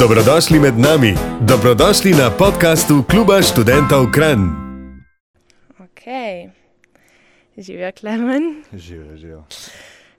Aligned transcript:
Dobrodošli 0.00 0.58
med 0.60 0.78
nami, 0.78 1.14
dobrodošli 1.40 2.10
na 2.10 2.30
podkastu 2.38 3.04
Kluba 3.10 3.42
študentov 3.42 4.08
Kran. 4.14 4.40
Ok, 5.78 6.02
živijo 7.56 7.92
Klemen. 8.00 8.64
Živijo, 8.72 9.16
živijo. 9.16 9.44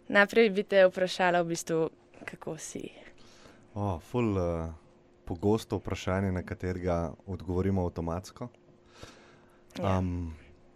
Najprej 0.08 0.50
bi 0.50 0.64
te 0.64 0.86
vprašala, 0.86 1.42
v 1.42 1.46
bistvu, 1.46 1.90
kako 2.26 2.58
si. 2.58 2.92
Oh, 3.74 3.98
ful, 4.02 4.38
uh, 4.38 4.70
pogosto 5.26 5.78
vprašanje, 5.78 6.32
na 6.32 6.44
katerega 6.44 7.14
odgovorimo 7.26 7.82
avtomatsko. 7.82 8.48
Ja. 9.80 9.98
Um, 9.98 10.36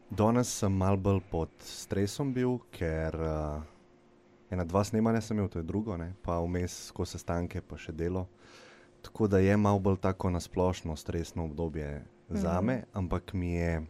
danes 0.09 0.49
sem 0.49 0.73
mal 0.73 0.97
bolj 0.97 1.21
pod 1.29 1.49
stresom 1.61 2.33
bil, 2.33 2.57
ker 2.71 3.13
uh, 3.15 3.61
ena 4.49 4.65
dva 4.65 4.83
snemanja 4.83 5.21
sem 5.21 5.37
imel, 5.37 5.49
to 5.49 5.59
je 5.59 5.63
drugo, 5.63 5.97
ne? 5.97 6.13
pa 6.21 6.39
vmes 6.41 6.87
skozi 6.87 7.19
sestanke, 7.19 7.61
pa 7.61 7.77
še 7.77 7.93
delo. 7.93 8.25
Tako 9.05 9.27
da 9.27 9.39
je 9.39 9.57
malo 9.57 9.79
bolj 9.79 9.97
tako 10.01 10.29
nasplošno 10.29 10.95
stresno 10.95 11.45
obdobje 11.45 12.05
za 12.29 12.61
me, 12.61 12.83
ampak 12.93 13.33
mi 13.33 13.53
je 13.53 13.85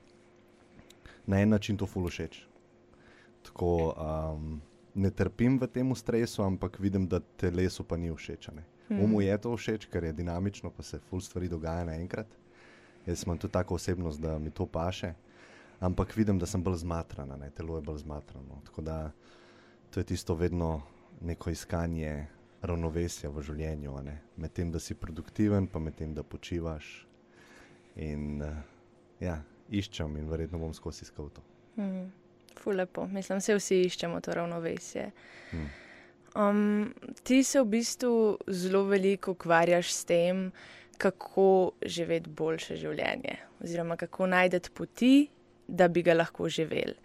na 1.26 1.40
en 1.41 1.50
način 1.50 1.78
to 1.78 1.88
ful 1.88 2.10
všeč. 2.10 2.41
Tako 3.44 3.94
um, 3.96 4.62
ne 4.94 5.12
trpim 5.12 5.55
v 5.62 5.68
tem 5.68 5.96
stresu, 5.96 6.44
ampak 6.44 6.80
vidim, 6.80 7.08
da 7.08 7.20
telesu 7.20 7.84
pa 7.84 7.98
ni 7.98 8.12
všeč. 8.12 8.50
ne. 8.52 8.64
Umu 8.90 9.22
je 9.22 9.38
to 9.38 9.55
všeč, 9.58 9.88
ker 9.88 10.04
je 10.04 10.14
dinamično, 10.14 10.70
pa 10.70 10.84
se 10.84 11.00
ful 11.00 11.22
stvari 11.22 11.48
dogaja 11.48 11.86
naenkrat. 11.86 12.27
Jaz 13.05 13.24
imam 13.24 13.38
tudi 13.38 13.54
tako 13.54 13.76
osebnost, 13.76 14.22
da 14.22 14.40
mi 14.40 14.52
to 14.52 14.66
paše, 14.66 15.13
ampak 15.80 16.16
vidim, 16.16 16.40
da 16.40 16.46
sem 16.46 16.63
bolj 16.63 16.76
zmatrana, 16.84 17.38
ne? 17.38 17.50
telo 17.50 17.77
je 17.77 17.82
bolj 17.82 18.04
zmatrano. 18.04 18.62
Tako 18.66 18.82
da 18.82 19.12
to 19.90 20.00
je 20.00 20.04
tisto 20.04 20.36
vedno 20.36 20.82
neko 21.22 21.50
iskanje 21.50 22.27
ravnovesja 22.66 23.30
v 23.30 23.44
življenju, 23.46 23.96
med 24.38 24.54
tem, 24.54 24.72
da 24.72 24.80
si 24.80 24.98
produktiven, 24.98 25.68
pa 25.68 25.80
med 25.80 25.96
tem, 25.98 26.14
da 26.14 26.24
počivaš. 26.24 27.05
In 27.96 28.41
uh, 28.44 28.58
ja, 29.24 29.40
iščem 29.71 30.18
in 30.20 30.30
verjetno 30.30 30.60
bom 30.60 30.74
skozi 30.76 31.05
iskal 31.08 31.30
to. 31.34 31.43
Mm. 31.80 32.10
Ful 32.60 32.77
lepo, 32.80 33.05
mislim, 33.12 33.41
se 33.43 33.55
vsi 33.55 33.82
iščemo 33.90 34.21
to 34.24 34.36
ravnovesje. 34.36 35.10
Mm. 35.54 35.68
Um, 36.36 36.93
ti 37.24 37.43
se 37.43 37.62
v 37.62 37.70
bistvu 37.77 38.16
zelo 38.48 38.84
veliko 38.90 39.32
ukvarjaš 39.32 39.93
s 39.93 40.05
tem, 40.05 40.49
kako 40.98 41.76
živeti 41.86 42.30
boljše 42.30 42.76
življenje, 42.80 43.38
oziroma 43.63 43.96
kako 43.99 44.27
najti 44.32 44.71
poti, 44.76 45.16
da 45.68 45.88
bi 45.88 46.04
ga 46.04 46.13
lahko 46.16 46.49
živeli. 46.49 46.96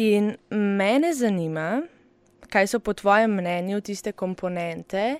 In 0.00 0.34
mene 0.50 1.12
zanima, 1.14 1.82
kaj 2.50 2.66
so 2.66 2.80
po 2.80 2.92
tvojem 2.92 3.30
mnenju 3.30 3.80
tiste 3.80 4.12
komponente, 4.12 5.16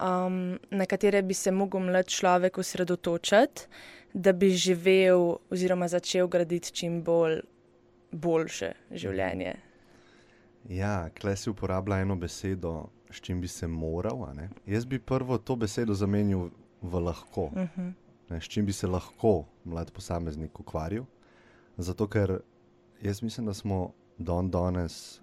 um, 0.00 0.58
na 0.70 0.86
katere 0.86 1.22
bi 1.22 1.34
se 1.34 1.50
mogel 1.50 1.80
mlad 1.80 2.06
človek 2.06 2.58
osredotočiti, 2.58 3.66
da 4.14 4.32
bi 4.32 4.50
živel 4.50 5.36
oziroma 5.50 5.88
začel 5.88 6.28
graditi 6.28 6.72
čim 6.72 7.02
bolj 7.02 7.40
boljše 8.12 8.72
življenje. 8.90 9.54
Ja, 10.68 11.08
klej 11.20 11.36
si 11.36 11.50
uporablja 11.50 12.00
eno 12.02 12.16
besedo, 12.16 12.88
s 13.10 13.20
čim 13.24 13.40
bi 13.40 13.48
se 13.48 13.68
moral. 13.68 14.26
Jaz 14.66 14.84
bi 14.84 14.98
prvo 14.98 15.38
to 15.38 15.56
besedo 15.56 15.94
zamenil 15.94 16.50
v 16.82 17.00
lahko. 17.00 17.44
Uh 17.44 17.52
-huh. 17.52 17.92
Ne, 18.30 18.40
s 18.40 18.44
čim 18.44 18.66
bi 18.66 18.72
se 18.72 18.86
lahko 18.86 19.44
mlad 19.64 19.92
posameznik 19.92 20.60
ukvarjal. 20.60 21.04
Zato, 21.76 22.06
ker 22.06 22.40
jaz 23.02 23.22
mislim, 23.22 23.46
da 23.46 23.54
smo 23.54 23.92
don 24.18 24.50
danes 24.50 25.20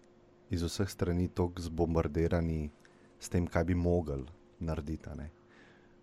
iz 0.50 0.64
vseh 0.64 0.90
strani 0.90 1.28
tako 1.28 1.62
zbombardirani 1.62 2.70
s 3.20 3.30
tem, 3.30 3.48
kaj 3.48 3.64
bi 3.64 3.76
mogli 3.76 4.26
narediti. 4.60 5.10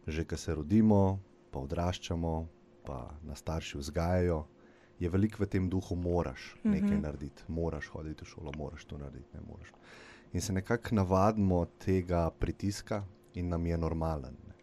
Že 0.07 0.25
ko 0.25 0.37
se 0.37 0.55
rodimo, 0.55 1.21
pa 1.51 1.59
odraščamo, 1.59 2.49
pa 2.85 3.11
nas 3.23 3.39
starši 3.39 3.79
vzgajajo, 3.79 4.45
je 4.99 5.09
veliko 5.09 5.43
v 5.43 5.47
tem 5.47 5.69
duhu, 5.71 5.97
moraš 5.97 6.57
nekaj 6.65 6.91
Mhm. 6.91 7.03
narediti, 7.03 7.43
moraš 7.49 7.87
hoditi 7.89 8.25
v 8.25 8.29
šolo, 8.29 8.53
moraš 8.59 8.85
to 8.85 8.99
narediti, 8.99 9.29
ne 9.35 9.41
moraš. 9.49 9.69
In 10.33 10.41
se 10.41 10.53
nekako 10.53 10.95
navadimo 10.95 11.67
tega 11.79 12.31
pritiska 12.31 13.05
in 13.35 13.49
nam 13.49 13.67
je 13.67 13.79
normalen. 13.79 14.37
Ne. 14.47 14.55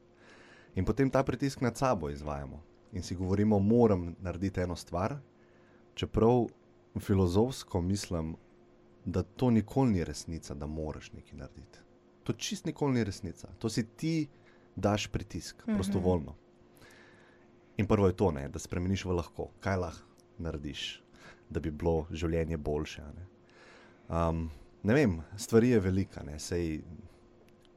In 0.76 0.86
potem 0.86 1.10
ta 1.10 1.24
pritisk 1.24 1.62
nad 1.62 1.78
sabo 1.78 2.10
izvajamo 2.10 2.62
in 2.92 3.04
si 3.04 3.16
govorimo, 3.16 3.60
moram 3.60 4.16
narediti 4.20 4.62
eno 4.62 4.76
stvar, 4.76 5.18
čeprav 5.94 6.48
filozofsko 7.00 7.82
mislim, 7.82 8.36
da 9.06 9.24
to 9.24 9.50
nikoli 9.52 9.92
ni 9.92 10.04
resnica, 10.04 10.54
da 10.54 10.66
moraš 10.66 11.12
nekaj 11.12 11.38
narediti. 11.40 11.80
To 12.24 12.34
čist 12.34 12.66
nikoli 12.66 12.94
ni 12.94 13.04
resnica. 13.04 13.48
To 13.60 13.70
si 13.70 13.84
ti 13.86 14.28
daš 14.76 15.08
pritisk, 15.08 15.64
Mhm. 15.68 15.76
prostovoljno. 15.76 16.36
In 17.78 17.88
prvo 17.88 18.08
je 18.08 18.16
to, 18.16 18.32
ne, 18.32 18.48
da 18.48 18.60
spremeniš 18.60 19.06
v 19.06 19.12
lahko, 19.12 19.50
kaj 19.60 19.78
lahko 19.78 20.06
narediš, 20.38 21.04
da 21.50 21.60
bi 21.60 21.72
bilo 21.72 22.08
življenje 22.12 22.58
boljše. 22.58 23.02
Ne? 23.02 23.26
Um, 24.10 24.50
ne 24.84 24.94
vem, 24.94 25.22
stvari 25.38 25.70
je 25.70 25.80
velika, 25.80 26.24
ne, 26.24 26.40
sej 26.40 26.82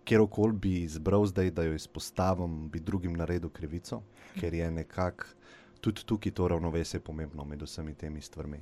kjerkoli 0.04 0.52
bi 0.52 0.82
izbral 0.82 1.26
zdaj, 1.26 1.50
da 1.50 1.62
jo 1.62 1.74
izpostavim, 1.74 2.68
bi 2.68 2.80
drugim 2.80 3.12
naredil 3.12 3.50
krivico, 3.50 4.02
ker 4.34 4.54
je 4.54 4.70
nekako 4.70 5.24
tudi 5.80 6.04
tukaj 6.04 6.32
to 6.32 6.48
ravnovesje 6.48 7.00
pomembno 7.00 7.44
med 7.44 7.62
vsemi 7.62 7.94
temi 7.94 8.20
stvarmi. 8.20 8.60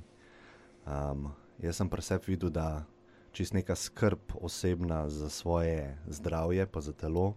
Um, 0.85 1.31
jaz 1.61 1.75
sem 1.77 1.89
pri 1.89 2.01
sebi 2.01 2.33
videl, 2.33 2.49
da 2.49 2.83
čist 3.31 3.53
neka 3.53 3.75
skrb 3.75 4.19
osebna 4.41 5.09
za 5.09 5.29
svoje 5.29 5.97
zdravje, 6.07 6.65
pa 6.65 6.81
za 6.81 6.93
telo, 6.93 7.33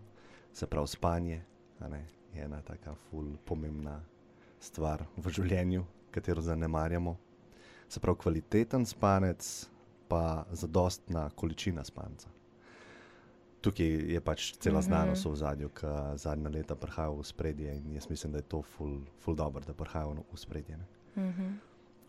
se 0.52 0.66
pravi 0.66 0.88
spanje, 0.88 1.42
ne, 1.80 2.06
je 2.34 2.42
ena 2.44 2.62
taka 2.62 2.94
ful 2.94 3.36
pomembna 3.44 4.00
stvar 4.60 5.04
v 5.16 5.30
življenju, 5.30 5.84
katero 6.10 6.40
zanemarjamo. 6.42 7.16
Se 7.88 8.00
pravi 8.00 8.18
kvaliteten 8.18 8.86
spanec, 8.86 9.68
pa 10.08 10.44
zadostna 10.52 11.30
količina 11.30 11.84
spanca. 11.84 12.28
Tukaj 13.60 13.86
je 14.12 14.20
pač 14.20 14.52
cela 14.60 14.80
Mhm. 14.80 14.86
znanost 14.86 15.24
v 15.24 15.36
zadju, 15.36 15.68
ki 15.68 15.86
zadnja 16.16 16.48
leta 16.50 16.74
prihaja 16.76 17.10
v 17.10 17.24
spredje 17.24 17.76
in 17.76 17.92
jaz 17.92 18.10
mislim, 18.10 18.32
da 18.32 18.38
je 18.38 18.42
to 18.42 18.62
ful, 18.62 19.00
ful 19.20 19.34
dobro, 19.34 19.64
da 19.64 19.72
prihaja 19.72 20.06
v 20.06 20.36
spredje. 20.36 20.76
Ne. 20.76 20.86
Uh 21.16 21.22
-huh. 21.22 21.52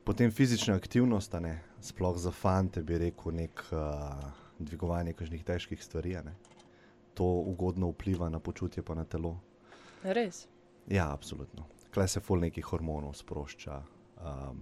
Potem 0.06 0.32
fizična 0.32 0.76
aktivnost, 0.76 1.34
ne, 1.34 1.60
sploh 1.82 2.18
za 2.18 2.32
fante 2.32 2.84
bi 2.84 2.98
rekel, 2.98 3.34
nek 3.34 3.64
uh, 3.72 4.28
dvigovanje 4.60 5.14
kakšnih 5.14 5.44
težkih 5.44 5.84
stvari. 5.84 6.14
ne. 6.26 6.36
To 7.14 7.24
ugodno 7.24 7.90
vpliva 7.90 8.30
na 8.30 8.40
počutje 8.40 8.84
pa 8.84 8.94
na 8.96 9.06
telo. 9.06 9.40
Res. 10.04 10.48
Ja, 10.88 11.12
absolutno. 11.14 11.66
Klej 11.94 12.08
se 12.08 12.20
ful 12.20 12.40
nekih 12.40 12.66
hormonov 12.66 13.16
sprošča, 13.16 13.82
um, 14.22 14.62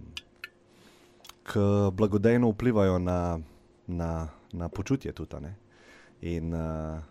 ki 1.44 1.64
blagodejno 1.92 2.48
vplivajo 2.48 2.98
na, 2.98 3.38
na, 3.86 4.28
na 4.52 4.68
počutje 4.68 5.12
tudi. 5.12 5.52
In 6.20 6.54
uh, 6.54 7.02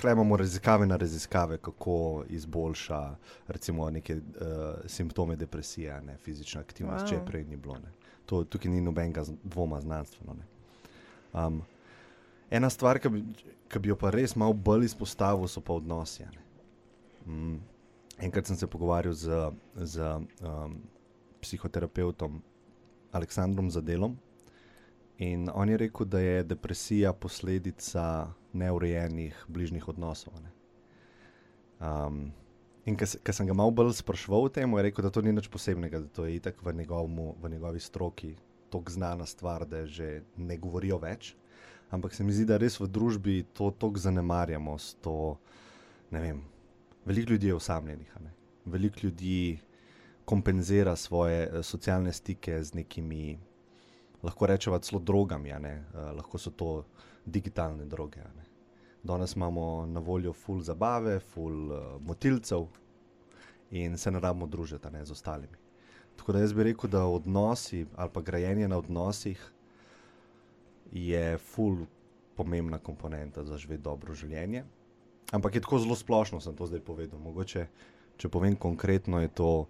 klej 0.00 0.12
imamo 0.12 0.36
raziskave 0.36 0.86
na 0.86 0.96
raziskave, 0.96 1.58
kako 1.58 2.24
izboljša 2.28 3.16
recimo 3.48 3.90
neke 3.90 4.16
uh, 4.16 4.20
simptome 4.86 5.36
depresije, 5.36 6.00
ne 6.02 6.16
fizična 6.16 6.60
aktivnost, 6.60 7.04
wow. 7.04 7.08
če 7.08 7.20
prej 7.26 7.44
ni 7.44 7.56
bilo. 7.56 7.74
Ne. 7.74 7.92
To 8.26 8.44
tukaj 8.44 8.70
ni 8.70 8.80
nobenega 8.80 9.24
dvoma 9.44 9.80
znanstveno. 9.80 10.34
Ne. 10.34 10.46
Um, 11.32 11.62
ena 12.50 12.70
stvar, 12.70 12.98
ki 12.98 13.08
bi, 13.08 13.22
ki 13.68 13.78
bi 13.78 13.88
jo 13.88 13.96
pa 13.96 14.10
res 14.10 14.36
malo 14.36 14.52
bolj 14.52 14.84
izpostavil, 14.90 15.48
so 15.48 15.60
pa 15.60 15.76
odnosi. 15.76 16.26
Mm. 17.26 17.58
Enkrat 18.18 18.46
sem 18.46 18.56
se 18.56 18.66
pogovarjal 18.66 19.14
z, 19.14 19.50
z 19.76 20.12
um, 20.40 20.78
psihoterapeutom 21.40 22.40
Aleksandrom 23.12 23.70
Zadelom 23.70 24.16
in 25.18 25.48
on 25.54 25.68
je 25.68 25.76
rekel, 25.76 26.06
da 26.06 26.20
je 26.20 26.42
depresija 26.42 27.12
posledica 27.12 28.32
neurejenih 28.52 29.44
bližnjih 29.48 29.88
odnosov. 29.88 30.34
ne. 30.42 30.50
Um, 31.80 32.32
in 32.84 32.96
ker 32.96 33.34
sem 33.34 33.46
ga 33.46 33.52
malo 33.52 33.70
bolj 33.70 33.92
spraševal 33.98 34.46
o 34.46 34.48
tem, 34.48 34.72
je 34.76 34.82
rekel, 34.82 35.04
da 35.04 35.10
to 35.10 35.22
ni 35.22 35.32
nič 35.32 35.48
posebnega, 35.48 36.00
da 36.00 36.08
to 36.08 36.24
je 36.24 36.36
itak 36.36 36.62
v, 36.62 36.72
njegovmu, 36.72 37.34
v 37.42 37.50
njegovi 37.50 37.80
stroki 37.80 38.36
tako 38.70 38.90
znana 38.90 39.26
stvar, 39.26 39.66
da 39.66 39.86
že 39.86 40.22
ne 40.36 40.56
govorijo 40.56 40.98
več. 40.98 41.34
Ampak 41.90 42.14
se 42.14 42.24
mi 42.24 42.32
zdi, 42.32 42.44
da 42.44 42.56
res 42.58 42.80
v 42.80 42.88
družbi 42.90 43.44
to 43.54 43.70
tako 43.70 43.98
zanemarjamo. 43.98 44.76
To, 45.02 45.36
vem, 46.10 46.42
veliko 47.04 47.32
ljudi 47.32 47.46
je 47.46 47.54
osamljenih, 47.54 48.16
veliko 48.64 48.98
ljudi 49.02 49.58
kompenzira 50.24 50.96
svoje 50.96 51.46
eh, 51.46 51.62
socialne 51.62 52.12
stike 52.12 52.62
z 52.62 52.74
nekimi, 52.74 53.38
lahko 54.22 54.46
rečemo, 54.46 54.78
celo 54.78 55.00
drogami. 55.00 55.50
Eh, 55.50 55.82
lahko 56.16 56.38
so 56.38 56.50
to 56.50 56.84
digitalne 57.24 57.84
droge. 57.84 58.20
Danes 59.02 59.36
imamo 59.36 59.86
na 59.86 60.00
voljo 60.00 60.32
full 60.32 60.60
zabave, 60.60 61.20
full 61.20 61.72
uh, 61.72 62.02
motilcev 62.02 62.66
in 63.70 63.98
se 63.98 64.10
ne 64.10 64.20
rabimo 64.20 64.46
družiti 64.46 64.90
ne, 64.90 65.04
z 65.04 65.12
ostalimi. 65.12 65.58
Tako 66.16 66.32
da 66.32 66.38
jaz 66.38 66.52
bi 66.52 66.62
rekel, 66.62 66.90
da 66.90 67.04
odnosi 67.06 67.86
ali 67.96 68.10
pa 68.12 68.20
grajenje 68.20 68.68
na 68.68 68.78
odnosih 68.78 69.52
je 70.92 71.38
full 71.38 71.86
pomembna 72.34 72.78
komponenta 72.78 73.44
za 73.44 73.56
živeti 73.56 73.82
dobro 73.82 74.14
življenje. 74.14 74.64
ampak 75.32 75.54
je 75.54 75.60
tako 75.60 75.78
zelo 75.78 75.96
splošno, 75.96 76.40
sem 76.40 76.56
to 76.56 76.66
zdaj 76.66 76.80
povedal. 76.80 77.18
Mogoče, 77.18 77.66
če 78.16 78.28
povem 78.28 78.56
konkretno, 78.56 79.20
je 79.20 79.28
to, 79.28 79.66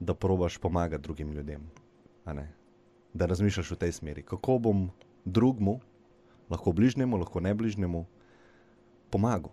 da 0.00 0.14
probaš 0.14 0.58
pomagati 0.58 1.02
drugim 1.02 1.32
ljudem. 1.32 1.70
Da 3.14 3.26
razmišljaš 3.26 3.70
v 3.70 3.76
tej 3.78 3.92
smeri, 3.92 4.22
kako 4.26 4.58
bom 4.58 4.88
drugmu, 5.24 5.80
lahko 6.50 6.72
bližnjemu, 6.72 7.16
lahko 7.16 7.40
ne 7.40 7.54
bližnjemu, 7.54 8.04
pomagal. 9.10 9.52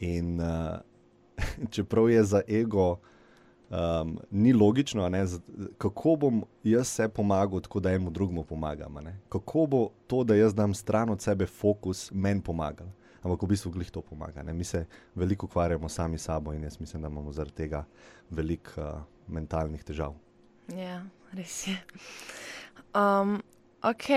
In 0.00 0.40
uh, 0.40 0.78
čeprav 1.74 2.10
je 2.10 2.24
za 2.24 2.42
ego 2.48 2.98
um, 3.70 4.18
ni 4.30 4.52
logično, 4.52 5.08
ne, 5.08 5.24
kako 5.78 6.16
bom 6.16 6.44
jaz 6.64 6.88
se 6.88 7.08
pomagal, 7.08 7.60
tako 7.60 7.80
da 7.80 7.90
enemu 7.90 8.10
drugemu 8.10 8.44
pomagam. 8.44 8.94
Kako 9.28 9.66
bo 9.66 9.88
to, 10.06 10.24
da 10.24 10.34
jaz 10.34 10.54
dam 10.54 10.74
stran 10.74 11.10
od 11.10 11.22
sebe 11.22 11.46
fokus, 11.46 12.10
meni 12.12 12.42
pomagal. 12.42 12.86
Ampak 13.22 13.42
v 13.42 13.46
bistvu 13.46 13.72
glih 13.74 13.90
to 13.90 14.00
pomaga. 14.00 14.42
Ne. 14.42 14.52
Mi 14.52 14.64
se 14.64 14.86
veliko 15.14 15.46
ukvarjamo 15.46 15.88
sami 15.88 16.18
s 16.18 16.24
sabo 16.24 16.52
in 16.52 16.62
jaz 16.62 16.80
mislim, 16.80 17.02
da 17.02 17.08
imamo 17.08 17.32
zaradi 17.32 17.56
tega 17.56 17.84
veliko 18.30 18.80
uh, 18.80 19.00
mentalnih 19.28 19.84
težav. 19.84 20.14
Ja, 20.76 21.02
res 21.32 21.66
je. 21.66 21.76
Um, 22.96 23.38
ok, 23.82 24.08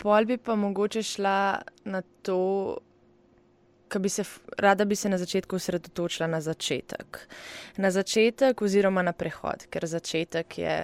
pol 0.00 0.26
bi 0.26 0.38
pa 0.38 0.56
mogoče 0.58 1.02
šla 1.02 1.40
na 1.84 2.02
to, 2.22 2.78
bi 3.98 4.08
se 4.08 4.24
rada 4.58 4.84
bi 4.84 4.96
se 4.96 5.08
na 5.08 5.18
začetku 5.18 5.56
osredotočila 5.56 6.26
na 6.26 6.40
začetek. 6.40 7.18
Na 7.76 7.90
začetek 7.90 8.62
oziroma 8.62 9.02
na 9.02 9.12
prehod, 9.12 9.66
ker 9.70 9.86
začetek 9.86 10.58
je, 10.58 10.78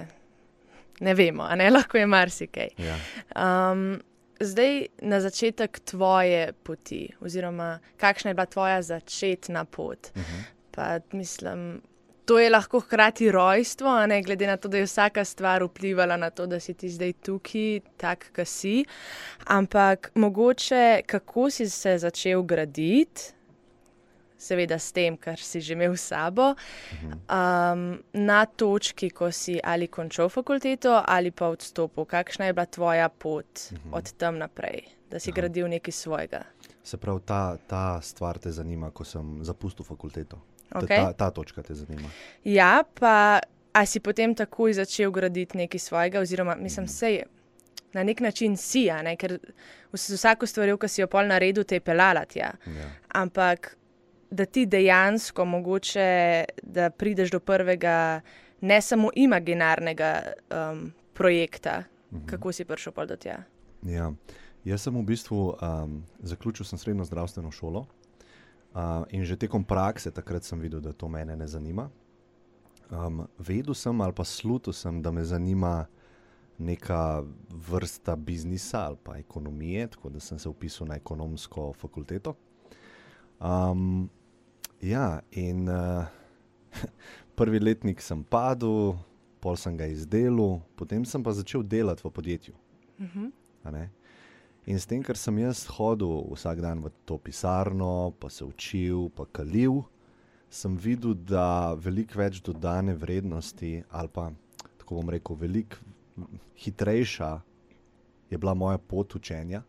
ne 1.00 1.14
vemo, 1.14 1.42
a 1.42 1.56
ne 1.56 1.70
lahko 1.76 1.98
je 1.98 2.06
marsikaj. 2.06 2.68
Ja. 2.78 2.98
Um, 3.34 3.98
zdaj 4.40 4.86
na 5.02 5.20
začetek 5.20 5.80
tvoje 5.80 6.52
poti, 6.62 7.08
oziroma 7.20 7.78
kakšna 7.96 8.30
je 8.30 8.34
bila 8.34 8.46
tvoja 8.46 8.82
začetna 8.82 9.64
pot. 9.64 10.10
Uh 10.14 10.22
-huh. 10.22 10.42
Pa 10.70 10.98
mislim, 11.12 11.82
to 12.26 12.38
je 12.38 12.50
lahko 12.50 12.80
hkrati 12.80 13.30
rojstvo, 13.32 13.88
a 13.88 14.06
ne 14.06 14.22
glede 14.22 14.46
na 14.46 14.56
to, 14.56 14.68
da 14.68 14.80
je 14.82 14.86
vsaka 14.86 15.24
stvar 15.24 15.62
vplivala 15.64 16.16
na 16.16 16.30
to, 16.30 16.46
da 16.46 16.60
si 16.60 16.74
ti 16.74 16.90
zdaj 16.90 17.12
tukaj, 17.12 17.80
tak, 17.96 18.30
ki 18.34 18.44
si. 18.44 18.84
Ampak 19.46 20.10
mogoče 20.14 21.02
kako 21.06 21.50
si 21.50 21.70
se 21.70 21.98
začel 21.98 22.42
graditi, 22.42 23.36
seveda 24.38 24.78
s 24.78 24.92
tem, 24.92 25.16
kar 25.16 25.40
si 25.40 25.60
že 25.60 25.72
imel 25.72 25.96
s 25.96 26.10
sabo, 26.12 26.52
um, 26.52 27.84
na 28.12 28.40
točki, 28.46 29.10
ko 29.10 29.30
si 29.32 29.60
ali 29.62 29.88
končal 29.88 30.28
fakulteto 30.28 31.02
ali 31.06 31.30
pa 31.30 31.48
odstopil. 31.48 32.04
Kakšna 32.04 32.46
je 32.46 32.52
bila 32.52 32.66
tvoja 32.66 33.08
pot 33.08 33.70
od 33.92 34.12
tam 34.18 34.38
naprej, 34.38 34.84
da 35.10 35.18
si 35.18 35.32
gradil 35.32 35.68
nekaj 35.68 35.92
svojega? 35.92 36.42
Se 36.82 36.96
pravi, 36.96 37.20
ta, 37.26 37.56
ta 37.66 38.00
stvar 38.02 38.38
te 38.38 38.52
zanima, 38.52 38.90
ko 38.90 39.04
sem 39.04 39.40
zapustil 39.42 39.84
fakulteto. 39.84 40.38
Ta- 40.68 40.78
Okej. 40.78 40.96
Ta, 40.98 41.12
ta 41.14 41.30
točka 41.30 41.62
te 41.62 41.74
zanima. 41.74 42.08
Ja, 42.44 42.82
pa 42.94 43.40
a 43.72 43.86
si 43.86 44.00
potem 44.00 44.34
takoj 44.34 44.72
začel 44.74 45.10
graditi 45.10 45.56
nekaj 45.56 45.78
svojega, 45.80 46.20
oziroma 46.20 46.56
mislim, 46.56 46.86
vse 46.86 47.10
je. 47.12 47.24
Na 47.92 48.02
nek 48.02 48.20
način 48.20 48.56
si, 48.56 48.86
ne? 49.02 49.16
ker 49.16 49.38
z 49.92 50.10
vsako 50.10 50.46
stvarjo, 50.46 50.76
ki 50.76 50.88
si 50.88 51.00
jo 51.00 51.06
pol 51.06 51.26
naredil, 51.26 51.64
te 51.64 51.74
je 51.74 51.80
pelala 51.80 52.24
tja. 52.24 52.50
Ja. 52.66 52.88
Ampak 53.10 53.76
da 54.30 54.44
ti 54.44 54.66
dejansko 54.66 55.44
mogoče, 55.46 56.08
da 56.62 56.90
prideš 56.90 57.30
do 57.30 57.40
prvega, 57.40 58.20
ne 58.60 58.80
samo 58.82 59.10
imaginarnega 59.14 60.22
um, 60.50 60.82
projekta, 61.12 61.82
Mhm. 62.12 62.26
kako 62.26 62.52
si 62.52 62.64
prišel 62.64 62.92
pol 62.92 63.06
do 63.06 63.16
tja. 63.16 63.42
Ja. 63.82 64.12
Jaz 64.64 64.82
sem 64.82 64.94
v 64.94 65.02
bistvu 65.04 65.36
um, 65.52 66.02
zaključil 66.20 66.64
sem 66.64 66.78
srednjo 66.78 67.04
zdravstveno 67.04 67.50
šolo 67.50 67.86
uh, 68.76 69.04
in 69.08 69.24
že 69.24 69.36
tekom 69.36 69.64
prakse 69.64 70.12
takrat 70.12 70.44
sem 70.44 70.60
videl, 70.60 70.80
da 70.84 70.92
to 70.92 71.08
mene 71.08 71.36
ne 71.36 71.46
zanima. 71.48 71.88
Um, 72.90 73.24
vedel 73.38 73.74
sem 73.74 74.00
ali 74.00 74.14
pa 74.14 74.24
slutil 74.24 74.72
sem, 74.72 75.02
da 75.02 75.10
me 75.10 75.24
zanima 75.24 75.86
neka 76.58 77.24
vrsta 77.50 78.16
biznisa 78.16 78.86
ali 78.86 78.96
pa 79.02 79.16
ekonomije, 79.16 79.86
tako 79.86 80.08
da 80.08 80.20
sem 80.20 80.38
se 80.38 80.48
upisal 80.48 80.88
na 80.88 80.96
ekonomsko 80.96 81.72
fakulteto. 81.72 82.34
Um, 83.40 84.08
ja, 84.80 85.20
in 85.30 85.68
uh, 85.68 86.04
prvi 87.36 87.60
letnik 87.60 88.00
sem 88.00 88.24
padel, 88.24 88.94
pol 89.40 89.56
sem 89.56 89.76
ga 89.76 89.86
izdelal, 89.86 90.60
potem 90.76 91.04
sem 91.04 91.22
pa 91.22 91.32
začel 91.32 91.62
delati 91.62 92.04
v 92.04 92.10
podjetju. 92.10 92.54
Mhm. 92.98 93.32
a 93.66 93.70
ne. 93.70 93.90
In 94.66 94.80
s 94.82 94.86
tem, 94.86 95.02
ker 95.02 95.14
sem 95.14 95.36
jaz 95.38 95.62
hodil 95.76 96.26
vsak 96.34 96.58
dan 96.58 96.82
v 96.82 96.90
to 97.06 97.20
pisarno, 97.22 98.10
pa 98.18 98.26
se 98.26 98.42
učil, 98.42 99.06
pa 99.14 99.22
kalil, 99.30 99.84
sem 100.50 100.74
videl, 100.74 101.14
da 101.14 101.74
veliko 101.78 102.18
več 102.18 102.40
dodane 102.42 102.96
vrednosti, 102.98 103.84
ali 103.90 104.10
pa 104.10 104.32
tako 104.80 104.98
bom 104.98 105.12
rekel, 105.14 105.38
veliko 105.38 105.78
hitrejša 106.58 107.30
je 108.30 108.38
bila 108.38 108.54
moja 108.54 108.78
pot 108.78 109.14
učenja 109.14 109.62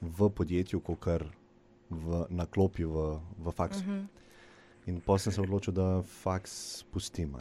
v 0.00 0.28
podjetju, 0.28 0.80
kot 0.84 1.24
v 1.88 2.26
naklopi 2.28 2.84
v, 2.84 3.16
v 3.38 3.52
faksu. 3.54 3.80
Mhm. 3.80 4.04
In 4.86 5.00
potem 5.00 5.26
sem 5.26 5.32
se 5.32 5.42
odločil, 5.42 5.74
da 5.74 6.02
faks 6.02 6.84
pustim. 6.92 7.34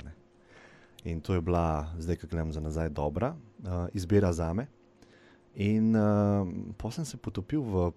In 1.06 1.22
to 1.22 1.36
je 1.36 1.42
bila, 1.42 1.94
zdaj, 2.00 2.18
ko 2.18 2.28
gledam 2.32 2.50
za 2.50 2.62
nazaj, 2.64 2.90
dobra 2.90 3.36
uh, 3.36 3.86
izbira 3.94 4.34
za 4.34 4.54
me. 4.54 4.66
In 5.56 5.96
uh, 5.96 6.44
potem 6.74 6.92
sem 6.98 7.06
se 7.06 7.18
potopil 7.18 7.62
v 7.62 7.92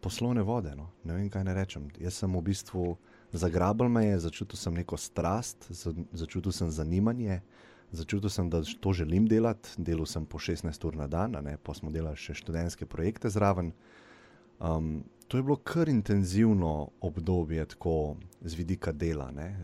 poslovne 0.00 0.42
vode. 0.42 0.74
No. 0.74 0.90
Ne 1.02 1.14
vem, 1.14 1.28
kaj 1.28 1.44
ne 1.44 1.54
rečem. 1.54 1.88
Jaz 1.96 2.14
sem 2.14 2.28
v 2.28 2.42
bistvu 2.42 2.96
zagrabil 3.32 3.88
me, 3.88 4.04
je, 4.06 4.18
začutil 4.20 4.56
sem 4.56 4.74
neko 4.74 4.96
strast, 4.96 5.66
za- 5.70 5.94
začutil 6.12 6.50
sem 6.50 6.68
zanimanje, 6.68 7.40
začutil 7.90 8.28
sem, 8.28 8.46
da 8.46 8.60
to 8.60 8.92
želim 8.92 9.24
delati. 9.24 9.70
Delal 9.76 10.04
sem 10.04 10.24
po 10.24 10.38
16 10.38 10.66
ur 10.84 10.94
na 10.94 11.06
dan, 11.06 11.32
pa 11.56 11.72
smo 11.72 11.90
delali 11.90 12.16
še 12.16 12.34
študentske 12.34 12.84
projekte 12.84 13.26
zraven. 13.26 13.72
Um, 14.58 15.02
to 15.26 15.36
je 15.36 15.42
bilo 15.42 15.56
kar 15.56 15.88
intenzivno 15.88 16.72
obdobje, 17.00 17.64
tako 17.66 18.16
z 18.40 18.54
vidika 18.54 18.92
dela. 18.92 19.30
ne. 19.30 19.56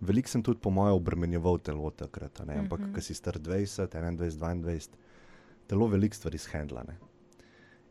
Veliko 0.00 0.28
sem 0.28 0.42
tudi, 0.42 0.58
po 0.58 0.70
mojem, 0.70 0.94
obremenjeval 0.94 1.58
telo 1.58 1.90
takrat, 1.90 2.40
ampak 2.40 2.80
Mhm. 2.80 2.94
ko 2.94 3.00
si 3.00 3.12
star 3.12 3.34
20, 3.34 3.86
21, 3.88 4.16
22, 4.32 4.88
telo 5.70 5.86
veliko 5.86 6.18
stvari 6.18 6.38
shendla. 6.38 6.82
ne. 6.88 6.96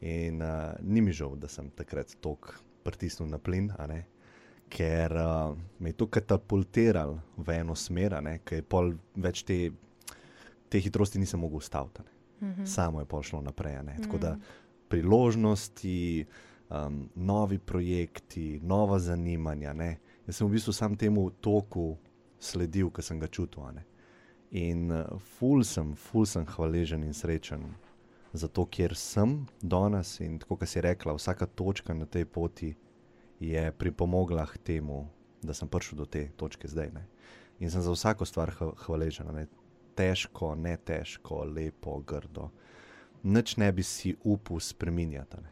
In 0.02 0.42
uh, 0.42 0.74
ni 0.82 1.02
mi 1.02 1.12
žal, 1.12 1.36
da 1.40 1.48
sem 1.52 1.70
takrat 1.76 2.14
tok 2.24 2.54
pritisnil 2.84 3.28
na 3.30 3.38
plin, 3.38 3.72
ker 4.70 5.16
uh, 5.18 5.58
me 5.80 5.90
je 5.90 5.98
to 5.98 6.08
katapultiralo 6.08 7.18
v 7.38 7.50
eno 7.58 7.76
smer, 7.76 8.16
ker 8.46 8.62
je 8.62 8.64
pol 8.64 8.94
več 9.16 9.44
te, 9.44 9.72
te 10.70 10.80
hitrosti 10.80 11.20
nisem 11.20 11.40
mogel 11.40 11.58
ustaviti. 11.58 12.04
ne. 12.04 12.12
Mhm. 12.42 12.66
Samo 12.66 13.00
je 13.02 13.06
pol 13.06 13.24
šlo 13.24 13.42
naprej. 13.42 13.76
a 13.76 13.82
ne. 13.84 13.98
Tako 14.02 14.18
da 14.18 14.32
Mhm. 14.36 14.42
priložnosti, 14.90 16.26
um, 16.70 17.10
novi 17.16 17.58
projekti, 17.60 18.60
nova 18.64 19.00
zanimanja. 19.00 19.74
Ne. 19.74 19.98
Jaz 20.28 20.36
sem 20.38 20.48
v 20.48 20.52
bistvu 20.52 20.74
sam 20.74 20.96
temu 20.96 21.30
toku 21.30 21.98
sledil, 22.40 22.90
ki 22.90 23.02
sem 23.02 23.20
ga 23.20 23.28
čutil. 23.28 23.64
In 24.52 24.90
uh, 24.92 25.20
ful 25.38 25.64
sem, 25.64 25.94
ful 25.96 26.26
sem 26.26 26.46
hvaležen 26.46 27.04
in 27.04 27.14
srečen 27.14 27.68
za 28.34 28.48
to, 28.48 28.66
kjer 28.66 28.96
sem 28.98 29.46
danes. 29.62 30.20
In 30.20 30.40
tako, 30.40 30.58
kot 30.58 30.70
si 30.70 30.82
rekla, 30.82 31.14
vsaka 31.14 31.46
točka 31.46 31.94
na 31.94 32.06
tej 32.06 32.26
poti 32.26 32.74
je 33.40 33.72
pripomogla 33.72 34.46
k 34.46 34.58
temu, 34.58 35.08
da 35.42 35.54
sem 35.54 35.70
prišel 35.70 35.98
do 36.02 36.06
te 36.06 36.30
točke 36.38 36.68
zdaj. 36.68 36.92
Ne. 36.94 37.06
In 37.60 37.72
sem 37.72 37.82
za 37.82 37.92
vsako 37.92 38.26
stvar 38.26 38.52
hva- 38.58 38.74
hvaležen. 38.86 39.30
Ne. 39.36 39.48
Težko, 39.96 40.56
ne 40.56 40.78
težko, 40.78 41.44
lepo, 41.44 42.00
grdo. 42.00 42.50
Nič 43.24 43.58
ne 43.58 43.72
bi 43.72 43.84
si 43.84 44.16
upal 44.24 44.60
spremenjati. 44.60 45.38
a 45.38 45.42
ne. 45.42 45.52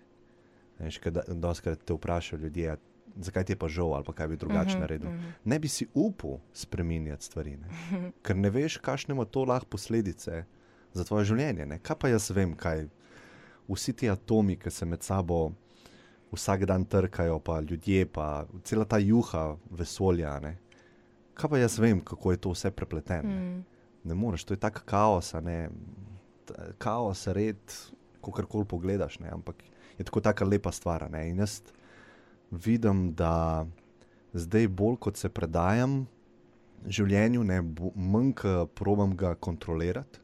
Veš, 0.80 0.98
kaj 0.98 1.12
da- 1.12 1.28
Dostakrat 1.28 1.84
te 1.86 1.94
vprašajo 1.94 2.40
ljudje, 2.40 2.72
"A 2.72 2.78
zakaj 3.20 3.44
ti 3.44 3.52
je 3.52 3.58
pa 3.58 3.68
žal 3.68 3.94
ali 3.94 4.04
pa 4.04 4.14
kaj 4.14 4.28
bi 4.28 4.38
drugače 4.38 4.72
Mhm, 4.72 4.80
naredil. 4.80 5.10
mhm. 5.10 5.30
Ne 5.46 5.60
bi 5.60 5.68
si 5.68 5.88
upal 5.94 6.40
spremenjati 6.54 7.26
stvari, 7.26 7.58
ne? 7.58 7.68
ker 8.24 8.36
ne 8.36 8.50
veš, 8.50 8.78
kakšne 8.78 9.12
ima 9.12 9.26
to 9.26 9.44
lahko 9.44 9.66
posledice 9.68 10.44
za 10.94 11.04
tvoje 11.04 11.26
življenje. 11.26 11.66
Ne? 11.66 11.80
Kaj 11.80 11.96
pa 11.96 12.08
jaz 12.08 12.30
vem, 12.32 12.54
kaj 12.56 12.88
vsi 13.68 13.94
ti 13.94 14.10
atomi, 14.10 14.56
ki 14.56 14.72
se 14.72 14.86
med 14.86 15.04
sabo 15.04 15.52
vsak 16.30 16.66
dan 16.66 16.86
trkajo, 16.86 17.40
pa 17.40 17.60
ljudje, 17.60 18.06
pa 18.08 18.28
cela 18.64 18.86
ta 18.86 18.98
juha 18.98 19.44
vesolja. 19.70 20.40
Ne? 20.40 20.58
Kaj 21.34 21.50
pa 21.50 21.58
jaz 21.58 21.78
vem, 21.78 22.02
kako 22.02 22.32
je 22.32 22.38
to 22.38 22.52
vse 22.52 22.72
prepleteno. 22.72 23.30
Ne? 23.30 23.40
Mm. 23.50 23.66
ne 24.04 24.14
moreš, 24.16 24.44
to 24.44 24.54
je 24.54 24.60
tako 24.60 24.82
kaos, 24.86 25.34
ne, 25.36 25.70
Ta- 26.46 26.72
kaos, 26.78 27.28
red, 27.28 27.60
ko 28.22 28.32
karkoli 28.32 28.66
pogledaš, 28.66 29.20
ne, 29.20 29.30
ampak 29.30 29.56
je 29.98 30.04
tako 30.04 30.22
taka 30.22 30.46
lepa 30.46 30.72
stvar. 30.72 31.10
Ne, 31.12 31.30
in 31.30 31.38
jaz 31.38 31.58
vidim, 32.52 33.12
da 33.16 33.66
zdaj 34.34 34.68
bolj 34.68 34.98
kot 35.08 35.18
se 35.18 35.30
predajam 35.30 36.06
življenju, 36.88 37.44
ne, 37.44 37.60
manj, 37.96 38.32
ko 38.38 38.54
probam 38.78 39.16
ga 39.18 39.34
kontrolirati, 39.36 40.22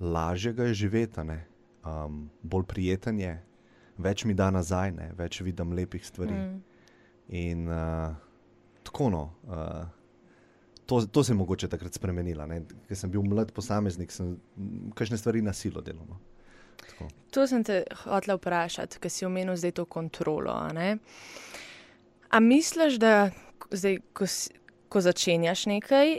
lažje 0.00 0.52
ga 0.52 0.68
je 0.68 0.74
živeti, 0.82 1.22
um, 1.86 2.26
bolj 2.42 2.66
prijeten 2.68 3.20
je, 3.22 3.36
več 4.02 4.26
mi 4.26 4.34
da 4.34 4.50
nazaj, 4.50 4.92
ne, 4.96 5.10
več 5.16 5.40
vidim 5.40 5.72
lepih 5.76 6.04
stvari. 6.06 6.34
Mm. 6.34 6.60
In 7.32 7.66
uh, 7.70 8.14
tako 8.84 9.10
no. 9.12 9.26
Uh, 9.48 9.82
To, 10.92 10.98
to 11.06 11.22
se 11.24 11.30
je 11.32 11.36
mogoče 11.38 11.68
takrat 11.70 11.94
spremenilo. 11.94 12.44
Ker 12.88 12.98
sem 12.98 13.10
bil 13.10 13.22
mlad 13.24 13.52
posameznik, 13.54 14.10
sem 14.12 14.34
kakšne 14.98 15.16
stvari 15.16 15.40
na 15.40 15.54
silo 15.56 15.80
delal. 15.80 16.04
No. 16.04 16.18
Tako. 16.86 17.08
To 17.32 17.46
sem 17.46 17.64
te 17.64 17.82
hotel 18.04 18.36
vprašati, 18.36 19.00
ker 19.00 19.10
si 19.10 19.26
omenil 19.26 19.56
zdaj 19.56 19.76
to 19.78 19.84
kontrolo. 19.84 20.52
A, 20.52 20.96
a 22.30 22.40
misliš, 22.40 22.98
da 23.00 23.30
zdaj, 23.70 24.00
ko, 24.12 24.28
ko 24.92 25.00
začenjaš 25.00 25.66
nekaj, 25.70 26.18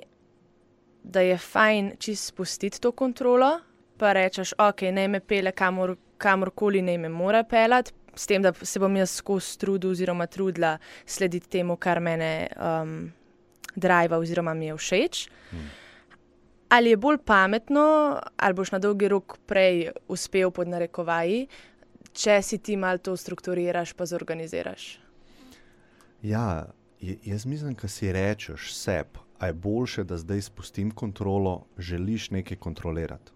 da 1.04 1.22
je 1.22 1.38
fajn 1.38 1.94
čist 2.00 2.32
spustiti 2.32 2.82
to 2.82 2.92
kontrolo, 2.92 3.58
pa 3.98 4.14
rečeš, 4.18 4.56
ok, 4.58 4.88
ne 4.96 5.08
me 5.08 5.20
pele 5.20 5.52
kamor, 5.52 5.98
kamorkoli, 6.18 6.82
ne 6.82 6.98
me 6.98 7.10
mora 7.10 7.44
pelati, 7.44 7.94
s 8.16 8.30
tem, 8.30 8.42
da 8.42 8.54
se 8.54 8.80
bom 8.80 8.96
jaz 8.96 9.18
skozi 9.18 9.58
trudil 9.60 9.92
oziroma 9.92 10.28
trudila 10.30 10.78
slediti 11.06 11.50
temu, 11.58 11.78
kar 11.82 12.00
mene. 12.00 12.48
Um, 12.58 13.12
drive 13.76 14.18
oziroma 14.18 14.54
mi 14.54 14.66
je 14.66 14.78
všeč. 14.78 15.30
Hmm. 15.50 15.70
Ali 16.74 16.90
je 16.90 16.98
bolj 16.98 17.18
pametno, 17.26 17.82
ali 18.38 18.54
boš 18.54 18.72
na 18.72 18.80
dolgi 18.80 19.08
rok 19.08 19.36
prej 19.46 19.92
uspel 20.10 20.50
pod 20.52 20.72
narekovaji, 20.72 21.44
če 22.18 22.40
si 22.42 22.58
ti 22.58 22.78
malo 22.82 22.98
to 22.98 23.14
strukturiraš, 23.18 23.92
pa 23.94 24.08
zorganiziraš? 24.10 24.86
Ja, 26.26 26.66
jaz 27.02 27.46
mislim, 27.46 27.76
da 27.78 27.88
si 27.88 28.10
rečeš 28.12 28.72
sebi, 28.74 29.22
da 29.40 29.52
je 29.52 29.54
boljše, 29.54 30.04
da 30.04 30.18
zdaj 30.18 30.42
spustim 30.42 30.92
kontrolo, 30.92 31.66
želiš 31.78 32.32
nekaj 32.32 32.58
kontrolirati. 32.58 33.32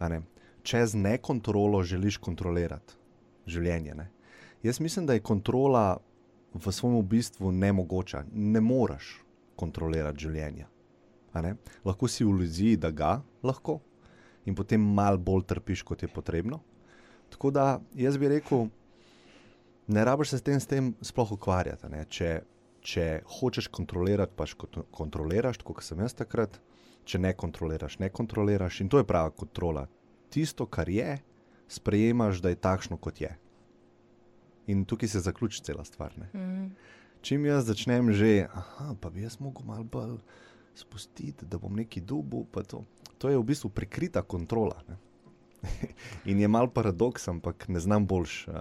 Ne? 0.00 0.20
Čez 0.62 0.94
nekontrolo 0.94 1.80
želiš 1.82 2.18
kontrolirati 2.20 2.98
življenje. 3.46 3.94
Ne? 3.94 4.10
Jaz 4.62 4.80
mislim, 4.80 5.06
da 5.06 5.16
je 5.16 5.22
kontrola 5.24 5.96
v 6.54 6.72
svojem 6.72 7.08
bistvu 7.08 7.52
nemogoča. 7.52 8.24
Ne 8.32 8.60
moreš 8.60 9.22
kontrolirati 9.56 10.26
življenje. 10.26 10.66
Lahko 11.84 12.08
si 12.08 12.24
v 12.24 12.30
iluziji, 12.30 12.76
da 12.76 12.90
ga 12.90 13.20
lahko 13.42 13.80
in 14.48 14.54
potem 14.56 14.80
malo 14.80 15.18
bolj 15.18 15.44
trpiš, 15.46 15.82
kot 15.86 16.02
je 16.02 16.08
potrebno. 16.08 16.60
Tako 17.30 17.50
da 17.54 17.80
jaz 17.94 18.16
bi 18.18 18.28
rekel, 18.28 18.66
ne 19.86 20.04
rabiš 20.04 20.30
se 20.32 20.38
s 20.38 20.42
tem, 20.42 20.60
s 20.60 20.66
tem 20.66 20.94
sploh 21.04 21.36
ukvarjati. 21.36 21.90
Če, 22.08 22.30
če 22.82 23.06
hočeš 23.38 23.68
kontrolirati, 23.70 24.34
paš 24.36 24.56
kontroliraš, 24.90 25.60
kot 25.62 25.84
sem 25.86 26.00
jaz 26.02 26.16
takrat. 26.18 26.58
Če 27.04 27.18
ne 27.18 27.32
kontroliraš, 27.34 27.98
ne 27.98 28.10
kontroliraš. 28.12 28.80
In 28.82 28.90
to 28.90 28.98
je 29.00 29.06
prava 29.06 29.30
kontrola. 29.30 29.86
Tisto, 30.30 30.66
kar 30.66 30.88
je, 30.90 31.18
sprejemaš, 31.70 32.42
da 32.42 32.52
je 32.52 32.58
takšno, 32.60 32.98
kot 33.02 33.20
je. 33.22 33.30
In 34.70 34.84
tukaj 34.86 35.08
se 35.08 35.22
zaključi 35.24 35.62
cela 35.64 35.84
stvar. 35.84 36.14
Mm 36.34 36.72
čim 37.22 37.44
jaz 37.46 37.68
začnem 37.68 38.12
že, 38.12 38.48
aha, 38.48 38.96
pa 39.00 39.10
bi 39.12 39.24
jaz 39.24 39.38
mogel 39.40 39.64
malo 39.64 39.84
bolj 39.84 40.18
spustiti, 40.74 41.46
da 41.46 41.58
bom 41.58 41.76
neki 41.76 42.00
dubu. 42.00 42.46
To, 42.66 42.84
to 43.18 43.28
je 43.28 43.38
v 43.38 43.44
bistvu 43.44 43.70
prikrita 43.70 44.22
kontrola. 44.22 44.82
In 46.30 46.40
je 46.40 46.48
mal 46.48 46.70
paradoks, 46.70 47.28
ampak 47.28 47.68
ne 47.68 47.80
znam 47.80 48.06
boljš 48.06 48.48
uh, 48.48 48.54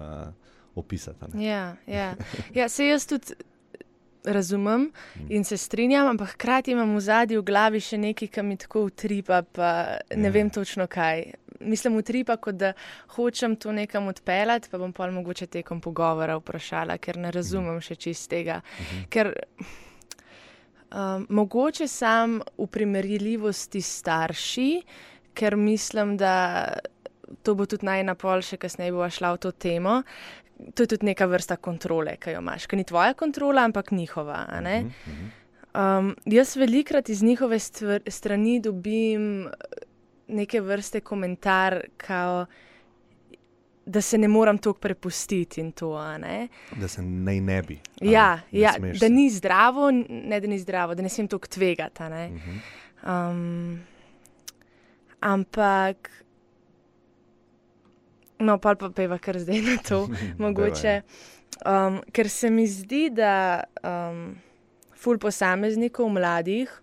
opisati. 0.75 1.25
Ja, 1.37 1.75
ja. 1.87 2.15
ja, 2.53 2.69
se 2.69 2.87
jaz 2.87 3.07
tudi 3.07 3.33
razumem 4.23 4.81
mm. 4.81 5.25
in 5.29 5.43
se 5.43 5.57
strinjam, 5.57 6.07
ampak 6.07 6.29
hkrati 6.29 6.71
imam 6.71 6.95
v 6.95 6.99
zadnji 6.99 7.37
v 7.37 7.43
glavi 7.47 7.79
še 7.79 7.97
nekaj, 7.97 8.27
kar 8.27 8.43
mi 8.43 8.57
tako 8.59 8.83
utripa, 8.89 9.41
pa 9.41 9.69
ne 10.15 10.27
ja. 10.27 10.33
vem 10.35 10.49
točno 10.49 10.87
kaj 10.91 11.23
mislim, 11.59 11.95
utripa, 11.95 12.37
kot 12.37 12.55
da 12.55 12.73
hočem 13.07 13.55
to 13.55 13.71
nekam 13.71 14.07
odpeljati, 14.07 14.69
pa 14.71 14.77
bom 14.77 14.93
pa 14.93 15.11
mogoče 15.11 15.47
tekom 15.47 15.81
pogovora 15.81 16.37
vprašala, 16.37 16.97
ker 16.97 17.17
ne 17.17 17.31
razumem 17.31 17.81
še 17.81 17.95
čist 17.95 18.29
tega. 18.29 18.61
Mhm. 18.79 19.03
Ker 19.09 19.33
mogoče 21.29 21.87
sam 21.87 22.39
v 22.57 22.67
primerljivosti 22.67 23.81
starši, 23.81 24.69
ker 25.33 25.55
mislim, 25.55 26.17
da 26.17 26.73
to 27.43 27.55
bo 27.55 27.65
tudi 27.69 27.85
najna 27.85 28.15
pol, 28.15 28.41
še 28.41 28.57
kasneje 28.57 28.93
bo 28.95 29.09
šla 29.09 29.33
v 29.35 29.41
to 29.45 29.51
temo. 29.51 30.01
To 30.75 30.83
je 30.83 30.91
tudi 30.91 31.07
neka 31.07 31.27
vrsta 31.29 31.55
kontrole, 31.55 32.17
ki 32.19 32.33
jo 32.35 32.41
imaš, 32.41 32.65
ki 32.67 32.79
ni 32.81 32.83
tvoja 32.83 33.13
kontrola, 33.13 33.63
ampak 33.69 33.91
njihova. 33.91 34.45
Mhm, 34.59 34.89
mhm. 35.07 35.29
Um, 35.69 36.15
jaz 36.25 36.55
velikrat 36.57 37.09
iz 37.09 37.21
njihove 37.23 37.59
stvar, 37.59 38.01
strani 38.07 38.59
dobim 38.59 39.47
neke 40.27 40.61
vrste 40.61 40.99
komentar, 40.99 41.83
kao, 41.97 42.45
da 43.89 44.01
se 44.01 44.17
ne 44.17 44.27
moram 44.27 44.57
tako 44.57 44.79
prepustiti. 44.79 45.71
To, 45.71 45.99
da 46.75 46.87
se 46.87 47.01
naj 47.01 47.39
ne 47.41 47.61
bi. 47.61 47.79
Ja, 48.01 48.39
ja 48.51 48.73
da 48.99 49.09
ni 49.09 49.29
zdravo, 49.29 49.91
ne 50.09 50.39
da 50.39 50.47
ni 50.47 50.59
zdravo, 50.59 50.95
da 50.95 51.01
ne 51.01 51.09
smem 51.09 51.27
tako 51.27 51.47
tvegati. 51.47 52.03
Uh 52.03 52.09
-huh. 52.09 52.59
um, 53.31 53.79
ampak. 55.19 56.11
No, 58.39 58.57
pa 58.57 58.75
pa 58.75 58.89
peva 58.89 59.17
kar 59.17 59.39
zdaj 59.39 59.61
na 59.61 59.77
to, 59.87 60.07
mogoče. 60.43 61.01
Um, 61.65 62.01
ker 62.11 62.29
se 62.29 62.49
mi 62.49 62.67
zdi, 62.67 63.09
da 63.09 63.63
um, 63.83 64.35
ful 64.95 65.17
posameznikov, 65.17 66.09
mladih, 66.09 66.81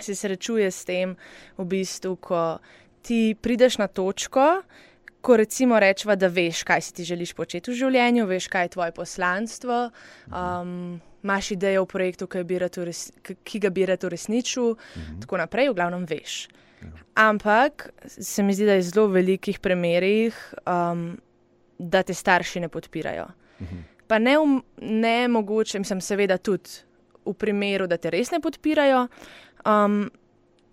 se 0.00 0.14
srečuje 0.14 0.70
s 0.70 0.84
tem, 0.84 1.16
v 1.58 1.64
bistvu, 1.64 2.16
ko 2.16 2.58
ti 3.02 3.36
prideš 3.40 3.78
na 3.78 3.86
točko, 3.86 4.62
ko 5.20 5.36
recimo 5.36 5.78
rečemo, 5.80 6.16
da 6.16 6.28
veš, 6.28 6.62
kaj 6.64 6.80
si 6.80 6.94
ti 6.94 7.04
želiš 7.04 7.34
početi 7.36 7.70
v 7.70 7.76
življenju, 7.76 8.26
veš, 8.26 8.48
kaj 8.48 8.64
je 8.64 8.74
tvoje 8.76 8.92
poslanstvo. 8.96 9.90
Um, 10.26 11.00
Máš 11.22 11.50
idejo 11.52 11.82
o 11.84 11.86
projektu, 11.86 12.24
ki, 12.32 12.40
bi 12.48 12.56
res, 12.56 13.10
ki 13.20 13.58
ga 13.60 13.68
bi 13.68 13.84
rad 13.84 14.04
uresničil, 14.08 14.70
mhm. 14.72 15.18
tako 15.20 15.36
naprej, 15.36 15.68
v 15.68 15.76
glavnem 15.76 16.06
veš. 16.08 16.46
Ja. 16.80 16.92
Ampak 17.28 17.90
se 18.08 18.42
mi 18.42 18.54
zdi, 18.56 18.64
da 18.64 18.78
je 18.78 18.86
zelo 18.88 19.04
v 19.10 19.18
velikih 19.18 19.58
primerih, 19.60 20.38
um, 20.64 21.18
da 21.76 22.00
te 22.02 22.16
starši 22.16 22.64
ne 22.64 22.72
podpirajo. 22.72 23.26
Mhm. 23.60 23.84
Pa 24.08 24.18
ne, 24.18 24.38
ne 24.80 25.28
mogoče, 25.28 25.78
mislim, 25.78 26.00
seveda 26.00 26.38
tudi 26.38 26.80
v 27.28 27.36
primeru, 27.36 27.84
da 27.86 28.00
te 28.00 28.10
res 28.10 28.32
ne 28.32 28.40
podpirajo, 28.40 29.04
Um, 29.64 30.10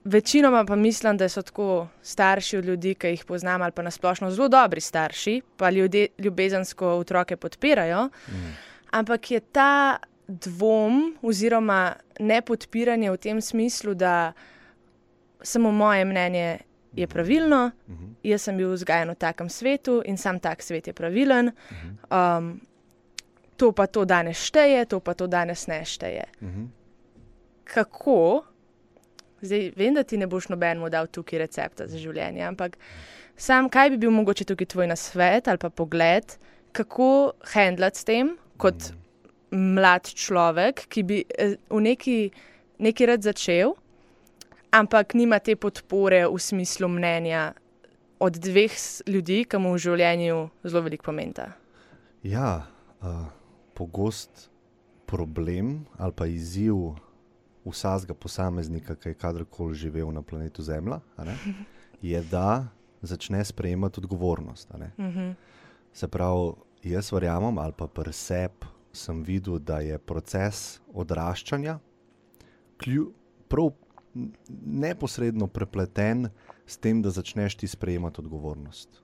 večinoma 0.08 0.66
pa 0.66 0.76
mislim, 0.76 1.18
da 1.18 1.30
so 1.30 1.42
tako 1.42 1.88
starši 2.02 2.58
od 2.58 2.66
ljudi, 2.66 2.96
ki 2.96 3.08
jih 3.08 3.26
poznam, 3.26 3.62
ali 3.62 3.72
pa 3.72 3.82
nasplošno 3.82 4.32
zelo 4.32 4.48
dobri 4.48 4.82
starši, 4.82 5.42
pa 5.58 5.70
ljudje 5.70 6.08
ljubezensko 6.18 6.88
otroke 6.88 7.36
podpirajo. 7.36 8.10
Mm. 8.28 8.56
Ampak 8.92 9.32
je 9.32 9.40
ta 9.40 9.98
dvom 10.28 11.18
oziroma 11.22 11.96
nepodpiranje 12.20 13.12
v 13.12 13.18
tem 13.18 13.42
smislu, 13.42 13.94
da 13.94 14.34
samo 15.42 15.72
moje 15.72 16.06
mnenje 16.06 16.58
je 16.94 17.08
pravilno, 17.08 17.72
mm 17.88 17.94
-hmm. 17.94 18.14
jaz 18.24 18.42
sem 18.42 18.58
bil 18.58 18.72
vzgajen 18.72 19.10
v 19.10 19.16
takem 19.16 19.50
svetu 19.50 20.02
in 20.06 20.18
sam 20.18 20.40
tak 20.40 20.62
svet 20.62 20.88
je 20.88 20.94
pravilen. 20.94 21.46
Mm 21.46 21.52
-hmm. 21.76 22.38
um, 22.38 22.62
to 23.58 23.72
pa 23.72 23.88
to 23.88 24.06
danes 24.06 24.38
šteje, 24.38 24.86
to 24.86 25.00
pa 25.00 25.14
to 25.14 25.28
danes 25.28 25.68
ne 25.68 25.86
šteje. 25.86 26.24
Mm 26.42 26.48
-hmm. 26.48 26.68
Kako? 27.64 28.44
Zdaj, 29.42 29.72
vem, 29.78 29.94
da 29.94 30.04
ti 30.04 30.18
ne 30.18 30.28
boš 30.28 30.50
nobenemu 30.50 30.90
dal 30.90 31.08
tukaj 31.08 31.40
recepta 31.44 31.88
za 31.88 32.00
življenje, 32.02 32.42
ampak 32.48 32.78
sam, 33.38 33.70
kaj 33.70 33.92
bi 33.94 34.02
bil 34.02 34.14
mogoče 34.16 34.48
tukaj 34.50 34.72
tvoj 34.74 34.90
nasvet 34.90 35.48
ali 35.48 35.62
pa 35.62 35.70
pogled, 35.70 36.38
kako 36.74 37.34
handlati 37.54 38.02
s 38.02 38.08
tem 38.08 38.34
kot 38.58 38.92
mlad 39.54 40.10
človek, 40.10 40.88
ki 40.90 41.04
bi 41.04 41.22
eh, 41.38 41.56
v 41.70 41.82
neki, 41.86 42.18
neki 42.84 43.08
rad 43.08 43.24
začel, 43.24 43.76
ampak 44.74 45.14
nima 45.14 45.40
te 45.40 45.56
podpore 45.56 46.26
v 46.28 46.42
smislu 46.42 46.90
mnenja 46.92 47.54
od 48.20 48.38
dveh 48.42 48.74
ljudi, 49.08 49.44
ki 49.46 49.62
mu 49.62 49.76
v 49.76 49.82
življenju 49.86 50.38
zelo 50.66 50.84
veliko 50.88 51.12
pomeni. 51.12 51.46
Ja, 52.26 52.66
uh, 53.06 53.30
pogost 53.78 54.50
problem 55.08 55.86
ali 56.02 56.14
pa 56.18 56.26
izziv 56.28 56.98
vsakega 57.70 58.14
posameznika, 58.14 58.96
ki 58.96 59.10
je 59.10 59.20
kadarkoli 59.20 59.76
živel 59.76 60.12
na 60.12 60.22
planetu 60.22 60.64
Zemlja, 60.64 61.00
je, 62.02 62.22
da 62.32 62.68
začne 63.02 63.46
sprejemati 63.46 64.00
odgovornost. 64.00 64.74
Mhm. 64.98 65.32
Se 65.94 66.08
pravi, 66.08 66.54
jaz 66.84 67.12
verjamem, 67.12 67.58
ali 67.58 67.74
pa 67.78 67.88
preseb 67.88 68.66
sem 68.94 69.24
videl, 69.24 69.60
da 69.60 69.80
je 69.80 69.98
proces 69.98 70.80
odraščanja 70.94 71.80
prav 73.48 73.72
neposredno 74.66 75.48
prepleten 75.48 76.30
s 76.66 76.78
tem, 76.78 77.02
da 77.02 77.10
začneš 77.10 77.56
ti 77.56 77.68
sprejemati 77.68 78.22
odgovornost. 78.22 79.02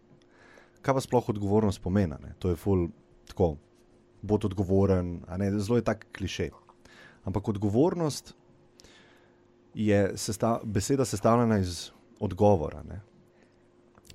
Kaj 0.81 0.93
pa 0.93 1.01
sploh 1.01 1.29
odgovornost 1.29 1.81
pomeni? 1.81 2.15
Ne? 2.21 2.33
To 2.39 2.49
je 2.49 2.59
ful, 2.59 2.87
tako, 3.29 3.55
bod 4.21 4.45
odgovoren, 4.45 5.21
zelo 5.59 5.77
je 5.77 5.85
tak 5.85 6.07
klišej. 6.17 6.51
Ampak 7.23 7.47
odgovornost 7.47 8.33
je 9.73 10.17
sesta 10.17 10.59
beseda 10.63 11.05
sestavljena 11.05 11.57
iz 11.59 11.91
odgovora, 12.19 12.83
ne? 12.83 13.01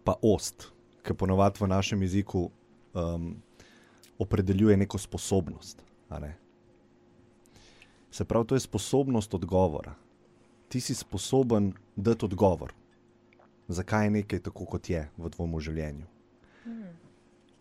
pa 0.05 0.15
ost, 0.23 0.71
ki 1.03 1.15
ponovadi 1.15 1.61
v 1.61 1.69
našem 1.69 2.03
jeziku 2.03 2.51
um, 2.95 3.35
opredeljuje 4.19 4.77
neko 4.77 4.99
sposobnost. 4.99 5.85
Ne? 6.11 6.37
Se 8.11 8.25
pravi, 8.25 8.47
to 8.47 8.55
je 8.55 8.61
sposobnost 8.61 9.35
odgovora. 9.35 9.95
Ti 10.69 10.81
si 10.81 10.95
sposoben 10.95 11.73
dati 11.97 12.25
odgovor, 12.25 12.73
zakaj 13.69 14.07
je 14.07 14.11
nekaj 14.11 14.39
tako, 14.39 14.65
kot 14.65 14.91
je 14.91 15.09
v 15.17 15.31
tvojem 15.31 15.61
življenju. 15.61 16.07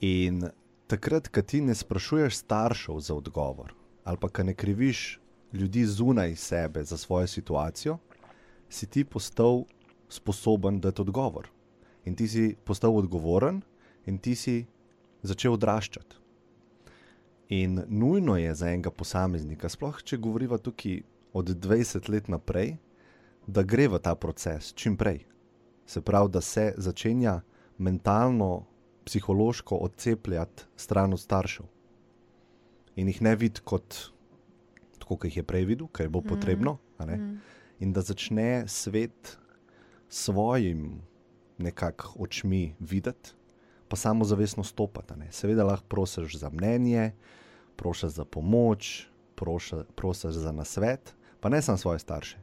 In 0.01 0.49
takrat, 0.87 1.27
ko 1.27 1.41
ti 1.41 1.61
ne 1.61 1.75
sprašuješ 1.75 2.43
staršev 2.43 2.99
za 2.99 3.15
odgovor, 3.15 3.73
ali 4.03 4.17
pa 4.17 4.29
ko 4.29 4.43
ne 4.43 4.53
kriviš 4.53 5.19
ljudi 5.53 5.85
zunaj 5.85 6.35
sebe 6.35 6.83
za 6.83 6.97
svojo 6.97 7.27
situacijo, 7.27 7.97
si 8.69 8.87
ti 8.87 9.03
postal 9.03 9.63
sposoben 10.09 10.79
dati 10.79 11.01
odgovor. 11.01 11.47
In 12.05 12.15
ti 12.15 12.27
si 12.27 12.55
postal 12.63 12.95
odgovoren, 12.95 13.61
in 14.05 14.17
ti 14.17 14.35
si 14.35 14.65
začel 15.21 15.53
odraščati. 15.53 16.15
In 17.49 17.83
nujno 17.87 18.37
je 18.37 18.55
za 18.55 18.67
enega 18.67 18.91
posameznika, 18.91 19.69
sploh 19.69 20.01
če 20.03 20.17
govorimo 20.17 20.57
tukaj 20.57 21.01
od 21.33 21.51
20 21.63 22.09
let 22.09 22.27
naprej, 22.27 22.75
da 23.47 23.63
gre 23.63 23.87
v 23.87 23.99
ta 24.03 24.15
proces 24.15 24.73
čim 24.75 24.97
prej. 24.97 25.23
Se 25.87 26.01
pravi, 26.01 26.31
da 26.31 26.41
se 26.41 26.73
začenja 26.77 27.41
mentalno, 27.77 28.65
psihološko 29.07 29.75
odcepljati 29.75 30.63
stran 30.75 31.13
od 31.13 31.19
staršev. 31.19 31.65
In 32.95 33.07
jih 33.07 33.21
ne 33.21 33.35
vidi 33.35 33.61
kot 33.63 34.11
tako, 35.07 35.17
kot 35.17 35.25
jih 35.25 35.37
je 35.37 35.43
prej 35.43 35.65
videl, 35.65 35.87
je 35.99 36.09
bo 36.09 36.21
potrebno. 36.21 36.77
Mm. 36.99 37.39
In 37.79 37.93
da 37.93 38.01
začne 38.01 38.67
svet 38.67 39.37
svojim 40.09 41.01
nekako 41.57 42.13
očmi 42.19 42.75
videti, 42.79 43.31
pa 43.87 43.95
samo 43.95 44.25
zavestno 44.25 44.63
stopati. 44.63 45.13
Seveda 45.31 45.63
lahko 45.63 45.85
prosiš 45.87 46.39
za 46.39 46.49
mnenje, 46.49 47.11
prosiš 47.75 48.09
za 48.09 48.25
pomoč, 48.25 49.07
prosiš 49.95 50.33
za 50.33 50.51
nasvet, 50.51 51.15
pa 51.39 51.49
ne 51.49 51.61
samo 51.61 51.77
svoje 51.77 51.99
starše. 51.99 52.37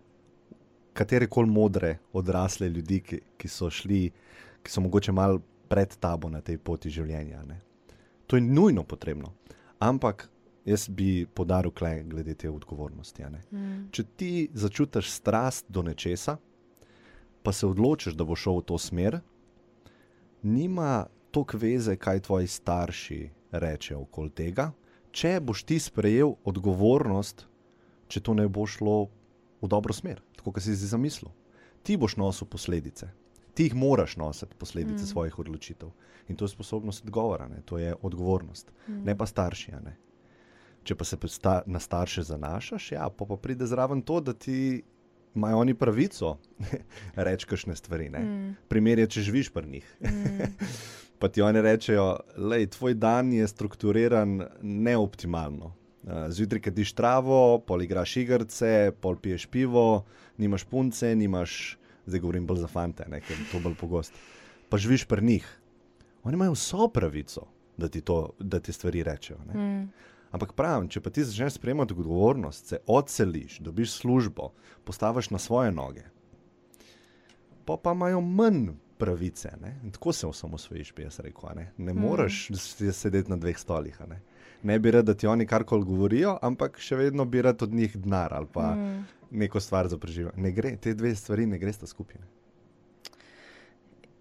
Katere 0.95 1.27
koli 1.27 1.51
modre, 1.51 1.99
odrasle 2.13 2.69
ljudi, 2.69 3.01
ki, 3.01 3.21
ki 3.37 3.49
so 3.49 3.71
šli, 3.71 4.11
ki 4.63 4.71
so 4.71 4.81
mogoče 4.81 5.13
malo 5.13 5.41
pred 5.69 5.97
tabo 5.97 6.29
na 6.31 6.41
tej 6.41 6.59
poti 6.59 6.91
življenja. 6.91 7.43
Ne. 7.43 7.61
To 8.27 8.37
je 8.37 8.43
nujno 8.43 8.85
potrebno. 8.85 9.33
Ampak 9.79 10.31
jaz 10.65 10.89
bi 10.89 11.27
podaril 11.27 11.71
klej 11.71 12.03
glede 12.05 12.35
te 12.35 12.51
odgovornosti. 12.51 13.25
Mm. 13.51 13.89
Če 13.93 14.05
ti 14.17 14.33
začutiš 14.55 15.11
strast 15.11 15.67
do 15.69 15.83
nečesa, 15.83 16.37
pa 17.43 17.53
se 17.53 17.67
odločiš, 17.67 18.17
da 18.17 18.25
bo 18.25 18.37
šel 18.37 18.63
v 18.63 18.67
to 18.71 18.79
smer, 18.79 19.21
nima 20.43 21.07
toliko 21.31 21.59
veze, 21.61 21.97
kaj 21.97 22.25
tvoji 22.25 22.49
starši 22.49 23.21
rečejo 23.53 24.05
okoli 24.07 24.31
tega. 24.31 24.71
Če 25.15 25.39
boš 25.41 25.63
ti 25.69 25.79
sprejel 25.79 26.35
odgovornost, 26.45 27.45
če 28.09 28.21
to 28.21 28.35
ne 28.35 28.49
bo 28.49 28.65
šlo 28.67 29.09
v 29.63 29.69
dobro 29.71 29.95
smer, 29.95 30.23
tako 30.39 30.57
kot 30.57 30.65
si 30.65 30.75
si 30.75 30.89
zamislil, 30.91 31.31
ti 31.83 31.97
boš 32.01 32.17
nosil 32.19 32.49
posledice. 32.51 33.11
Ti 33.55 33.69
jih 33.69 33.77
moraš 33.79 34.17
nositi, 34.19 34.57
posledice 34.59 35.05
mm. 35.05 35.07
svojih 35.07 35.39
odločitev. 35.39 35.93
In 36.29 36.37
to 36.37 36.45
je 36.45 36.49
sposobnost 36.49 37.05
odgovora, 37.05 37.47
ne? 37.49 37.61
to 37.63 37.79
je 37.79 37.95
odgovornost, 38.03 38.73
mm. 38.89 39.05
ne 39.07 39.15
pa 39.15 39.27
starši. 39.27 39.77
Ne? 39.85 39.95
Če 40.85 40.95
pa 40.95 41.05
se 41.05 41.17
na 41.67 41.81
starše 41.81 42.23
zanašaš, 42.23 42.93
ja, 42.93 43.09
pa, 43.09 43.25
pa 43.25 43.37
pride 43.37 43.67
zraven 43.67 44.03
to, 44.03 44.21
da 44.21 44.33
ti 44.33 44.83
imajo 45.35 45.59
oni 45.59 45.75
pravico 45.75 46.37
reči 47.27 47.47
kakšne 47.47 47.77
stvari. 47.77 48.11
Mm. 48.11 48.57
Primer 48.69 48.99
je, 48.99 49.07
če 49.07 49.29
živiš 49.31 49.51
pri 49.51 49.67
njih. 49.67 49.97
Mm. 50.01 50.51
pa 51.21 51.29
ti 51.29 51.43
oni 51.43 51.63
rečejo, 51.65 52.11
da 52.37 52.67
tvoj 52.67 52.95
dan 52.95 53.33
je 53.33 53.49
strukturiran 53.49 54.43
neoptimalno. 54.63 55.73
Eh, 56.05 56.31
zjutraj, 56.31 56.61
ki 56.61 56.71
diš 56.71 56.93
travo, 56.93 57.59
pol 57.65 57.83
igraš 57.83 58.17
igrice, 58.21 58.93
pol 59.01 59.17
piješ 59.17 59.47
pivo, 59.49 60.05
nimaš 60.37 60.67
punce, 60.69 61.15
nimaš, 61.17 61.79
zdaj 62.07 62.21
govorim 62.21 62.47
bolj 62.47 62.61
za 62.61 62.69
fante, 62.69 63.07
ker 63.09 63.39
je 63.39 63.47
to 63.53 63.61
bolj 63.65 63.75
pogosto. 63.81 64.19
Pa 64.69 64.77
živiš 64.77 65.07
pri 65.09 65.25
njih. 65.25 65.47
Oni 66.25 66.37
imajo 66.37 66.53
vso 66.53 66.89
pravico, 66.93 67.47
da 67.77 67.89
ti, 67.89 68.01
to, 68.01 68.35
da 68.39 68.61
ti 68.61 68.73
stvari 68.73 69.03
rečejo. 69.03 69.39
Mm. 69.55 69.89
Ampak 70.35 70.53
pravim, 70.59 70.89
če 70.91 71.01
pa 71.01 71.13
ti 71.15 71.23
začneš 71.23 71.61
sprejemati 71.61 71.95
odgovornost, 71.95 72.73
se 72.73 72.81
odseliš, 72.91 73.61
dobiš 73.63 73.93
službo, 74.01 74.51
postaviš 74.85 75.31
na 75.31 75.39
svoje 75.39 75.71
noge, 75.73 76.03
pa 77.65 77.79
pa 77.79 77.95
imajo 77.95 78.21
manj 78.21 78.73
pravice. 78.99 79.53
Ne? 79.63 79.77
Tako 79.95 80.13
se 80.13 80.27
osamosvojiš, 80.27 80.95
bi 80.95 81.07
jaz 81.07 81.21
rekel. 81.23 81.55
Ne, 81.55 81.71
ne 81.79 81.95
mm. 81.95 82.03
moreš 82.03 82.49
sedeti 82.93 83.31
na 83.31 83.39
dveh 83.39 83.59
stolih. 83.59 84.01
Ne? 84.09 84.21
ne 84.65 84.79
bi 84.79 84.91
rad, 84.91 85.05
da 85.05 85.15
ti 85.15 85.27
oni 85.27 85.47
karkoli 85.47 85.85
govorijo, 85.85 86.39
ampak 86.43 86.79
še 86.81 86.97
vedno 86.97 87.25
bi 87.25 87.43
rad 87.43 87.63
od 87.63 87.73
njih 87.75 87.97
denar 88.01 88.35
ali 88.35 88.47
pa 88.53 88.71
mm. 88.75 89.05
neko 89.31 89.61
stvar 89.61 89.89
za 89.89 89.99
preživljanje. 89.99 90.43
Ne 90.43 90.53
gre, 90.53 90.77
te 90.77 90.95
dve 90.95 91.15
stvari 91.15 91.47
ne 91.47 91.59
gresta 91.59 91.87
skupaj. 91.87 92.21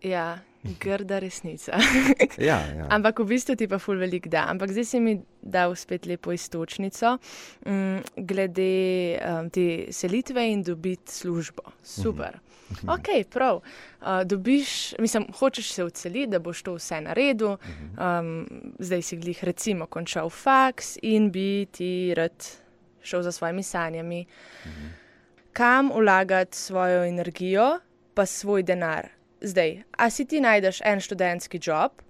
Ja, 0.04 0.39
grda 0.80 1.19
resnica. 1.19 1.78
ja, 2.38 2.60
ja. 2.76 2.88
Ampak 2.95 3.19
v 3.19 3.26
bistvu 3.36 3.56
ti 3.60 3.67
pa 3.67 3.80
ful 3.80 3.99
velik 3.99 4.28
da. 4.32 4.47
Ampak 4.52 4.71
zdaj 4.71 4.86
si 4.86 4.99
mi 4.99 5.17
dal 5.41 5.76
spet 5.76 6.08
lepo 6.08 6.32
istočnico 6.32 7.17
um, 7.65 7.99
glede 8.15 9.19
um, 9.19 9.49
te 9.49 9.91
selitve 9.91 10.47
in 10.52 10.63
dobiti 10.63 11.12
službo. 11.12 11.63
Super. 11.84 12.39
Mhm. 12.71 12.89
Ok, 12.89 13.08
prav. 13.30 13.60
Uh, 14.02 14.23
dobiš, 14.26 14.95
mislim, 14.99 15.28
hočeš 15.39 15.71
se 15.71 15.84
odseliti, 15.84 16.32
da 16.32 16.39
boš 16.39 16.63
to 16.63 16.73
vse 16.80 17.02
naredil. 17.02 17.58
Um, 17.99 18.47
zdaj 18.80 19.02
si 19.02 19.17
glih 19.17 19.43
recimo 19.43 19.86
končal 19.86 20.30
faks 20.30 20.97
in 21.02 21.32
bi 21.32 21.65
ti 21.71 22.13
rad 22.15 22.34
šel 23.04 23.21
za 23.21 23.32
svojimi 23.32 23.63
sanjami. 23.63 24.26
Kam 25.54 25.91
vlagati 25.91 26.58
svojo 26.58 27.04
energijo, 27.04 27.80
pa 28.13 28.26
svoj 28.26 28.63
denar? 28.63 29.22
Zdaj, 29.43 29.84
a 29.97 30.10
si 30.10 30.25
ti 30.25 30.41
najdeš 30.41 30.82
en 30.86 30.99
študentski 30.99 31.60
job, 31.63 32.01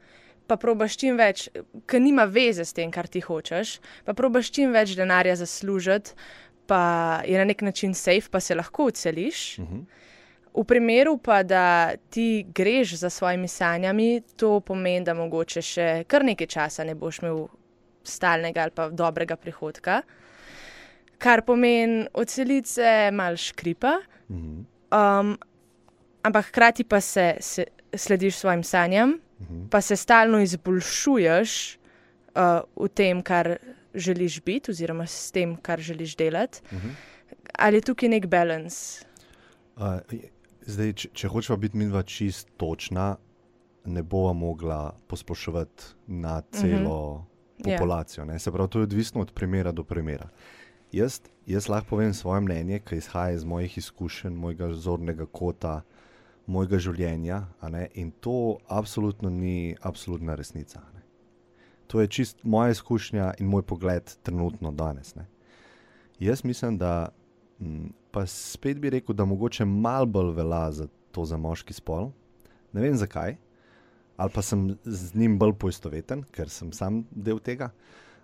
pa 0.48 0.58
probaš 0.60 0.98
čim 1.00 1.18
več, 1.18 1.48
ki 1.88 2.00
nima 2.04 2.26
veze 2.30 2.66
s 2.66 2.76
tem, 2.76 2.92
kar 2.92 3.08
ti 3.08 3.24
hočeš, 3.24 3.78
pa 4.06 4.16
probaš 4.18 4.52
čim 4.54 4.74
več 4.76 4.96
denarja 4.98 5.36
zaslužiti, 5.40 6.16
pa 6.68 7.22
je 7.28 7.38
na 7.38 7.46
nek 7.48 7.62
način 7.62 7.94
safe, 7.94 8.30
pa 8.32 8.40
se 8.40 8.56
lahko 8.56 8.90
odseliš. 8.92 9.60
Uh 9.60 9.66
mhm. 9.66 9.80
-huh. 9.80 9.86
V 10.54 10.64
primeru 10.70 11.18
pa, 11.18 11.44
da 11.44 11.96
ti 12.10 12.46
greš 12.56 12.94
za 12.94 13.10
svojimi 13.10 13.48
sanjami, 13.48 14.22
to 14.36 14.60
pomeni, 14.60 15.06
da 15.06 15.14
mogoče 15.14 15.62
še 15.62 16.04
kar 16.08 16.24
nekaj 16.26 16.48
časa 16.48 16.84
ne 16.84 16.96
boš 16.96 17.20
imel 17.20 17.48
stalnega 18.04 18.62
ali 18.62 18.72
pa 18.72 18.90
dobrega 18.90 19.36
prihodka, 19.36 20.02
kar 21.18 21.42
pomeni 21.42 22.06
odseliti 22.14 22.70
se 22.70 23.10
mal 23.12 23.36
škripa. 23.36 23.98
Uh 24.30 24.36
mhm. 24.36 24.66
-huh. 24.92 25.20
um, 25.20 25.38
ampak 26.24 26.46
hkrati 26.46 26.84
pa 26.84 27.02
se, 27.02 27.38
se 27.40 27.66
slediš 27.96 28.36
svojim 28.36 28.64
sanjam, 28.64 29.10
uh 29.10 29.46
mhm. 29.46 29.62
-huh. 29.62 29.70
pa 29.70 29.82
se 29.82 29.96
stalno 29.96 30.40
izboljšuješ 30.40 31.78
uh, 32.36 32.86
v 32.86 32.88
tem, 32.88 33.22
kar 33.22 33.58
želiš 33.94 34.42
biti, 34.42 34.72
oziroma 34.72 35.08
s 35.08 35.32
tem, 35.32 35.56
kar 35.56 35.80
želiš 35.80 36.16
delati. 36.16 36.62
Uh 36.66 36.74
mhm. 36.74 36.88
-huh. 36.88 36.94
Ali 37.60 37.78
je 37.78 37.82
tukaj 37.82 38.10
nek 38.10 38.26
balans? 38.26 39.06
Uh, 39.76 39.84
zdaj, 40.62 40.94
če, 40.94 41.10
če 41.14 41.28
hočemo 41.28 41.58
biti 41.58 41.78
mi 41.78 41.86
dva 41.86 42.04
čist 42.04 42.48
točna, 42.58 43.16
ne 43.86 44.04
bova 44.04 44.34
mogla 44.34 44.96
posploševati 45.08 45.84
na 46.08 46.42
celo 46.52 47.12
uh 47.12 47.20
mhm. 47.20 47.70
-huh. 47.70 47.78
populacijo. 47.78 48.26
Yeah. 48.26 48.40
Se 48.40 48.52
pravi, 48.52 48.70
to 48.70 48.80
je 48.80 48.84
odvisno 48.84 49.22
od 49.22 49.32
primera 49.32 49.72
do 49.72 49.84
primera. 49.84 50.30
Jaz, 50.92 51.22
jaz 51.46 51.70
lahko 51.70 51.90
povem 51.90 52.14
svoje 52.14 52.42
mnenje, 52.42 52.80
ki 52.80 52.96
izhaja 52.96 53.32
iz 53.34 53.44
mojih 53.44 53.78
izkušenj, 53.78 54.34
mojega 54.34 54.74
zornega 54.74 55.26
kota, 55.26 55.82
mojega 56.46 56.80
življenja. 56.80 57.44
In 57.94 58.12
to 58.22 58.58
absolutno 58.68 59.30
ni 59.30 59.76
absolutna 59.82 60.36
resnica. 60.36 60.82
Ne? 60.94 61.04
To 61.88 62.02
je 62.02 62.08
čist 62.08 62.44
moja 62.44 62.74
izkušnja 62.74 63.34
in 63.40 63.48
moj 63.48 63.62
pogled 63.62 64.16
trenutno 64.24 64.72
danes. 64.72 65.16
Ne? 65.16 65.28
Jaz 66.20 66.44
mislim, 66.44 66.78
da 66.78 67.10
pa 68.12 68.26
spet 68.26 68.80
bi 68.80 68.90
rekel, 68.90 69.16
da 69.16 69.26
mogoče 69.26 69.66
malo 69.66 70.06
bolj 70.06 70.34
velja 70.36 70.72
za 70.72 70.88
to 71.12 71.26
za 71.26 71.38
moški 71.38 71.74
spol. 71.74 72.12
Ne 72.74 72.82
vem 72.82 72.96
zakaj, 72.98 73.36
ali 74.18 74.32
pa 74.34 74.42
sem 74.42 74.78
z 74.84 75.16
njim 75.16 75.38
bolj 75.40 75.54
poistoveten, 75.60 76.24
ker 76.32 76.50
sem 76.50 76.72
sam 76.74 77.04
del 77.12 77.40
tega. 77.40 77.72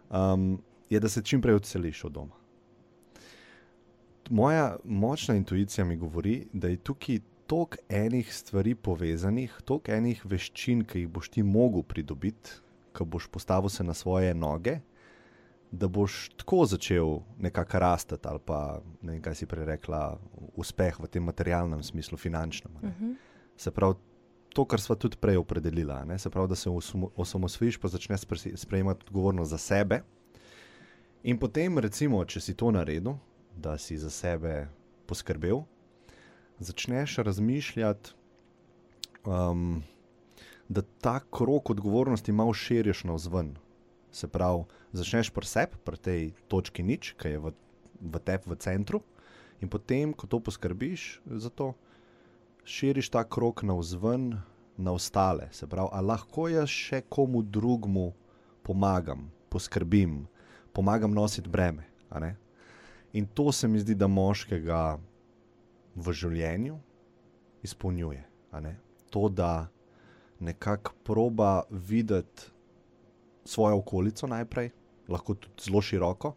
Um, 0.10 0.60
je, 0.89 0.99
da 0.99 1.10
se 1.10 1.21
čim 1.21 1.41
prej 1.41 1.60
odseliš 1.60 2.03
od 2.03 2.12
doma. 2.12 2.36
Moja 4.29 4.77
močna 4.84 5.36
intuicija 5.36 5.86
mi 5.86 5.97
govori, 5.97 6.47
da 6.53 6.67
je 6.67 6.77
tukaj 6.77 7.19
toliko 7.50 7.78
enih 7.90 8.34
stvari 8.34 8.76
povezanih, 8.76 9.54
toliko 9.66 9.92
enih 9.92 10.22
veščin, 10.26 10.84
ki 10.86 11.04
jih 11.04 11.10
boš 11.10 11.32
ti 11.34 11.44
mogel 11.44 11.82
pridobiti, 11.82 12.60
ko 12.94 13.08
boš 13.10 13.26
postavil 13.34 13.74
se 13.74 13.84
na 13.84 13.96
svoje 13.98 14.36
noge, 14.38 14.76
da 15.72 15.88
boš 15.88 16.30
tako 16.38 16.66
začel 16.70 17.20
nekako 17.38 17.80
rasti 17.80 18.16
ali 18.24 18.40
pa 18.46 18.82
ne 19.02 19.16
vem, 19.16 19.22
kaj 19.22 19.36
si 19.36 19.48
prej 19.50 19.66
rekla, 19.66 20.04
uspeh 20.58 21.00
v 21.00 21.10
tem 21.10 21.26
materialnem 21.26 21.82
smislu, 21.84 22.18
finančnem. 22.18 22.76
Uh 22.76 22.84
mhm. 22.84 22.94
-huh. 23.06 23.16
Se 23.58 23.72
pravi, 23.72 23.96
to, 24.54 24.66
kar 24.66 24.82
smo 24.82 24.96
tudi 24.96 25.18
prej 25.18 25.38
opredelili, 25.38 26.20
se 26.20 26.30
pravi, 26.30 26.48
da 26.48 26.56
se 26.56 26.70
osamosvojiš, 27.16 27.78
pa 27.78 27.88
začneš 27.88 28.22
sprejemati 28.56 29.06
odgovornost 29.08 29.50
za 29.52 29.58
sebe. 29.58 30.02
In 31.24 31.38
potem, 31.38 31.80
recimo, 31.80 32.26
če 32.26 32.40
si 32.40 32.54
to 32.54 32.72
naredil, 32.72 33.14
da 33.56 33.78
si 33.78 33.98
za 33.98 34.10
sebe 34.10 34.68
poskrbel, 35.06 35.64
začneš 36.60 37.15
razmišljati, 37.17 38.12
um, 39.26 39.84
da 40.69 40.82
ta 41.02 41.19
krok 41.19 41.69
odgovornosti 41.69 42.32
malo 42.32 42.54
širiš 42.54 43.04
na 43.04 43.13
vzven. 43.13 43.56
Se 44.12 44.28
pravi, 44.28 44.63
začneš 44.91 45.30
pri 45.30 45.45
sebi, 45.45 45.78
pri 45.84 45.98
tej 45.98 46.32
točki 46.48 46.84
nič, 46.84 47.13
ki 47.17 47.28
je 47.28 47.39
v, 47.39 47.54
v 48.02 48.19
tebi 48.26 48.54
v 48.54 48.58
centru, 48.58 49.02
in 49.62 49.69
potem, 49.69 50.13
ko 50.13 50.28
to 50.28 50.39
poskrbiš 50.39 51.22
za 51.26 51.50
to, 51.50 51.74
širiš 52.63 53.10
ta 53.10 53.24
krok 53.24 53.63
na 53.63 53.74
vzven, 53.74 54.41
na 54.78 54.91
ostale. 54.91 55.50
Se 55.52 55.67
pravi, 55.67 55.89
ali 55.91 56.08
lahko 56.08 56.48
jaz 56.48 56.69
še 56.69 57.02
komu 57.10 57.43
drugmu 57.43 58.13
pomagam, 58.63 59.30
poskrbim, 59.50 60.28
pomagam 60.74 61.12
nositi 61.13 61.50
breme. 61.50 61.86
In 63.13 63.26
to 63.26 63.52
se 63.52 63.67
mi 63.67 63.80
zdi, 63.80 63.95
da 63.95 64.08
moškega 64.08 65.00
v 66.00 66.14
življenju 66.16 66.78
izpolnjuje. 67.64 68.24
To, 69.10 69.28
da 69.30 69.68
nekako 70.40 70.94
proba 71.04 71.64
videti 71.70 72.52
svojo 73.46 73.82
okolico 73.82 74.28
najprej, 74.28 74.72
lahko 75.10 75.36
tudi 75.36 75.68
zelo 75.68 75.82
široko, 75.82 76.34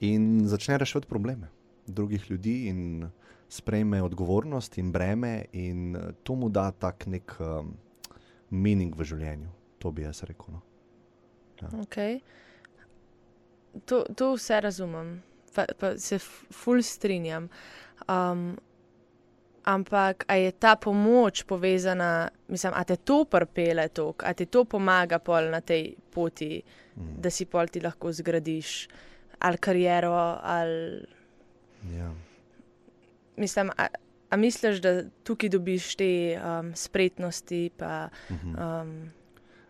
in 0.00 0.46
začne 0.48 0.78
reševati 0.78 1.10
probleme 1.10 1.50
drugih 1.88 2.30
ljudi, 2.30 2.68
in 2.68 3.08
sprejme 3.48 4.02
odgovornost 4.02 4.78
in 4.78 4.92
breme, 4.92 5.44
in 5.52 5.96
eh, 5.96 6.12
to 6.22 6.34
mu 6.34 6.48
da 6.48 6.70
tak 6.70 7.06
nek 7.06 7.32
um, 7.40 7.72
meaning 8.50 8.96
v 8.96 9.04
življenju. 9.04 9.48
To 9.78 9.92
bi 9.92 10.04
jaz 10.04 10.22
rekel. 10.28 10.58
No. 11.62 11.82
Okay. 11.82 12.20
To, 13.86 14.04
to 14.14 14.32
vse 14.36 14.60
razumem, 14.60 15.18
pa, 15.54 15.66
pa 15.78 15.94
se 15.98 16.18
f- 16.18 16.46
ful 16.54 16.82
strinjam. 16.82 17.48
Um, 18.08 18.56
ampak, 19.68 20.24
a 20.26 20.34
je 20.34 20.50
ta 20.52 20.76
pomoč 20.76 21.42
povezana, 21.44 22.10
mislim, 22.48 22.72
a 22.72 22.84
te 22.84 22.96
to 22.98 23.24
prpele 23.24 23.88
tok, 23.90 24.22
a 24.22 24.32
ti 24.32 24.46
to 24.46 24.64
pomaga 24.66 25.18
pol 25.20 25.50
na 25.50 25.60
tej 25.60 25.94
poti, 26.10 26.62
Mm. 26.96 27.20
da 27.20 27.30
si 27.30 27.44
pol 27.44 27.66
ti 27.66 27.80
lahko 27.80 28.10
zgradiš 28.10 28.88
ali 29.38 29.58
kariero, 29.58 30.10
ali 30.42 31.04
Ja. 31.90 32.10
mislim, 33.36 33.70
a, 33.72 33.86
a 34.30 34.36
misliš, 34.36 34.78
da 34.78 34.92
tukaj 35.22 35.48
dobiš 35.48 35.94
te 35.94 36.08
um, 36.34 36.72
spretnosti, 36.74 37.70
pa 37.76 38.08
Mhm. 38.30 38.48
um, 38.56 39.10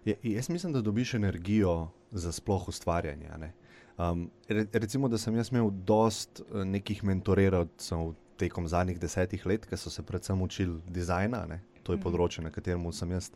Je, 0.04 0.16
jaz 0.24 0.48
mislim, 0.48 0.72
da 0.72 0.80
dobiš 0.80 1.14
energijo 1.14 1.88
za 2.10 2.32
sploh 2.32 2.68
ustvarjanje. 2.68 3.28
ne. 3.38 3.52
Um, 3.98 4.30
re, 4.48 4.66
recimo, 4.72 5.08
da 5.08 5.18
sem 5.18 5.36
jaz 5.36 5.50
imel 5.50 5.70
dost 5.72 6.40
eh, 6.40 6.64
nekih 6.64 7.04
mentoriralcev 7.04 8.14
tekom 8.38 8.68
zadnjih 8.68 9.00
desetih 9.00 9.46
let, 9.46 9.66
ki 9.66 9.76
so 9.76 9.90
se 9.90 10.02
predvsem 10.02 10.42
učili 10.42 10.80
dizajna, 10.86 11.46
ne. 11.48 11.60
to 11.82 11.92
je 11.92 11.98
Mhm. 11.98 12.04
področje, 12.04 12.42
na 12.44 12.50
katerem 12.50 12.92
sem 12.92 13.10
jaz 13.10 13.30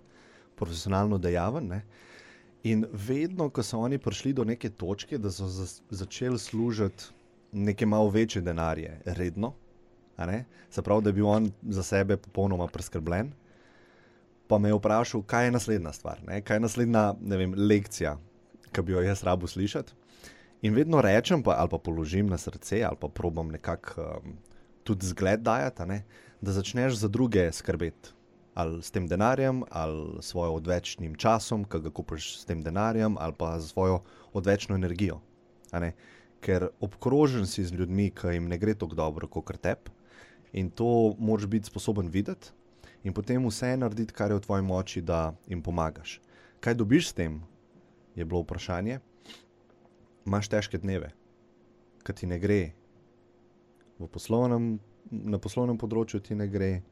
profesionalno 0.57 1.19
dejaven. 1.19 1.69
Ne. 1.69 1.83
In 2.65 2.85
vedno, 2.93 3.51
ko 3.51 3.63
so 3.63 3.79
oni 3.79 3.99
prišli 3.99 4.33
do 4.33 4.45
neke 4.45 4.71
točke, 4.71 5.19
da 5.19 5.31
so 5.31 5.49
za, 5.49 5.67
začeli 5.91 6.39
služiti 6.39 7.05
neke 7.53 7.87
malo 7.87 8.11
večje 8.11 8.43
denarje, 8.43 9.01
redno, 9.05 9.55
se 10.71 10.83
pravi, 10.83 11.03
da 11.03 11.09
je 11.09 11.13
bil 11.13 11.27
on 11.27 11.51
za 11.63 11.83
sebe 11.83 12.17
popolnoma 12.17 12.67
preskrbljen, 12.67 13.33
pa 14.47 14.59
me 14.59 14.69
je 14.69 14.75
vprašal, 14.75 15.23
kaj 15.23 15.45
je 15.45 15.51
naslednja 15.51 15.93
stvar, 15.93 16.21
ne? 16.27 16.43
kaj 16.43 16.57
je 16.57 16.61
naslednja 16.61 17.15
vem, 17.21 17.55
lekcija, 17.57 18.19
ki 18.73 18.83
bi 18.83 18.93
jo 18.93 19.01
jaz 19.01 19.23
rabo 19.25 19.47
slišati. 19.47 19.93
In 20.63 20.75
vedno 20.75 21.01
rečem, 21.03 21.43
pa, 21.43 21.57
ali 21.59 21.69
pa 21.69 21.79
položim 21.79 22.27
na 22.27 22.39
srce, 22.39 22.85
ali 22.85 22.97
pa 23.01 23.09
probam 23.09 23.49
nekako 23.49 24.21
um, 24.25 24.37
tudi 24.85 25.07
zgled 25.07 25.41
dajati, 25.41 25.83
a 25.83 25.87
ne, 25.87 26.03
da 26.41 26.53
začneš 26.53 26.95
za 26.95 27.09
druge 27.09 27.53
skrbeti. 27.53 28.15
Ali 28.55 28.83
s 28.83 28.91
tem 28.91 29.07
denarjem, 29.09 29.63
ali 29.71 30.21
s 30.21 30.35
svojim 30.35 30.55
odvečnim 30.55 31.15
časom, 31.15 31.65
ki 31.65 31.81
ga 31.87 31.91
kupiš 31.91 32.43
s 32.43 32.45
tem 32.45 32.61
denarjem, 32.63 33.17
ali 33.19 33.33
pa 33.39 33.57
s 33.61 33.73
svojo 33.73 34.03
odvečno 34.33 34.77
energijo. 34.77 35.21
Ker 36.43 36.69
obkrožen 36.81 37.47
si 37.47 37.65
z 37.65 37.73
ljudmi, 37.73 38.11
ki 38.11 38.35
jim 38.35 38.49
ne 38.51 38.59
gre 38.59 38.75
tako 38.75 38.99
dobro 38.99 39.29
kot 39.29 39.57
tebi, 39.63 39.95
in 40.53 40.71
to 40.71 41.15
moraš 41.19 41.47
biti 41.47 41.71
sposoben 41.71 42.09
videti, 42.09 42.53
in 43.05 43.15
potem 43.15 43.47
vse 43.47 43.77
narediti, 43.77 44.13
kar 44.13 44.31
je 44.31 44.37
v 44.37 44.45
tvoji 44.45 44.63
moči, 44.63 45.01
da 45.01 45.33
jim 45.49 45.63
pomagaš. 45.63 46.21
Kaj 46.61 46.75
dobiš 46.75 47.09
s 47.09 47.13
tem, 47.13 47.41
je 48.15 48.25
bilo 48.25 48.43
vprašanje. 48.43 49.01
Imaš 50.27 50.49
težke 50.49 50.79
dneve, 50.79 51.11
ki 52.05 52.13
ti 52.13 52.27
ne 52.27 52.39
gre, 52.39 52.73
poslovnem, 54.09 54.79
na 55.11 55.39
poslovnem 55.39 55.79
področju 55.79 56.21
ti 56.21 56.35
ne 56.39 56.49
gre, 56.49 56.83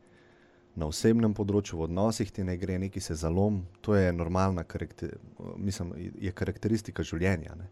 na 0.78 0.86
osebnem 0.86 1.34
področju, 1.34 1.78
v 1.80 1.86
odnosih 1.88 2.30
ti 2.30 2.44
ne 2.46 2.56
gre, 2.60 2.78
neki 2.78 3.00
se 3.02 3.16
zalom, 3.18 3.64
to 3.82 3.96
je 3.98 4.12
normalna 4.14 4.64
karakter, 4.64 5.16
mislim, 5.56 5.92
je 5.98 6.32
karakteristika 6.32 7.02
življenja. 7.06 7.56
Ne? 7.58 7.68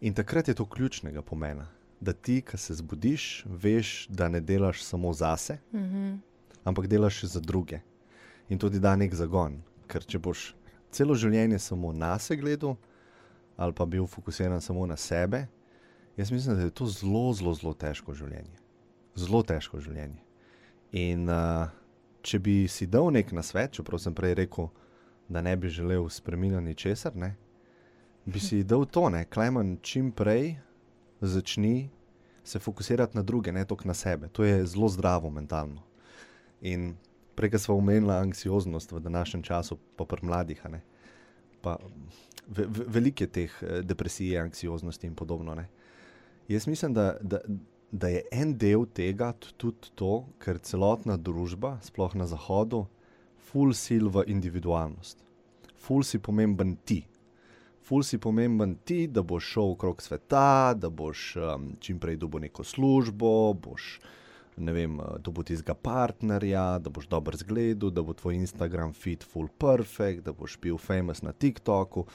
In 0.00 0.14
takrat 0.14 0.48
je 0.48 0.56
to 0.56 0.66
ključnega 0.66 1.22
pomena, 1.22 1.68
da 2.00 2.14
ti, 2.14 2.40
ki 2.46 2.58
se 2.58 2.78
zbudiš, 2.78 3.44
veš, 3.46 4.06
da 4.08 4.28
ne 4.28 4.40
delaš 4.40 4.84
samo 4.86 5.12
zase, 5.12 5.58
mhm, 5.74 6.16
ampak 6.64 6.86
delaš 6.86 7.24
za 7.24 7.40
druge. 7.40 7.82
In 8.48 8.58
to 8.58 8.70
ti 8.70 8.80
da 8.80 8.94
nek 8.96 9.14
zagon. 9.14 9.58
Ker 9.88 10.04
če 10.04 10.20
boš 10.20 10.52
celo 10.92 11.16
življenje 11.16 11.58
samo 11.60 11.92
na 11.92 12.14
sebe 12.18 12.42
gledal, 12.42 12.76
ali 13.56 13.74
pa 13.74 13.84
bil 13.84 14.06
fokusiran 14.06 14.60
samo 14.60 14.86
na 14.86 14.96
sebe, 14.96 15.46
jaz 16.18 16.30
mislim, 16.30 16.56
da 16.56 16.62
je 16.62 16.70
to 16.70 16.86
zelo, 16.86 17.32
zelo, 17.32 17.54
zelo 17.54 17.74
težko 17.74 18.14
življenje. 18.14 18.58
Zelo 19.18 19.42
težko 19.46 19.80
življenje. 19.80 20.20
In 20.98 21.28
uh, 21.30 21.70
če 22.26 22.40
bi 22.42 22.56
si 22.68 22.88
dal 22.90 23.12
nek 23.14 23.30
nasvet, 23.32 23.76
čeprav 23.78 24.02
sem 24.02 24.16
prej 24.16 24.34
rekel, 24.42 24.70
da 25.28 25.42
ne 25.44 25.54
bi 25.56 25.70
želel 25.70 26.08
spremeniti 26.10 26.64
ničesar, 26.64 27.14
ne, 27.16 27.34
bi 28.26 28.40
si 28.40 28.62
dal 28.64 28.86
to, 28.90 29.08
ne, 29.12 29.24
Klemen, 29.30 29.76
čim 29.82 30.10
prej 30.12 30.56
začni 31.20 31.90
se 32.44 32.58
fokusirati 32.58 33.16
na 33.16 33.22
druge, 33.22 33.52
ne 33.52 33.64
toliko 33.64 33.88
na 33.88 33.94
sebe. 33.94 34.28
To 34.32 34.44
je 34.44 34.66
zelo 34.66 34.88
zdravo 34.88 35.30
mentalno. 35.30 35.82
In 36.60 36.94
prej 37.36 37.58
smo 37.58 37.76
omenili 37.76 38.12
anksioznost 38.12 38.92
v 38.92 39.00
današnjem 39.00 39.42
času, 39.42 39.78
pa 39.96 40.04
pri 40.04 40.26
mladih. 40.26 40.62
ve, 41.62 41.76
ve, 42.66 42.84
veliko 42.86 43.24
je 43.24 43.26
teh 43.26 43.52
eh, 43.62 43.82
depresij, 43.82 44.38
anksioznosti 44.38 45.06
in 45.06 45.14
podobno. 45.14 45.54
Ne. 45.54 45.68
Jaz 46.48 46.66
mislim, 46.66 46.94
da, 46.94 47.16
da, 47.20 47.38
da 47.92 48.08
je 48.08 48.22
en 48.32 48.54
del 48.58 48.86
tega 48.94 49.32
tudi 49.56 49.90
to, 49.94 50.24
ker 50.40 50.58
celotna 50.64 51.16
družba, 51.16 51.76
sploh 51.84 52.14
na 52.16 52.26
zahodu, 52.26 52.86
ful 53.50 53.74
sil 53.76 54.08
v 54.12 54.24
individualnost. 54.32 55.20
Ful 55.76 56.04
si 56.04 56.18
pomemben 56.18 56.76
ti. 56.84 57.02
Ful 57.84 58.02
si 58.04 58.18
pomemben 58.18 58.78
ti, 58.84 59.06
da 59.06 59.22
boš 59.22 59.52
šel 59.52 59.74
okrog 59.74 60.00
sveta, 60.02 60.74
da 60.76 60.88
boš 60.88 61.34
um, 61.36 61.68
čim 61.80 62.00
prej 62.00 62.16
dobil 62.16 62.48
neko 62.48 62.64
službo, 62.64 63.52
boš 63.52 63.98
ne 64.58 64.72
vem, 64.72 65.00
eh, 65.00 65.18
dobil 65.20 65.44
tistega 65.44 65.74
partnerja, 65.74 66.78
da 66.78 66.90
boš 66.90 67.06
dober 67.08 67.36
zgledu, 67.36 67.90
da 67.90 68.02
bo 68.02 68.14
tvoj 68.14 68.34
Instagram 68.34 68.92
feed 68.92 69.24
full 69.24 69.48
perfect, 69.58 70.24
da 70.24 70.32
boš 70.32 70.58
bil 70.62 70.78
famous 70.78 71.22
na 71.22 71.32
TikToku. 71.32 72.06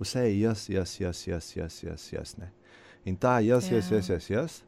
Vse 0.00 0.26
je 0.26 0.40
jaz, 0.40 0.68
jaz, 0.70 1.00
jaz, 1.00 1.26
jaz, 1.26 1.56
jaz, 1.56 1.82
jaz, 1.84 2.12
jaz. 2.12 2.36
Ne. 2.38 2.50
In 3.04 3.16
ta 3.16 3.40
jaz, 3.40 3.70
jaz, 3.70 3.90
Ja. 3.90 3.96
jaz, 3.96 4.08
jaz, 4.08 4.30
jaz, 4.30 4.62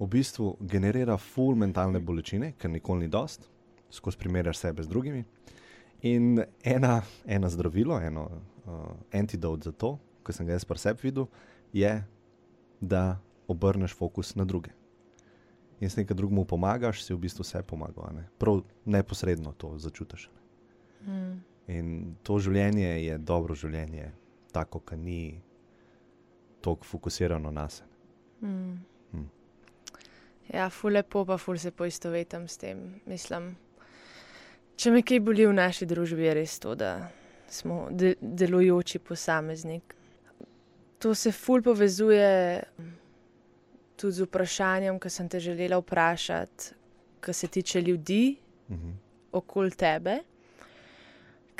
v 0.00 0.06
bistvu 0.08 0.56
generira 0.60 1.16
full 1.16 1.54
mentalne 1.54 2.00
bolečine, 2.00 2.52
ker 2.58 2.70
nikoli 2.70 3.00
ni 3.04 3.08
dost, 3.08 3.48
skozi 3.90 4.16
primerjaš 4.18 4.56
sebe 4.58 4.82
z 4.82 4.88
drugimi. 4.88 5.24
In 6.02 6.40
ena, 6.64 7.02
ena 7.26 7.48
zdravilo, 7.48 8.00
eno 8.00 8.30
uh, 8.30 8.96
antidot 9.12 9.64
za 9.64 9.72
to, 9.72 9.98
ki 10.24 10.32
sem 10.32 10.46
ga 10.46 10.52
jaz 10.56 10.64
pri 10.64 10.78
sebi 10.78 11.00
videl, 11.02 11.26
je, 11.72 12.04
da 12.80 13.20
obrneš 13.48 13.92
fokus 13.94 14.34
na 14.34 14.44
druge. 14.44 14.70
In 15.80 15.90
s 15.90 15.94
ki 15.96 16.14
drugemu 16.14 16.44
pomagaš, 16.44 17.04
si 17.04 17.14
v 17.14 17.20
bistvu 17.20 17.44
vse 17.44 17.62
pomagal. 17.62 18.12
Ne? 18.14 18.24
Prav 18.38 18.62
neposredno 18.84 19.52
to 19.52 19.78
začutiš. 19.78 20.30
mm. 21.06 21.44
In 21.68 22.16
to 22.22 22.38
življenje 22.38 23.04
je 23.04 23.18
dobro 23.18 23.54
življenje, 23.54 24.10
tako, 24.52 24.80
ki 24.80 24.96
ni 24.96 25.40
tako 26.60 26.84
fokusirano 26.84 27.50
na 27.50 27.68
sebe. 27.68 27.88
Mm. 28.42 28.76
Hm. 29.12 29.24
Ja, 30.54 30.70
ful 30.70 30.92
lepo, 30.92 31.24
pa 31.24 31.36
ful 31.38 31.58
se 31.58 31.70
poistovetim 31.70 32.48
s 32.48 32.56
tem. 32.56 33.00
Mislim, 33.06 33.56
če 34.76 34.90
me 34.90 35.02
kaj 35.02 35.20
boli 35.20 35.46
v 35.46 35.52
naši 35.52 35.86
družbi, 35.86 36.24
je 36.24 36.34
res 36.34 36.58
to, 36.58 36.74
da 36.74 37.08
smo 37.48 37.88
de 37.90 38.14
delujoči 38.20 38.98
posameznik. 38.98 39.94
To 40.98 41.14
se 41.14 41.32
ful 41.32 41.62
povezuje 41.62 42.62
tudi 43.96 44.12
z 44.12 44.24
vprašanjem, 44.26 44.98
ki 45.00 45.10
sem 45.10 45.28
te 45.28 45.40
želela 45.40 45.78
vprašati, 45.78 46.74
kar 47.20 47.34
se 47.34 47.48
tiče 47.48 47.82
ljudi 47.82 48.36
Mhm. 48.70 48.90
okoli 49.32 49.70
tebe. 49.70 50.18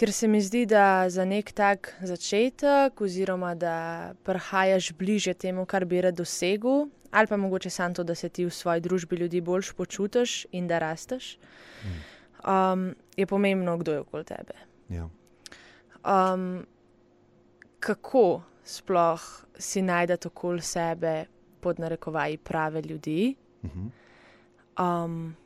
Ker 0.01 0.13
se 0.13 0.29
mi 0.29 0.41
zdi, 0.41 0.65
da 0.67 1.11
za 1.13 1.25
nek 1.29 1.53
tak 1.53 1.91
začetek, 2.01 3.01
oziroma 3.01 3.51
da 3.55 4.15
prihajaš 4.25 4.93
bliže 4.97 5.35
temu, 5.35 5.67
kar 5.69 5.85
bi 5.85 6.01
rad 6.01 6.17
dosegel, 6.17 6.87
ali 7.11 7.27
pa 7.29 7.37
mogoče 7.37 7.71
samo 7.71 7.95
to, 7.95 8.05
da 8.05 8.15
se 8.15 8.29
ti 8.29 8.47
v 8.47 8.51
svoji 8.51 8.81
družbi 8.81 9.17
ljudi 9.17 9.41
boljš 9.41 9.73
počutiš 9.73 10.47
in 10.53 10.69
da 10.69 10.79
rasteš, 10.79 11.37
um, 12.49 12.95
je 13.17 13.27
pomembno, 13.27 13.77
kdo 13.77 13.93
je 13.93 14.01
okoli 14.01 14.25
tebe. 14.25 14.57
Ja. 14.89 15.09
Um, 16.01 16.65
kako 17.81 18.43
sploh 18.65 19.45
si 19.59 19.83
najdete 19.83 20.29
okoli 20.29 20.63
sebe, 20.63 21.25
pod 21.61 21.79
narekovaji, 21.79 22.39
prave 22.39 22.83
ljudi? 22.83 23.35
Mhm. 23.65 23.87
Um, 24.81 25.37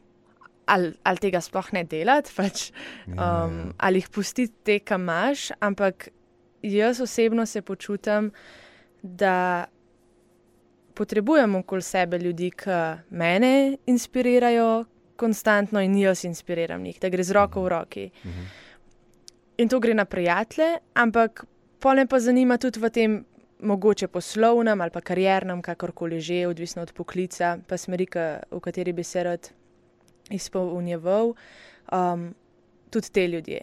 ali, 0.67 0.93
ali 1.03 1.19
tega 1.19 1.41
sploh 1.41 1.73
ne 1.73 1.85
delati, 1.85 2.33
pač, 2.33 2.71
Ja, 3.07 3.15
ja. 3.15 3.45
um, 3.45 3.75
ali 3.79 3.99
jih 3.99 4.09
pustiti 4.11 4.55
te, 4.65 4.79
kam 4.81 5.03
imaš. 5.03 5.51
Ampak 5.61 6.09
jaz 6.63 7.01
osebno 7.01 7.47
se 7.47 7.63
počutim, 7.63 8.31
da 9.03 9.65
potrebujem 10.95 11.55
okoli 11.55 11.83
sebe 11.83 12.19
ljudi, 12.19 12.51
ki 12.53 12.71
mene 13.11 13.53
inspirirajo 13.87 14.85
konstantno 15.17 15.81
in 15.81 15.97
jaz 15.97 16.25
inspiriram 16.25 16.83
njih, 16.83 17.01
da 17.01 17.09
gre 17.09 17.23
z 17.23 17.33
roko 17.33 17.63
v 17.63 17.69
roki. 17.69 18.11
Mhm. 18.25 18.45
In 19.57 19.69
to 19.69 19.81
gre 19.81 19.95
na 19.95 20.05
prijatelje, 20.05 20.73
ampak 20.95 21.45
pole 21.79 22.07
pa 22.07 22.19
zanima 22.21 22.59
tudi 22.59 22.81
v 22.81 22.91
tem. 22.91 23.25
Mogoče 23.57 24.09
poslovnem 24.09 24.81
ali 24.81 24.91
pa 24.91 25.01
kariernem, 25.01 25.63
kakorkoli 25.63 26.19
že, 26.21 26.47
odvisno 26.47 26.83
od 26.83 26.93
poklica, 26.93 27.59
pa 27.67 27.77
smeri, 27.77 28.05
ka- 28.07 28.43
v 28.51 28.61
kateri 28.61 28.93
bi 28.93 29.03
se 29.03 29.23
rad 29.23 29.49
izpolnjeval, 30.31 31.35
um, 31.93 32.35
tudi 32.91 33.11
te 33.11 33.29
ljudje. 33.29 33.61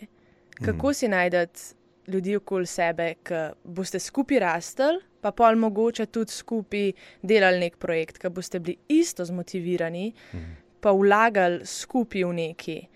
Kako 0.56 0.88
Mhm. 0.88 0.94
si 0.94 1.08
najdete 1.08 1.60
ljudi 2.08 2.36
okoli 2.36 2.66
sebe, 2.66 3.14
ki 3.16 3.34
boste 3.66 4.00
skupaj 4.00 4.40
rastli, 4.40 4.86
pa 5.22 5.32
pol 5.32 5.56
mogoče 5.56 6.06
tudi 6.06 6.32
skupaj 6.32 6.92
delali 7.22 7.60
nek 7.60 7.78
projekt, 7.78 8.18
ki 8.18 8.30
boste 8.30 8.60
bili 8.60 8.78
isto 8.90 9.26
zmotivirani, 9.26 10.14
Mhm. 10.34 10.52
pa 10.80 10.92
vlagali 10.92 11.66
skupaj 11.66 12.24
v 12.24 12.34
neki. 12.34 12.88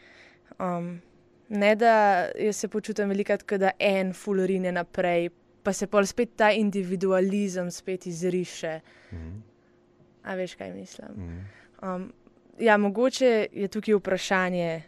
Um, 0.59 1.01
ne 1.49 1.75
da 1.75 1.93
jaz 2.35 2.55
se 2.55 2.67
počutim 2.67 3.09
velikrat, 3.09 3.43
da 3.49 3.71
en 3.79 4.13
fulorine 4.13 4.71
naprej, 4.71 5.29
pa 5.63 5.73
se 5.73 5.87
pol 5.87 6.05
spet 6.05 6.29
ta 6.35 6.51
individualizem 6.51 7.71
spet 7.71 8.05
izriše. 8.05 8.79
Mhm. 9.11 9.37
A 10.23 10.35
veš, 10.35 10.55
kaj 10.55 10.73
mislim? 10.73 11.07
Mhm. 11.09 11.39
Um, 11.83 12.13
ja, 12.59 12.77
mogoče 12.77 13.47
je 13.53 13.67
tukaj 13.67 13.93
vprašanje, 13.95 14.81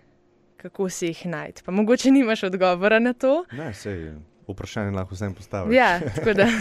kako 0.58 0.90
si 0.90 1.06
jih 1.06 1.26
najti. 1.26 1.64
Pa 1.66 1.72
mogoče 1.72 2.12
nimaš 2.12 2.44
odgovora 2.44 3.00
na 3.00 3.14
to. 3.14 3.46
Ne, 3.52 3.74
sej, 3.74 4.14
vprašanje 4.48 4.92
lahko 4.92 5.16
vsem 5.16 5.34
postaviš. 5.34 5.76
Ja, 5.76 6.00
tako 6.16 6.34
da. 6.34 6.48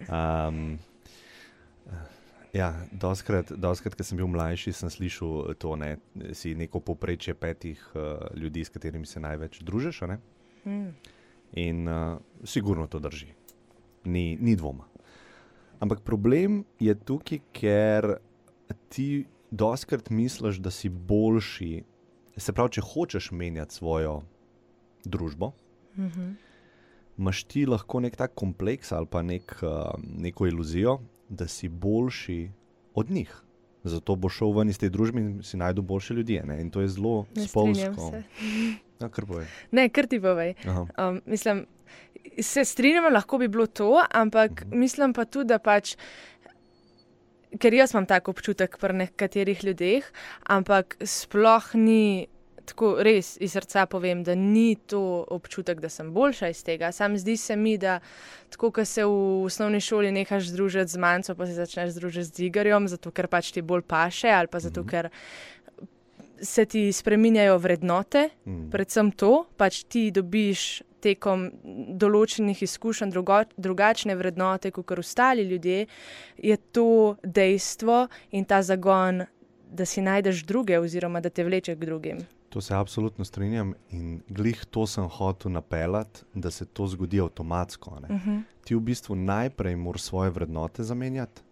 Um, 0.00 0.78
ja, 2.52 2.72
doskrat, 2.92 3.52
doskrat, 3.52 3.94
ko 3.94 4.04
sem 4.04 4.16
bil 4.16 4.30
mlajši, 4.32 4.72
sem 4.72 4.88
slišal 4.90 5.52
to, 5.60 5.74
da 5.76 5.90
si 6.34 6.54
neko 6.56 6.80
poprečje 6.80 7.34
petih 7.34 7.82
uh, 7.92 8.24
ljudi, 8.32 8.64
s 8.64 8.72
katerimi 8.72 9.06
se 9.06 9.20
največ 9.20 9.60
družiš. 9.60 10.00
ne? 10.08 10.18
Mm, 10.64 10.88
In 11.52 11.88
uh, 11.88 12.16
sigurno 12.44 12.86
to 12.86 12.98
drži, 12.98 13.28
ni, 14.04 14.38
ni 14.40 14.56
dvoma. 14.56 14.88
Ampak 15.80 16.00
problem 16.00 16.64
je 16.80 16.94
tukaj, 16.94 17.38
ker 17.52 18.14
ti 18.88 19.26
doskrat 19.50 20.10
misliš, 20.10 20.56
da 20.56 20.70
si 20.70 20.88
boljši. 20.88 21.82
Se 22.36 22.52
pravi, 22.52 22.70
če 22.70 22.80
hočeš 22.82 23.30
menjati 23.30 23.74
svojo 23.74 24.22
družbo, 25.04 25.52
mhm, 25.98 26.30
imaš 27.18 27.44
ti 27.44 27.66
lahko 27.66 28.00
nek 28.00 28.16
tak 28.16 28.34
kompleks 28.34 28.92
ali 28.92 29.06
pa 29.06 29.22
nek, 29.22 29.56
uh, 29.62 29.92
neko 29.98 30.46
iluzijo, 30.46 30.98
da 31.28 31.46
si 31.46 31.68
boljši 31.68 32.50
od 32.94 33.10
njih. 33.10 33.34
Zato 33.84 34.16
bo 34.16 34.28
šel 34.28 34.52
ven 34.52 34.68
iz 34.68 34.78
te 34.78 34.88
družbe 34.88 35.20
in 35.20 35.42
si 35.42 35.56
najdel 35.56 35.82
boljše 35.82 36.14
ljudi. 36.14 36.40
Ne? 36.44 36.60
In 36.60 36.70
to 36.70 36.80
je 36.80 36.88
zelo 36.88 37.26
spolsko. 37.48 38.10
Ja, 39.00 39.08
kar 39.08 39.24
boje. 39.24 39.46
Ne, 39.70 39.88
kar 39.88 40.06
ti 40.06 40.20
povej. 40.20 40.54
Aha. 40.66 40.86
Um, 40.98 41.20
mislim, 41.26 41.62
se 42.38 42.64
strinjam, 42.64 43.12
lahko 43.12 43.38
bi 43.38 43.48
bilo 43.48 43.66
to, 43.66 44.02
ampak 44.10 44.64
Mhm. 44.66 44.78
mislim 44.78 45.12
pa 45.12 45.24
tudi, 45.24 45.48
da 45.48 45.58
pač. 45.58 45.96
Ker 47.58 47.74
jaz 47.74 47.94
imam 47.94 48.06
tako 48.06 48.30
občutek 48.30 48.78
pri 48.78 48.94
nekaterih 48.94 49.64
ljudeh, 49.64 50.04
ampak 50.46 50.96
sploh 51.02 51.74
ni 51.74 52.28
tako 52.64 53.02
res 53.02 53.36
iz 53.40 53.52
srca 53.52 53.86
povem, 53.86 54.22
da 54.22 54.34
ni 54.34 54.76
to 54.76 55.00
občutek, 55.28 55.80
da 55.80 55.88
sem 55.88 56.12
boljša 56.14 56.48
iz 56.48 56.62
tega. 56.62 56.92
Sam 56.92 57.18
zdi 57.18 57.36
se 57.36 57.56
mi, 57.56 57.78
da 57.78 57.98
tako, 58.50 58.70
ko 58.70 58.84
se 58.84 59.02
v 59.04 59.10
osnovni 59.44 59.80
šoli 59.80 60.12
nehaš 60.12 60.44
družiti 60.46 60.86
z 60.86 60.96
manjco, 60.96 61.34
pa 61.34 61.46
se 61.46 61.52
začneš 61.54 61.94
družiti 61.94 62.24
z 62.26 62.38
Igarjem, 62.40 62.86
zato 62.88 63.10
ker 63.10 63.26
pač 63.26 63.50
ti 63.50 63.62
bolj 63.62 63.82
paše 63.82 64.28
ali 64.28 64.46
pa 64.46 64.60
zato, 64.60 64.80
Mhm. 64.80 64.88
ker 64.88 65.10
se 66.40 66.64
ti 66.64 66.92
spreminjajo 66.92 67.58
vrednote, 67.58 68.28
Mm. 68.46 68.70
predvsem 68.70 69.10
to, 69.12 69.46
pač 69.56 69.84
ti 69.84 70.10
dobiš 70.10 70.82
tekom 71.02 71.48
določenih 72.00 72.62
izkušenj 72.62 73.10
drugo, 73.10 73.42
drugačne 73.56 74.14
vrednote 74.16 74.70
kot 74.70 74.92
ostali 74.98 75.42
ljudje, 75.48 75.86
je 76.38 76.56
to 76.56 77.16
dejstvo 77.22 78.06
in 78.30 78.44
ta 78.44 78.62
zagon, 78.62 79.24
da 79.70 79.86
si 79.86 80.02
najdeš 80.02 80.44
druge, 80.44 80.78
oziroma 80.78 81.20
da 81.20 81.30
te 81.30 81.44
vleče 81.46 81.76
k 81.76 81.86
drugim. 81.86 82.24
To 82.50 82.60
se 82.60 82.74
absolutno 82.74 83.24
strinjam 83.24 83.74
in 83.94 84.22
glih 84.28 84.64
to 84.70 84.86
sem 84.86 85.06
hotel 85.06 85.52
napeljati, 85.52 86.24
da 86.34 86.50
se 86.50 86.64
to 86.64 86.86
zgodi 86.86 87.20
avtomatsko. 87.20 88.00
ne. 88.00 88.14
Uh 88.14 88.20
-huh. 88.26 88.42
Ti 88.64 88.74
v 88.74 88.80
bistvu 88.80 89.14
najprej 89.14 89.76
moraš 89.76 90.02
svoje 90.02 90.30
vrednote 90.30 90.82
zamenjati, 90.82 91.42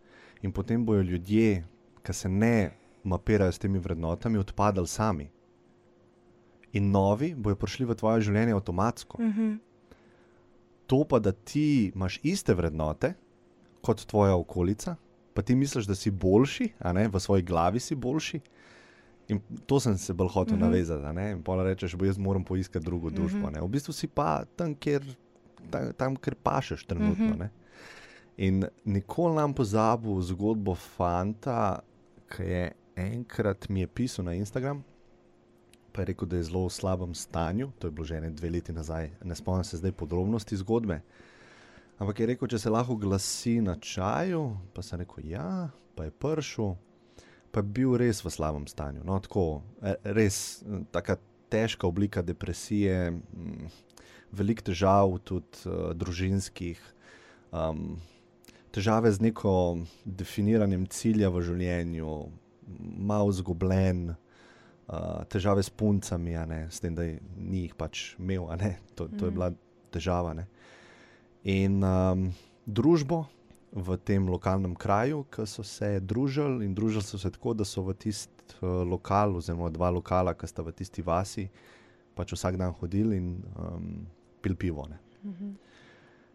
in 0.43 0.53
potem 0.53 0.85
bojo 0.87 1.03
ljudje, 1.03 1.65
ki 2.03 2.13
se 2.13 2.29
ne 2.29 2.71
mapirajo 3.05 3.53
s 3.53 3.59
temi 3.59 3.79
vrednotami, 3.79 4.39
odpadali 4.39 4.87
sami. 4.87 5.31
In 6.73 6.91
novi 6.91 7.35
bojo 7.35 7.57
prišli 7.57 7.87
v 7.87 7.95
tvoje 7.95 8.21
življenje 8.21 8.53
avtomatsko. 8.53 9.23
Uh 9.23 9.29
-huh. 9.29 9.59
To 10.87 11.05
pa, 11.05 11.19
da 11.19 11.33
ti 11.33 11.93
imaš 11.95 12.21
iste 12.23 12.55
vrednote 12.55 13.15
kot 13.81 14.05
tvoja 14.07 14.35
okolica, 14.37 14.97
pa 15.35 15.43
ti 15.43 15.55
misliš, 15.55 15.85
da 15.87 15.95
si 15.95 16.11
boljši, 16.11 16.69
ne 16.95 17.09
v 17.09 17.21
svoji 17.21 17.43
glavi 17.43 17.81
si 17.81 17.95
boljši. 17.95 18.41
In 19.29 19.41
to 19.67 19.81
sem 19.81 19.99
se 19.99 20.13
bolj 20.13 20.29
hotel 20.29 20.55
Mhm. 20.55 20.63
uh 20.63 20.69
-huh. 20.69 20.71
navezati. 20.71 21.15
ne, 21.15 21.31
In 21.31 21.43
pa 21.43 21.63
rečeš, 21.63 21.95
bo 21.97 22.05
jaz 22.05 22.19
moram 22.19 22.45
poiskati 22.45 22.85
drugo 22.85 23.11
družbo. 23.11 23.39
Mhm. 23.39 23.47
Uh 23.47 23.53
-huh. 23.53 23.65
V 23.65 23.69
bistvu 23.69 23.93
si 23.93 24.07
pa 24.07 24.45
tam, 24.57 24.75
kjer, 24.75 25.17
tam, 25.71 25.93
tam 25.93 26.17
kjer 26.17 26.35
pašeš 26.35 26.85
trenutno. 26.87 27.25
Uh 27.27 27.31
Mhm. 27.33 27.41
-huh. 27.43 27.49
In 28.37 28.65
nikoli 28.85 29.35
nam 29.35 29.55
pozabil 29.55 30.21
zgodbo 30.21 30.75
fanta, 30.75 31.79
ki 32.29 32.43
je 32.43 32.73
enkrat 32.97 33.69
mi 33.69 33.81
je 33.81 33.87
pisal 33.87 34.25
na 34.25 34.35
Instagram. 34.35 34.85
Pa 35.93 36.03
je 36.03 36.11
rekel, 36.13 36.29
da 36.29 36.37
je 36.37 36.47
zelo 36.51 36.67
v 36.67 36.73
slabem 36.73 37.15
stanju, 37.15 37.71
to 37.79 37.89
je 37.89 37.91
bilo 37.91 38.07
že 38.07 38.19
ene 38.21 38.31
dve 38.31 38.51
leti 38.51 38.73
nazaj, 38.73 39.11
ne 39.25 39.35
spomnim 39.35 39.65
se 39.65 39.81
zdaj 39.81 39.93
podrobnosti 39.93 40.57
zgodbe. 40.57 41.01
Ampak 41.99 42.21
je 42.21 42.27
rekel, 42.31 42.49
če 42.49 42.59
se 42.63 42.71
lahko 42.71 42.95
glasi 42.95 43.59
na 43.61 43.75
čaju, 43.75 44.53
pa 44.75 44.85
sem 44.87 45.01
rekel, 45.03 45.33
ja, 45.33 45.71
pa 45.99 46.07
je 46.07 46.15
pršel, 46.15 46.77
pa 47.51 47.65
je 47.65 47.71
bil 47.75 47.97
res 47.99 48.23
v 48.23 48.31
slabem 48.31 48.69
stanju. 48.71 49.03
No, 49.03 49.19
tako, 49.19 49.65
e, 49.83 49.97
res 50.15 50.63
tako 50.95 51.19
težka 51.51 51.89
oblika 51.89 52.23
depresije, 52.23 53.17
veliko 54.33 54.69
težav, 54.69 55.17
tudi 55.25 55.65
uh, 55.67 55.91
družinskih, 55.97 56.81
um, 57.51 57.97
težave 58.75 59.13
z 59.13 59.25
neko 59.31 59.53
definiranjem 60.05 60.87
cilja 60.93 61.33
v 61.33 61.43
življenju, 61.49 62.17
malo 63.11 63.33
zgubljen. 63.33 64.13
Uh, 64.89 65.21
težave 65.29 65.61
s 65.63 65.69
puncami, 65.69 66.33
ne, 66.49 66.67
s 66.71 66.81
tem, 66.81 66.95
da 66.95 67.03
je- 67.05 67.21
ni 67.37 67.67
jih 67.67 67.75
pač 67.77 68.15
imel, 68.19 68.47
to, 68.95 69.05
to 69.09 69.27
je 69.27 69.31
Mhm. 69.31 69.35
bila 69.35 69.51
težava. 69.93 70.35
Ne. 70.35 70.47
In 71.45 71.85
um, 71.85 72.33
družbo 72.67 73.27
v 73.73 73.97
tem 73.99 74.27
lokalnem 74.29 74.75
kraju, 74.75 75.27
ki 75.31 75.45
so 75.47 75.63
se 75.63 76.01
družili 76.01 76.65
in 76.65 76.75
družili 76.75 77.03
so 77.03 77.19
se 77.19 77.31
tako, 77.31 77.53
da 77.55 77.65
so 77.65 77.83
v 77.83 77.93
tisti 77.95 78.33
uh, 78.63 78.81
lokal, 78.89 79.37
oziroma 79.37 79.69
dva 79.71 79.91
lokala, 79.91 80.33
ki 80.35 80.47
sta 80.49 80.63
v 80.63 80.73
tisti 80.73 81.03
vasi, 81.03 81.51
pač 82.17 82.33
vsak 82.33 82.57
dan 82.57 82.73
hodili 82.73 83.17
in 83.17 83.45
um, 83.61 84.07
pil 84.41 84.57
pivo. 84.57 84.87
Ne. 84.89 84.99
Uh 85.25 85.31
-huh. 85.31 85.53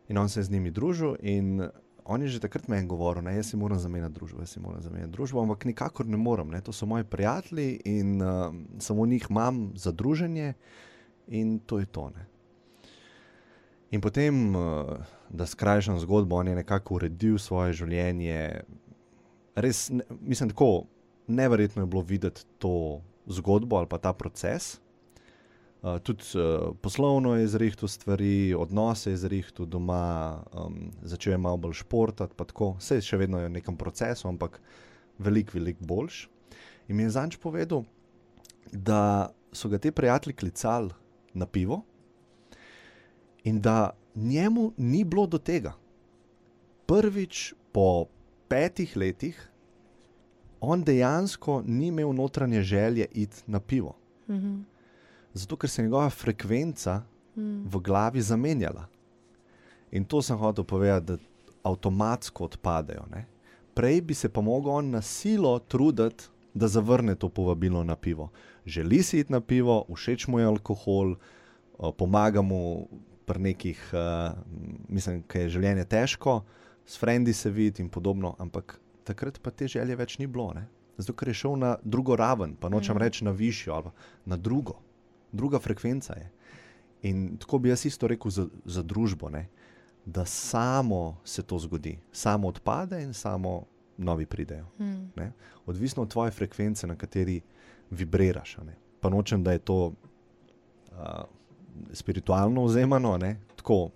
In 0.10 0.18
on 0.18 0.30
se 0.30 0.40
je 0.40 0.44
z 0.44 0.50
njimi 0.52 0.72
družil, 0.72 1.16
in 1.22 1.70
on 2.06 2.22
je 2.22 2.28
že 2.28 2.40
takrat 2.40 2.68
meni 2.68 2.88
govoril, 2.88 3.24
da 3.24 3.32
jaz 3.32 3.50
si 3.50 3.58
moram 3.58 3.80
zamenjati 3.80 4.14
družbo, 4.14 4.42
jaz 4.42 4.54
si 4.56 4.60
moram 4.60 4.82
zamenjati 4.82 5.12
družbo, 5.12 5.42
ampak 5.42 5.66
nikakor 5.66 6.06
ne 6.06 6.18
morem. 6.18 6.52
Ne. 6.52 6.62
To 6.62 6.72
so 6.72 6.86
moji 6.86 7.04
prijatelji 7.04 7.80
in 7.86 8.22
um, 8.22 8.68
samo 8.80 9.06
njih 9.06 9.28
imam 9.30 9.72
za 9.76 9.92
druženje, 9.92 10.54
in 11.28 11.60
to 11.60 11.80
je 11.80 11.86
to. 11.86 12.10
Ne. 12.10 12.26
In 13.92 14.02
potem, 14.02 14.56
uh, 14.56 14.98
da 15.30 15.46
skrajšam 15.46 16.00
zgodbo, 16.00 16.36
on 16.36 16.48
je 16.48 16.56
nekako 16.56 16.96
uredil 16.96 17.38
svoje 17.38 17.74
življenje. 17.74 18.64
Res, 19.56 19.90
ne, 19.90 20.04
mislim, 20.22 20.50
tako 20.50 20.86
neverjetno 21.28 21.84
je 21.84 21.88
bilo 21.88 22.02
videti 22.02 22.46
to 22.58 23.02
zgodbo 23.26 23.78
ali 23.78 23.88
pa 23.88 23.98
ta 23.98 24.14
proces. 24.14 24.80
Uh, 25.84 26.00
tudi 26.00 26.24
uh, 26.40 26.72
poslovno 26.82 27.36
je 27.36 27.48
zrihtel 27.48 27.90
stvari, 27.92 28.54
odnose 28.56 29.12
je 29.12 29.18
zrihtel 29.18 29.66
doma, 29.66 30.40
um, 30.54 30.92
začel 31.02 31.34
je 31.34 31.38
malo 31.38 31.58
bolj 31.58 31.74
športati, 31.82 32.34
pa 32.40 32.48
tako, 32.48 32.78
vse 32.80 33.02
še 33.04 33.20
vedno 33.20 33.42
je 33.42 33.50
v 33.50 33.56
nekem 33.58 33.76
procesu, 33.76 34.30
ampak 34.32 34.62
veliko, 35.20 35.58
veliko 35.60 35.84
boljš. 35.84 36.30
In 36.88 36.96
mi 36.96 37.04
je 37.04 37.16
zanč 37.18 37.36
povedal, 37.36 37.84
da 38.72 39.34
so 39.52 39.68
ga 39.70 39.78
ti 39.78 39.92
prijatelji 39.92 40.40
klicali 40.40 40.96
na 41.34 41.46
pivo 41.46 41.82
in 43.44 43.60
da 43.62 43.92
njemu 44.16 44.72
ni 44.78 45.04
bilo 45.04 45.28
do 45.28 45.38
tega. 45.38 45.74
Prvič 46.88 47.54
po 47.72 48.06
petih 48.48 48.98
letih 48.98 49.50
on 50.64 50.84
dejansko 50.84 51.64
ni 51.66 51.88
imel 51.88 52.14
notranje 52.16 52.62
želje 52.62 53.08
iti 53.12 53.44
na 53.48 53.60
pivo. 53.60 53.98
Mhm. 54.30 54.73
Zato, 55.34 55.56
ker 55.56 55.70
se 55.70 55.82
je 55.82 55.86
njegova 55.86 56.10
frekvenca 56.10 57.02
Mm. 57.36 57.64
v 57.66 57.80
glavi 57.80 58.22
zamenjala. 58.22 58.86
In 59.92 60.06
to 60.06 60.22
sem 60.22 60.38
hotel 60.38 60.64
povedati, 60.64 61.06
da 61.08 61.18
avtomatsko 61.64 62.44
odpadejo. 62.44 63.06
Ne? 63.12 63.26
Prej 63.74 64.02
bi 64.02 64.14
se 64.14 64.30
pa 64.30 64.42
mogel 64.42 64.72
on 64.72 64.90
na 64.90 65.02
silo 65.02 65.60
truditi, 65.60 66.24
da 66.54 66.68
zavrne 66.68 67.16
to 67.16 67.30
povabilo 67.30 67.84
na 67.84 67.96
pivo. 67.96 68.30
Želi 68.66 69.04
si 69.04 69.20
iti 69.20 69.32
na 69.32 69.42
pivo, 69.42 69.86
všeč 69.90 70.28
mu 70.28 70.40
je 70.40 70.46
alkohol, 70.46 71.16
o, 71.76 71.92
pomaga 71.92 72.42
mu 72.42 72.88
pri 73.26 73.40
nekih, 73.42 73.92
uh, 73.94 74.38
mislim, 74.88 75.24
ki 75.24 75.40
je 75.40 75.50
življenje 75.50 75.86
težko, 75.86 76.44
s 76.86 76.98
frendi 76.98 77.34
se 77.34 77.50
vidi 77.50 77.82
in 77.82 77.90
podobno, 77.90 78.36
ampak 78.38 78.76
takrat 79.04 79.40
pa 79.42 79.50
te 79.52 79.68
želje 79.68 79.96
več 79.96 80.18
ni 80.20 80.28
bilo. 80.28 80.54
Ne? 80.54 80.68
Zato, 80.98 81.14
ker 81.14 81.28
je 81.28 81.34
šel 81.36 81.56
na 81.56 81.78
drugo 81.84 82.16
raven, 82.16 82.56
pa 82.56 82.70
nočem 82.70 82.96
Mhm. 82.96 83.04
reči 83.04 83.26
na 83.26 83.32
višjo, 83.32 83.74
ali 83.74 83.90
na 84.26 84.38
drugo, 84.38 84.78
druga 85.34 85.60
frekvenca 85.60 86.14
je. 86.14 86.32
In 87.02 87.38
tako 87.38 87.60
bi 87.60 87.70
jaz 87.70 87.86
isto 87.86 88.08
rekel 88.08 88.32
za, 88.32 88.48
za 88.66 88.84
družbo, 88.84 89.30
ne? 89.30 89.48
da 90.06 90.26
samo 90.26 91.18
se 91.24 91.44
to 91.44 91.60
zgodi, 91.60 92.00
samo 92.12 92.48
odpade 92.48 93.04
in 93.04 93.14
samo 93.14 93.66
novi 93.98 94.26
pridejo. 94.26 94.66
Mm. 94.80 95.12
Ne? 95.16 95.32
Odvisno 95.66 96.04
od 96.04 96.12
tvoje 96.12 96.32
frekvence, 96.32 96.88
na 96.88 96.96
kateri 96.96 97.42
vibriraš. 97.90 98.58
ne. 98.58 98.76
Pa 99.00 99.10
nočem, 99.10 99.44
da 99.44 99.52
je 99.52 99.60
to 99.60 99.86
uh, 99.86 99.94
spiritualno 101.94 102.66
vzemano, 102.66 103.18
ne? 103.18 103.40
tako 103.56 103.90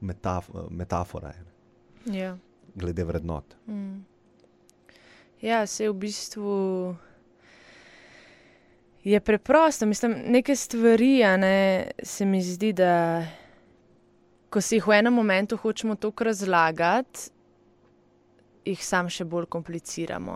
metaf 0.00 0.48
metafora 0.70 1.28
je, 1.28 1.44
ne? 1.44 2.18
Ja. 2.18 2.36
glede 2.74 3.04
vrednot. 3.04 3.56
Mm. 3.66 4.04
Ja, 5.40 5.66
se 5.66 5.88
v 5.88 5.94
bistvu 5.94 6.96
je 9.04 9.20
preprosto. 9.20 9.86
Mislim, 9.86 10.16
neke 10.26 10.56
stvari, 10.56 11.18
ne, 11.38 11.86
se 12.02 12.24
mi 12.24 12.42
zdi, 12.42 12.72
da 12.72 13.26
ko 14.50 14.60
si 14.60 14.78
jih 14.78 14.86
v 14.86 14.98
enem 15.00 15.14
momentu 15.14 15.56
hočemo 15.56 15.96
tako 15.98 16.30
razlagati, 16.30 17.30
jih 18.64 18.80
sam 18.84 19.10
še 19.12 19.26
bolj 19.28 19.44
kompliciramo. 19.52 20.34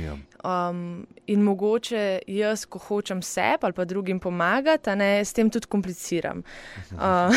Ja. 0.00 0.16
Um, 0.44 1.04
in 1.30 1.44
mogoče 1.46 2.24
jaz, 2.26 2.64
ko 2.66 2.80
hočem 2.82 3.22
sebi 3.22 3.68
ali 3.68 3.76
pa 3.76 3.84
drugim 3.88 4.18
pomagati, 4.20 4.94
ne, 4.98 5.10
s 5.24 5.36
tem 5.36 5.52
tudi 5.52 5.70
kompliciram. 5.70 6.42
Uh, 6.94 7.34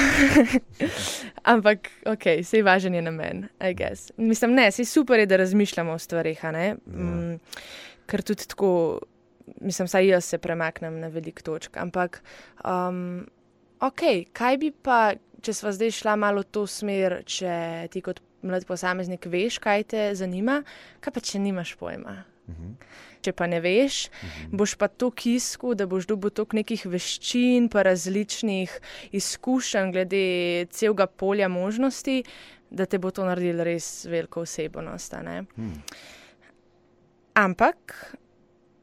ampak, 1.51 1.89
ok, 2.05 2.25
sej 2.45 2.63
važen 2.65 2.95
je 2.95 3.01
namen, 3.01 3.47
I 3.59 3.73
guess. 3.77 4.11
Mislim, 4.17 4.55
ne, 4.57 4.69
sej 4.71 4.85
super 4.89 5.19
je, 5.19 5.27
da 5.29 5.39
razmišljamo 5.41 5.95
o 5.95 5.99
stvarih, 5.99 6.43
a 6.45 6.51
ne. 6.55 6.65
Mm, 6.85 7.37
ker 8.07 8.23
tudi 8.25 8.47
tako, 8.47 8.71
mislim, 9.61 9.87
saj 9.87 10.07
jaz 10.07 10.25
se 10.25 10.37
premaknem 10.37 10.99
na 10.99 11.07
velik 11.07 11.41
točk. 11.41 11.77
Ampak, 11.77 12.21
um, 12.63 13.27
ok, 13.79 14.03
kaj 14.33 14.57
bi 14.61 14.71
pa, 14.71 15.15
če 15.41 15.53
sva 15.53 15.73
zdaj 15.75 15.93
šla 16.01 16.15
malo 16.19 16.43
v 16.45 16.51
to 16.51 16.65
smer, 16.69 17.21
če 17.25 17.87
ti 17.93 18.01
kot 18.05 18.21
mlad 18.47 18.65
posameznik 18.69 19.27
veš, 19.29 19.59
kaj 19.63 19.85
te 19.93 20.07
zanima, 20.15 20.61
kaj 21.03 21.13
pa 21.13 21.23
če 21.23 21.43
nimaš 21.43 21.75
pojma. 21.79 22.23
Mhm. 22.47 22.75
Če 23.25 23.33
pa 23.35 23.47
ne 23.49 23.57
veš, 23.59 24.05
boš 24.55 24.77
pa 24.79 24.87
to 24.87 25.09
kisku, 25.11 25.73
da 25.75 25.87
boš 25.89 26.05
dobil 26.07 26.31
toliko 26.31 26.55
nekih 26.55 26.85
veščin, 26.87 27.67
pa 27.67 27.83
različnih 27.83 28.71
izkušenj 29.19 29.91
glede 29.91 30.21
celega 30.71 31.09
polja 31.09 31.49
možnosti, 31.51 32.21
da 32.69 32.85
te 32.85 33.01
bo 33.03 33.11
to 33.11 33.25
naredilo 33.27 33.65
res 33.67 34.05
veliko 34.07 34.45
osebnost. 34.45 35.17
Hmm. 35.17 35.73
Ampak 37.35 37.95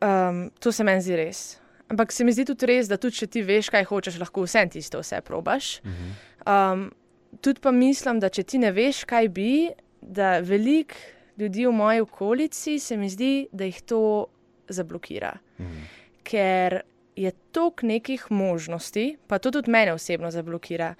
um, 0.04 0.50
to 0.60 0.72
se 0.72 0.84
meni 0.84 1.02
zdi 1.04 1.16
res. 1.16 1.44
Ampak 1.88 2.12
se 2.12 2.24
mi 2.24 2.32
zdi 2.32 2.46
tudi 2.48 2.68
res, 2.68 2.88
da 2.88 2.98
tudi 3.00 3.20
če 3.22 3.30
ti 3.30 3.42
veš, 3.44 3.70
kaj 3.72 3.86
hočeš, 3.88 4.20
lahko 4.22 4.44
vse 4.46 4.64
tisto 4.72 5.00
vse 5.02 5.20
probaš. 5.24 5.78
Mhm. 5.84 6.12
Um, 6.44 6.86
tudi 7.40 7.60
pa 7.60 7.72
mislim, 7.72 8.20
da 8.20 8.28
če 8.32 8.44
ti 8.44 8.60
ne 8.62 8.72
veš, 8.74 9.04
kaj 9.08 9.28
bi, 9.32 9.52
da 10.00 10.38
veliko 10.44 10.94
ljudi 11.40 11.66
v 11.66 11.72
moji 11.72 12.00
okolici 12.04 12.78
se 12.78 12.96
mi 12.96 13.08
zdi, 13.10 13.48
da 13.52 13.64
jih 13.64 13.82
to 13.82 14.00
zablokira. 14.68 15.34
Mhm. 15.60 15.86
Ker 16.24 16.80
je 17.16 17.30
toliko 17.52 17.86
nekih 17.86 18.26
možnosti, 18.30 19.16
pa 19.26 19.38
to 19.38 19.50
tudi 19.50 19.70
mene 19.70 19.92
osebno 19.94 20.30
zablokira. 20.30 20.94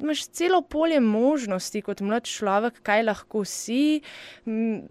Imaš 0.00 0.26
celo 0.34 0.62
polje 0.62 0.98
možnosti 1.00 1.82
kot 1.82 2.00
mlad 2.02 2.26
človek, 2.26 2.80
kaj 2.82 3.04
lahko 3.06 3.44
si. 3.44 4.00
m, 4.46 4.88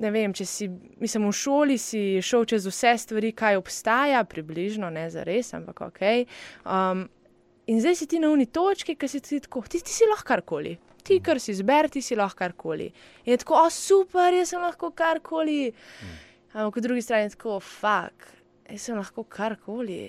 Ne 0.00 0.10
vem, 0.10 0.32
če 0.32 0.44
si, 0.48 0.68
mislim, 1.02 1.26
v 1.28 1.36
šoli 1.36 1.74
si 1.80 2.02
šel 2.24 2.46
čez 2.48 2.64
vse 2.68 2.94
stvari, 3.02 3.32
kaj 3.36 3.58
obstaja, 3.60 4.22
približno, 4.24 4.88
ne 4.90 5.04
za 5.12 5.24
res, 5.26 5.52
ampak 5.56 5.82
ok. 5.84 6.00
Um, 6.64 7.04
in 7.68 7.82
zdaj 7.82 7.98
si 8.00 8.08
ti 8.08 8.20
na 8.22 8.30
uni 8.32 8.46
točki, 8.48 8.96
ki 8.96 9.10
si 9.10 9.20
ti 9.20 9.40
tako, 9.44 9.64
ti, 9.68 9.82
ti 9.84 9.92
si 9.92 10.08
lahko 10.08 10.30
karkoli. 10.32 10.78
Ti, 11.02 11.18
kar 11.24 11.40
si 11.42 11.52
izber, 11.52 11.90
ti 11.92 12.00
si 12.00 12.16
lahko 12.16 12.38
karkoli. 12.40 12.88
In 13.26 13.34
je 13.34 13.42
tako, 13.42 13.58
o 13.66 13.70
super, 13.74 14.32
jaz 14.32 14.54
sem 14.54 14.62
lahko 14.62 14.92
karkoli. 14.96 15.72
Ampak 16.54 16.78
po 16.78 16.84
drugi 16.84 17.02
strani 17.04 17.28
je 17.28 17.34
tako, 17.36 17.58
fuck, 17.60 18.32
jaz 18.70 18.88
sem 18.88 18.96
lahko 18.96 19.26
karkoli. 19.28 20.06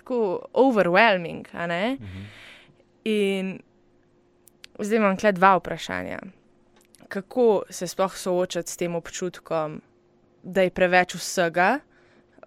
Tako 0.00 0.46
overwhelming, 0.54 1.48
a 1.52 1.66
ne? 1.68 1.82
In 3.04 3.56
zdaj 4.78 4.96
imam 4.98 5.16
kle 5.16 5.32
dva 5.32 5.56
vprašanja. 5.60 6.18
Kako 7.08 7.62
se 7.70 7.86
sploh 7.86 8.16
soočati 8.16 8.70
s 8.70 8.76
tem 8.76 8.94
občutkom, 8.94 9.80
da 10.42 10.62
je 10.62 10.70
preveč 10.70 11.14
vsega, 11.14 11.78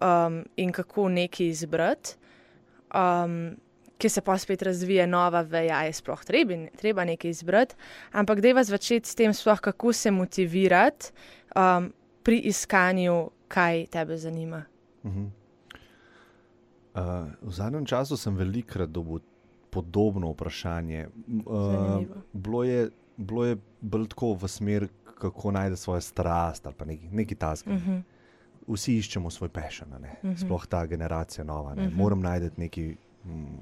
um, 0.02 0.44
in 0.56 0.72
kako 0.72 1.10
nekaj 1.10 1.48
izbrati, 1.48 2.16
um, 2.96 3.56
ki 3.98 4.10
se 4.10 4.22
pa 4.22 4.38
spet 4.38 4.62
razvije 4.62 5.08
nova 5.08 5.42
veja, 5.42 5.82
je 5.84 5.94
sploh 5.94 6.24
treba, 6.24 6.54
treba 6.78 7.06
nekaj 7.06 7.32
izbrati. 7.32 7.76
Ampak 8.12 8.42
da 8.42 8.48
je 8.48 8.54
vas 8.54 8.68
začeti 8.68 9.10
s 9.10 9.16
tem, 9.16 9.34
sploh 9.34 9.60
kako 9.60 9.94
se 9.94 10.12
motivirati 10.12 11.12
um, 11.56 11.92
pri 12.24 12.40
iskanju, 12.40 13.30
kaj 13.48 13.86
tebe 13.86 14.18
zanima. 14.18 14.64
Mhm. 15.06 15.26
Uh, 16.94 17.02
v 17.42 17.52
zadnjem 17.54 17.86
času 17.86 18.18
sem 18.18 18.36
velikokrat 18.36 18.90
dobil 18.90 19.20
podobno 19.70 20.32
vprašanje. 20.32 21.08
Uh, 21.46 21.72
Zanimivo. 21.72 22.16
bilo, 22.34 22.64
je, 22.64 22.90
bilo 23.20 23.46
je 23.46 23.58
bolj 23.82 24.08
tako 24.08 24.34
v 24.34 24.48
smer, 24.48 24.88
kako 25.20 25.52
najti 25.52 25.78
svojo 25.78 26.02
strast 26.02 26.66
ali 26.66 26.76
pa 26.78 26.86
nekaj, 26.86 27.10
nekaj 27.12 27.38
tasga. 27.38 27.74
Uh 27.74 27.82
-huh. 27.82 28.02
Vsi 28.68 28.98
iščemo 28.98 29.30
svoj 29.30 29.50
pešen, 29.50 29.94
uh 29.94 30.00
Mhm. 30.00 30.08
-huh. 30.24 30.46
sploh 30.46 30.66
ta 30.66 30.86
generacija 30.86 31.44
nova. 31.44 31.72
Uh 31.72 31.78
-huh. 31.78 31.88
Mhm. 31.88 31.96
Moram 31.96 32.22
najti 32.22 32.50
nekaj, 32.58 32.96
mm, 33.26 33.60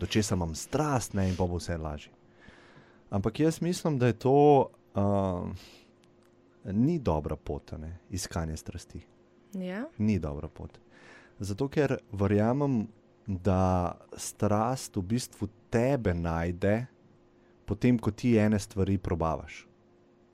do 0.00 0.06
česa 0.06 0.34
imam 0.34 0.54
strast 0.54 1.14
ne, 1.14 1.28
in 1.28 1.36
pa 1.36 1.46
bo 1.46 1.56
vse 1.56 1.76
lažje. 1.76 2.12
Ampak 3.10 3.40
jaz 3.40 3.60
mislim, 3.60 3.98
da 3.98 4.06
je 4.06 4.12
to 4.12 4.66
uh, 4.94 5.48
ni 6.64 6.98
dobra 6.98 7.36
pot, 7.36 7.72
ne, 7.72 7.98
iskanje 8.10 8.56
strasti. 8.56 9.00
Ja. 9.52 9.84
ni 9.98 10.18
dobra 10.18 10.48
pot. 10.48 10.78
Zato, 11.38 11.68
ker 11.68 11.96
verjamem, 12.12 12.88
da 13.26 13.94
strast 14.16 14.96
v 14.96 15.02
bistvu 15.02 15.48
tebe 15.70 16.14
najde, 16.14 16.86
potem, 17.66 17.98
ko 17.98 18.10
ti 18.10 18.36
ene 18.38 18.58
stvari 18.58 18.98
probavaš. 18.98 19.66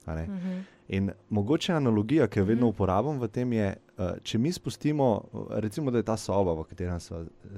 Ne? 0.06 0.26
Mhm. 0.26 0.60
In 0.88 1.10
mogoče 1.30 1.72
analogija, 1.72 2.26
ki 2.26 2.38
jo 2.38 2.44
vedno 2.44 2.66
Mhm. 2.66 2.74
uporabljam 2.74 3.20
v 3.20 3.28
tem, 3.28 3.52
je, 3.52 3.76
eh, 3.98 4.12
če 4.22 4.38
mi 4.38 4.52
spustimo, 4.52 5.24
eh, 5.32 5.60
recimo, 5.60 5.90
da 5.90 5.98
je 5.98 6.04
ta 6.04 6.16
soba, 6.16 6.52
v 6.52 6.64
kateri 6.64 7.00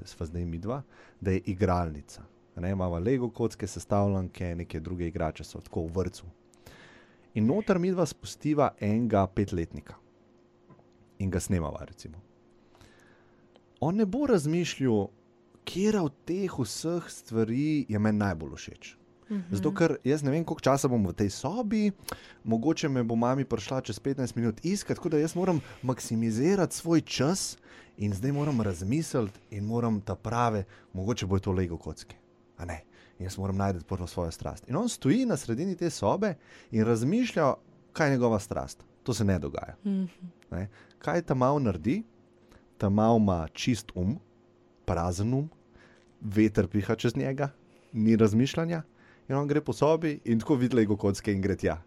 sva 0.05 0.27
zdaj 0.27 0.45
mi 0.45 0.59
dva, 0.59 0.83
da 1.21 1.31
je 1.31 1.41
igralnica. 1.47 2.23
Ne, 2.57 2.71
imamo 2.71 2.99
Lego 2.99 3.31
kocke, 3.31 3.67
sestavljanke, 3.67 4.55
neke 4.55 4.81
druge 4.81 5.07
igrače 5.07 5.45
so 5.45 5.61
tako 5.61 5.87
v 5.87 5.93
vrtu. 5.95 6.25
In 7.35 7.47
noter 7.47 7.79
mi 7.79 7.91
dva 7.91 8.07
spustiva 8.07 8.75
enega 8.81 9.27
petletnika 9.27 9.95
in 11.19 11.31
ga 11.31 11.41
snemava. 11.41 11.85
Recimo. 11.85 12.21
On 13.81 13.97
ne 13.97 14.07
bo 14.07 14.27
razmišljal, 14.27 15.09
kje 15.65 16.01
od 16.01 16.13
teh 16.25 16.59
vseh 16.59 17.03
stvari 17.09 17.87
je 17.89 17.99
meni 17.99 18.19
najbolj 18.19 18.55
všeč. 18.57 18.97
-hmm. 19.39 19.57
Zato, 19.57 19.75
ker 19.75 19.97
jaz 20.05 20.23
ne 20.23 20.31
vem, 20.31 20.45
koliko 20.45 20.61
časa 20.61 20.89
bom 20.89 21.07
v 21.07 21.13
tej 21.13 21.31
sobi, 21.31 21.93
mogoče 22.45 22.89
me 22.89 23.03
bo 23.03 23.17
mami 23.17 23.45
prišla 23.45 23.81
čez 23.81 24.01
15 24.01 24.37
minut 24.37 24.65
iskati, 24.65 24.97
tako 24.99 25.09
da 25.09 25.19
jaz 25.19 25.35
moram 25.35 25.61
maksimizirati 25.83 26.77
svoj 26.77 27.01
čas 27.01 27.59
in 27.97 28.15
zdaj 28.15 28.33
moram 28.33 28.61
razmisliti 28.61 29.41
in 29.51 29.65
moram 29.65 30.01
ta 30.01 30.15
prave, 30.15 30.65
mogoče 30.93 31.27
bo 31.27 31.39
to 31.39 31.53
lego 31.53 31.77
kocke. 31.77 32.17
A 32.57 32.65
ne. 32.65 32.85
Jaz 33.19 33.39
moram 33.39 33.57
najti 33.57 33.85
prvo 33.85 34.07
svojo 34.07 34.31
strast. 34.31 34.69
In 34.69 34.77
on 34.77 34.89
stoji 34.89 35.27
na 35.27 35.37
sredini 35.37 35.77
te 35.77 35.91
sobe 35.91 36.35
in 36.71 36.85
razmišlja, 36.85 37.55
kaj 37.93 38.07
je 38.07 38.11
njegova 38.11 38.39
strast. 38.39 38.85
To 39.03 39.15
se 39.15 39.25
ne 39.25 39.39
dogaja. 39.39 39.75
Mm 39.85 39.91
-hmm. 39.91 40.09
ne? 40.51 40.69
Kaj 40.99 41.23
ta 41.23 41.35
mal 41.35 41.63
naredi? 41.63 42.03
Ta 42.79 42.89
mal 42.89 43.17
ima 43.17 43.49
čist 43.53 43.93
um, 43.95 44.19
prazen 44.85 45.35
um, 45.35 45.51
veter 46.21 46.69
piha 46.69 46.95
čez 46.95 47.17
njega, 47.17 47.49
ni 47.93 48.17
razmišljanja. 48.17 48.83
In 49.33 49.39
on 49.39 49.47
gre 49.49 49.63
po 49.65 49.73
sobi 49.73 50.21
in 50.25 50.39
tako 50.39 50.59
vidi 50.61 50.77
lego 50.77 50.97
kocke 50.97 51.33
in 51.33 51.41
gre 51.41 51.55
tja. 51.57 51.79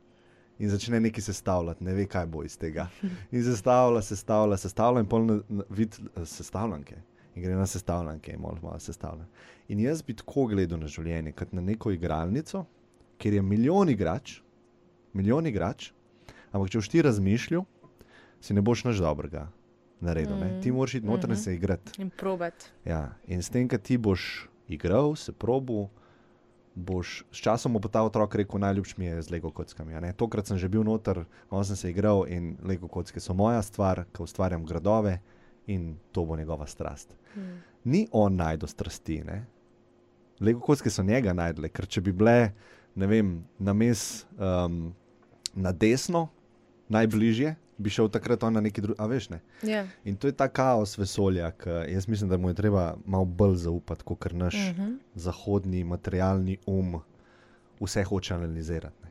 In 0.57 0.69
začne 0.69 0.97
nekaj 0.99 1.21
sestavljati, 1.21 1.83
ne 1.85 1.93
ve, 1.93 2.07
kaj 2.09 2.25
bo 2.25 2.41
iz 2.43 2.55
tega. 2.57 2.87
In 3.31 3.43
sestavlja, 3.45 4.01
sestavlja, 4.01 4.57
sestavlja 4.57 5.03
in 5.03 5.09
polno 5.09 5.35
vidi 5.69 6.07
eh, 6.15 6.23
sestavljanke. 6.25 6.95
In 7.35 7.43
gre 7.43 7.53
na 7.59 7.67
sestavljanke 7.69 8.33
in 8.33 8.41
malo, 8.41 8.57
malo 8.63 8.79
sestavlja. 8.81 9.27
In 9.69 9.83
jaz 9.83 10.01
bi 10.01 10.15
tako 10.17 10.47
gledal 10.49 10.79
na 10.81 10.89
življenje, 10.89 11.35
kot 11.37 11.53
na 11.53 11.61
neko 11.61 11.91
igralnico, 11.93 12.63
kjer 13.21 13.37
je 13.37 13.43
milijon 13.45 13.91
igrač, 13.93 14.39
milijon 15.13 15.45
igrač, 15.45 15.91
ampak 16.49 16.71
če 16.71 16.81
boš 16.81 16.89
ti 16.95 17.03
razmišljal, 17.05 17.67
si 18.41 18.57
ne 18.57 18.63
boš 18.65 18.87
nič 18.87 19.03
dobrega 19.05 19.43
naredil. 20.01 20.33
Mm. 20.39 20.63
Ti 20.65 20.73
moraš 20.73 20.97
iti 20.97 21.05
noter 21.05 21.29
in 21.29 21.37
se 21.43 21.53
igrati. 21.53 21.93
In 22.01 22.09
probati. 22.09 22.73
Ja. 22.89 23.03
In 23.27 23.45
s 23.45 23.53
tem, 23.53 23.69
da 23.69 23.77
ti 23.77 23.99
boš 24.01 24.47
igral, 24.65 25.13
se 25.13 25.29
probu, 25.29 25.91
boš 26.76 27.23
s 27.32 27.39
časom 27.39 27.73
bo 27.73 27.88
ta 27.89 28.03
otrok 28.03 28.36
rekel: 28.36 28.59
najljubši 28.59 28.95
mi 28.97 29.05
je 29.05 29.21
z 29.21 29.32
Lego 29.32 29.51
kockami. 29.51 29.95
Tokrat 30.13 30.47
sem 30.47 30.57
že 30.57 30.69
bil 30.69 30.84
noter, 30.84 31.26
on 31.49 31.65
sem 31.65 31.76
se 31.76 31.89
igral 31.89 32.26
in 32.28 32.57
Lego 32.63 32.88
kocke 32.88 33.19
so 33.19 33.34
moja 33.34 33.61
stvar, 33.61 34.05
ki 34.13 34.23
ustvarjam 34.23 34.65
gradove 34.65 35.19
in 35.67 35.95
to 36.11 36.26
bo 36.26 36.36
njegova 36.36 36.67
strast. 36.67 37.15
Mm. 37.36 37.61
Ni 37.84 38.07
on 38.11 38.36
najdel 38.36 38.67
strasti. 38.67 39.23
Ne? 39.23 39.45
Lego 40.39 40.59
kocke 40.59 40.89
so 40.89 41.03
njega 41.03 41.34
najdele, 41.34 41.69
ker 41.69 41.88
če 41.88 42.01
bi 42.01 42.11
bile, 42.11 42.51
ne 42.95 43.07
vem, 43.07 43.43
na 43.59 43.73
mes 43.73 44.26
um, 44.38 44.93
na 45.55 45.71
desno, 45.71 46.28
najbližje, 46.89 47.55
bi 47.78 47.89
šel 47.89 48.09
takrat 48.09 48.41
na 48.41 48.61
neki 48.61 48.82
drugi, 48.82 48.99
a 49.01 49.05
veš 49.05 49.30
ne. 49.30 49.39
Yeah. 49.61 49.69
Ja. 49.69 49.88
In 50.03 50.15
to 50.15 50.28
je 50.28 50.32
ta 50.32 50.47
kaos 50.47 50.97
vesolja, 50.97 51.51
ki 51.51 51.69
jaz 51.93 52.07
mislim, 52.07 52.30
da 52.30 52.38
mu 52.38 52.49
je 52.49 52.53
treba 52.53 52.95
malo 53.05 53.26
bolj 53.26 53.55
zaupati, 53.55 54.03
kot 54.03 54.32
naš 54.32 54.55
uh 54.55 54.61
Mhm. 54.78 54.82
-huh. 54.82 54.97
zahodni 55.15 55.84
materialni 55.84 56.57
um 56.65 57.01
vse 57.80 58.03
hoče 58.03 58.34
analizirati. 58.34 59.05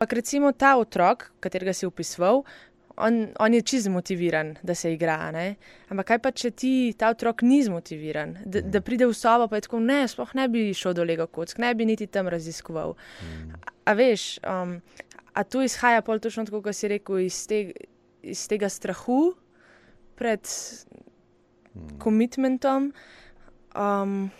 Ampak 0.00 0.12
recimo 0.12 0.52
ta 0.52 0.76
otrok, 0.76 1.32
katerega 1.40 1.72
si 1.72 1.86
opisoval, 1.86 2.42
on, 2.96 3.28
on 3.38 3.54
je 3.54 3.62
čist 3.62 3.88
motiviran, 3.88 4.56
da 4.62 4.74
se 4.74 4.92
igra. 4.92 5.30
Ne? 5.30 5.54
Ampak 5.88 6.06
kaj 6.06 6.18
pa, 6.18 6.30
če 6.32 6.50
ti 6.50 6.72
ta 6.98 7.10
otrok 7.10 7.42
ni 7.42 7.62
zmotiviran, 7.62 8.36
da, 8.44 8.60
da 8.60 8.80
pride 8.80 9.06
v 9.06 9.14
sobo, 9.14 9.48
je 9.54 9.60
tako, 9.60 9.80
ne, 9.80 10.02
sploh 10.08 10.34
ne 10.34 10.48
bi 10.48 10.74
šel 10.74 10.94
do 10.94 11.04
Lego 11.04 11.26
kock, 11.26 11.58
ne 11.58 11.74
bi 11.74 11.86
niti 11.86 12.06
tam 12.06 12.28
raziskoval. 12.28 12.94
Mm. 13.22 13.54
A, 13.54 13.72
a 13.90 13.92
veš, 13.94 14.38
um, 14.44 14.76
a 15.32 15.44
tu 15.44 15.62
izhaja 15.62 16.02
pol 16.02 16.18
točno 16.18 16.44
tako, 16.44 16.62
kot 16.62 16.76
si 16.76 16.88
rekel, 16.88 17.18
iz, 17.26 17.46
te, 17.46 17.72
iz 18.22 18.46
tega 18.48 18.68
strahu 18.68 19.32
pred 20.16 20.44
komitmentom. 21.98 22.92
Um, 23.76 24.30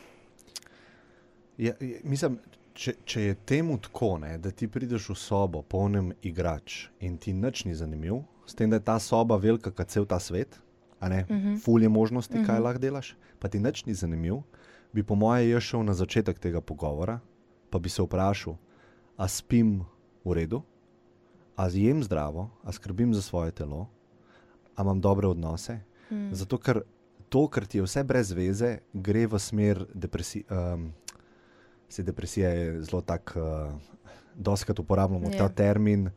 Ja, 1.60 1.72
je- 1.80 2.00
mislim, 2.04 2.38
če, 2.74 2.94
če 3.04 3.22
je 3.22 3.34
temu 3.34 3.78
tako, 3.78 4.18
ne, 4.18 4.38
da 4.38 4.50
ti 4.50 4.68
prideš 4.68 5.10
v 5.10 5.14
sobo, 5.14 5.60
polnem 5.62 6.12
igrač 6.22 6.86
in 7.00 7.18
ti 7.18 7.32
nič 7.32 7.64
ni 7.64 7.74
zanimiv, 7.74 8.22
s 8.50 8.54
tem, 8.54 8.70
da 8.70 8.76
je 8.80 8.84
ta 8.84 8.98
soba 8.98 9.38
velika 9.38 9.70
kot 9.70 9.88
cel 9.88 10.06
ta 10.06 10.18
svet, 10.18 10.58
a 11.00 11.08
ne, 11.08 11.24
uh 11.28 11.36
-huh. 11.36 11.60
ful 11.62 11.82
je 11.82 11.88
možnosti, 11.88 12.34
kaj 12.34 12.42
uh 12.42 12.60
-huh. 12.60 12.64
lahko 12.64 12.78
delaš, 12.78 13.16
pa 13.38 13.48
ti 13.48 13.58
nič 13.58 13.84
ni 13.86 13.94
zanimiv, 13.94 14.42
bi 14.92 15.02
po 15.02 15.14
moje 15.14 15.50
jaz 15.50 15.62
šel 15.62 15.82
na 15.84 15.94
začetek 15.94 16.38
tega 16.38 16.60
pogovora, 16.60 17.20
pa 17.70 17.78
bi 17.78 17.88
se 17.88 18.02
vprašal, 18.02 18.56
a 19.16 19.28
spim 19.28 19.84
v 20.24 20.32
redu, 20.32 20.62
a 21.56 21.68
jem 21.68 22.02
zdravo, 22.02 22.50
a 22.64 22.72
skrbim 22.72 23.14
za 23.14 23.22
svoje 23.22 23.50
telo, 23.50 23.88
a 24.76 24.82
imam 24.82 25.00
dobre 25.00 25.28
odnose. 25.28 25.80
Hmm. 26.08 26.34
Zato, 26.34 26.58
ker 26.58 26.82
to, 27.28 27.48
kar 27.48 27.66
ti 27.66 27.78
je 27.78 27.82
vse 27.82 28.04
brez 28.04 28.32
veze, 28.32 28.78
gre 28.92 29.26
v 29.26 29.38
smer 29.38 29.86
depresije. 29.94 30.44
Um, 30.50 30.92
se 31.88 32.02
depresija 32.02 32.48
je 32.48 32.82
zelo 32.82 33.02
tak, 33.02 33.36
uh, 33.36 33.74
doskrat 34.34 34.78
uporabljamo 34.78 35.30
Ja. 35.32 35.38
ta 35.38 35.48
termin, 35.48 36.10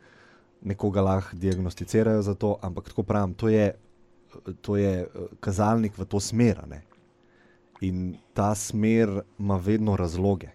nekoga 0.64 1.02
lahko 1.02 1.36
diagnosticirajo 1.36 2.22
za 2.22 2.34
to, 2.36 2.58
ampak 2.62 2.90
tako 2.90 3.04
pravim, 3.04 3.34
to 3.34 3.50
je, 3.50 3.74
to 4.62 4.78
je 4.78 5.02
eh, 5.02 5.08
kazalnik 5.40 5.98
v 5.98 6.06
to 6.06 6.20
smer. 6.20 6.64
ne. 6.68 6.82
In 7.82 8.16
ta 8.34 8.56
smer 8.56 9.22
ima 9.40 9.58
vedno 9.58 9.96
razloge. 9.96 10.48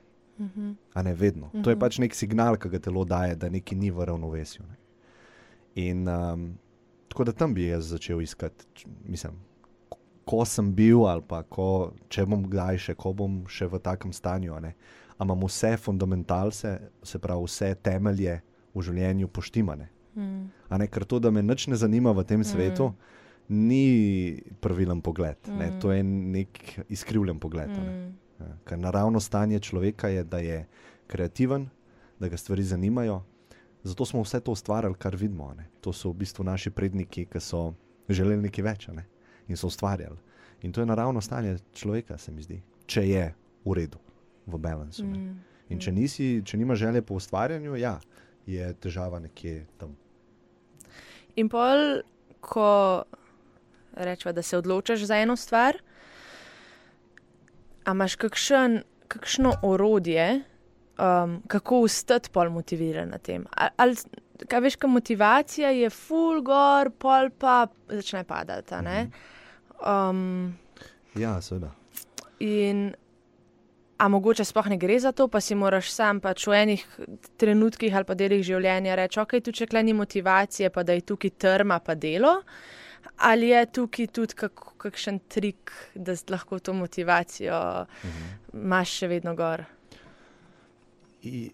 A 0.94 1.02
ne 1.02 1.14
vedno. 1.14 1.46
Uh 1.46 1.52
-huh. 1.52 1.64
To 1.64 1.70
je 1.70 1.78
pač 1.78 1.98
nek 1.98 2.14
signal, 2.14 2.56
ki 2.56 2.68
ga 2.68 2.78
telo 2.78 3.04
daje, 3.04 3.34
da 3.34 3.48
nekaj 3.48 3.78
ni 3.78 3.90
v 3.90 4.04
ravnovesju. 4.04 4.64
Ne. 4.68 4.76
In 5.74 6.08
um, 6.08 6.58
tako 7.08 7.24
da 7.24 7.32
tam 7.32 7.54
bi 7.54 7.66
jaz 7.66 7.84
začel 7.88 8.20
iskati, 8.22 8.64
mislim, 9.04 9.32
ko- 10.24 10.44
sem 10.44 10.74
bil 10.74 11.06
ali 11.06 11.22
pa 11.28 11.42
ko, 11.42 11.92
če 12.08 12.26
bom 12.26 12.44
kdaj 12.44 12.78
še, 12.78 12.94
ko 12.94 13.12
bom 13.12 13.44
še 13.48 13.66
v 13.66 13.78
takem 13.78 14.12
stanju. 14.12 14.54
a 14.54 14.60
ne. 14.60 14.74
A 15.18 15.24
imam 15.24 15.40
vse 15.40 15.76
fundamentalce, 15.76 16.80
se 17.02 17.18
pravi 17.18 17.44
vse 17.44 17.74
temelje 17.74 18.40
v 18.74 18.82
življenju 18.82 19.28
poštimane. 19.28 19.88
Mm, 20.18 20.78
ne, 20.78 20.86
ker 20.86 21.04
to, 21.04 21.18
da 21.18 21.30
me 21.30 21.42
nič 21.42 21.66
ne 21.66 21.76
zanima 21.76 22.12
v 22.12 22.24
tem 22.24 22.44
svetu, 22.44 22.92
ni 23.48 24.40
pravilen 24.60 25.00
pogled. 25.00 25.38
Ne, 25.48 25.72
to 25.80 25.92
je 25.92 26.02
nek 26.02 26.58
izkrivljen 26.88 27.38
pogled. 27.38 27.70
a 27.70 27.84
ne. 27.84 27.92
mm, 27.92 28.16
Ja, 28.38 28.46
Ker 28.64 28.78
naravno 28.78 29.20
stanje 29.20 29.58
človeka 29.60 30.08
je, 30.08 30.24
da 30.24 30.38
je 30.38 30.66
kreativen, 31.06 31.68
da 32.20 32.28
ga 32.28 32.36
stvari 32.36 32.62
zanimajo. 32.62 33.22
Zato 33.82 34.04
smo 34.04 34.22
vse 34.22 34.40
to 34.40 34.52
ustvarjali, 34.52 34.94
kar 34.94 35.16
vidimo. 35.16 35.54
Ne? 35.54 35.66
To 35.80 35.92
so 35.92 36.10
v 36.10 36.22
bistvu 36.22 36.44
naši 36.44 36.70
predniki, 36.70 37.24
ki 37.26 37.40
so 37.40 37.72
želeli 38.08 38.42
nekaj 38.42 38.64
več 38.64 38.88
ne? 38.88 39.06
in 39.48 39.56
so 39.56 39.66
ustvarjali. 39.66 40.16
In 40.62 40.72
to 40.72 40.80
je 40.80 40.86
naravno 40.86 41.20
stanje 41.20 41.56
človeka, 41.74 42.18
se 42.18 42.32
mi 42.32 42.42
zdi, 42.42 42.62
če 42.86 43.08
je 43.08 43.34
v 43.64 43.74
redu, 43.74 43.98
v 44.46 44.58
balansu. 44.58 45.06
ne. 45.06 45.18
mm. 45.18 45.38
In 45.68 45.78
če, 45.78 45.92
nisi, 45.92 46.42
če 46.44 46.56
nima 46.56 46.74
želje 46.74 47.02
po 47.02 47.14
ustvarjanju, 47.14 47.76
ja, 47.76 47.98
je 48.46 48.70
težava 48.80 49.18
nekje 49.18 49.66
tam. 49.78 49.96
In 51.38 51.48
pol, 51.48 52.02
ko 52.42 52.68
rečemo, 53.94 54.32
da 54.32 54.42
se 54.42 54.58
odločiš 54.58 55.06
za 55.06 55.18
eno 55.22 55.36
stvar, 55.36 55.78
a 57.84 57.94
imaš 57.94 58.16
kakšen, 58.20 58.82
kakšno 59.08 59.52
orodje, 59.62 60.42
um, 60.98 61.38
kako 61.48 61.82
ostati 61.86 62.30
pol 62.30 62.50
motiviran 62.50 63.08
na 63.14 63.18
tem. 63.18 63.46
Ali, 63.50 63.70
ali 63.76 64.46
kaj 64.48 64.60
veš, 64.60 64.76
kaj 64.76 64.90
motivacija 64.90 65.70
je 65.74 65.90
full 65.90 66.42
gor, 66.42 66.90
pol 66.90 67.30
pa 67.38 67.66
začne 67.88 68.24
padati. 68.24 68.74
ne? 68.82 69.10
Um, 69.78 70.58
Ja, 71.18 71.40
seveda. 71.42 71.70
In 72.38 72.92
a 73.98 74.08
mogoče 74.08 74.44
sploh 74.44 74.68
ne 74.70 74.78
gre 74.78 74.98
za 75.00 75.12
to, 75.12 75.28
pa 75.28 75.40
si 75.40 75.54
moraš 75.58 75.90
sam 75.90 76.20
pač 76.22 76.46
v 76.46 76.54
enih 76.62 76.84
trenutkih 77.36 77.94
ali 77.94 78.06
pa 78.06 78.14
delih 78.14 78.44
življenja 78.46 78.94
reči, 78.98 79.18
ok, 79.20 79.38
tu 79.42 79.52
če 79.52 79.66
klej 79.66 79.88
ni 79.88 79.94
motivacije, 79.98 80.70
pa 80.70 80.84
da 80.86 80.94
je 80.94 81.06
tukaj 81.10 81.34
trma, 81.34 81.80
pa 81.82 81.98
delo. 81.98 82.38
Ali 83.26 83.50
je 83.50 83.64
tukaj 83.80 84.06
tudi 84.14 84.38
kak, 84.38 84.62
kakšen 84.78 85.18
trik, 85.30 85.72
da 85.94 86.14
lahko 86.30 86.60
to 86.62 86.74
motivacijo 86.78 87.58
imaš 88.54 88.94
še 89.00 89.08
vedno 89.10 89.34
gor? 89.38 89.64
I, 91.26 91.48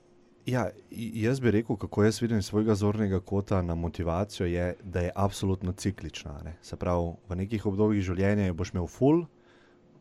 ja, 0.47 0.67
jaz 0.91 1.41
bi 1.41 1.55
rekel, 1.55 1.79
kako 1.81 2.05
jaz 2.05 2.21
vidim 2.21 2.43
svojega 2.45 2.75
zornega 2.77 3.21
kota 3.21 3.63
na 3.63 3.75
motivacijo, 3.75 4.47
je, 4.47 4.75
da 4.83 5.01
je 5.01 5.13
absolutno 5.15 5.73
ciklična. 5.73 6.37
Ne? 6.45 6.57
Se 6.63 6.77
pravi, 6.77 7.15
v 7.29 7.41
nekih 7.41 7.67
obdobjih 7.67 8.05
življenja 8.05 8.53
boš 8.53 8.75
imel 8.75 8.91
full. 8.91 9.25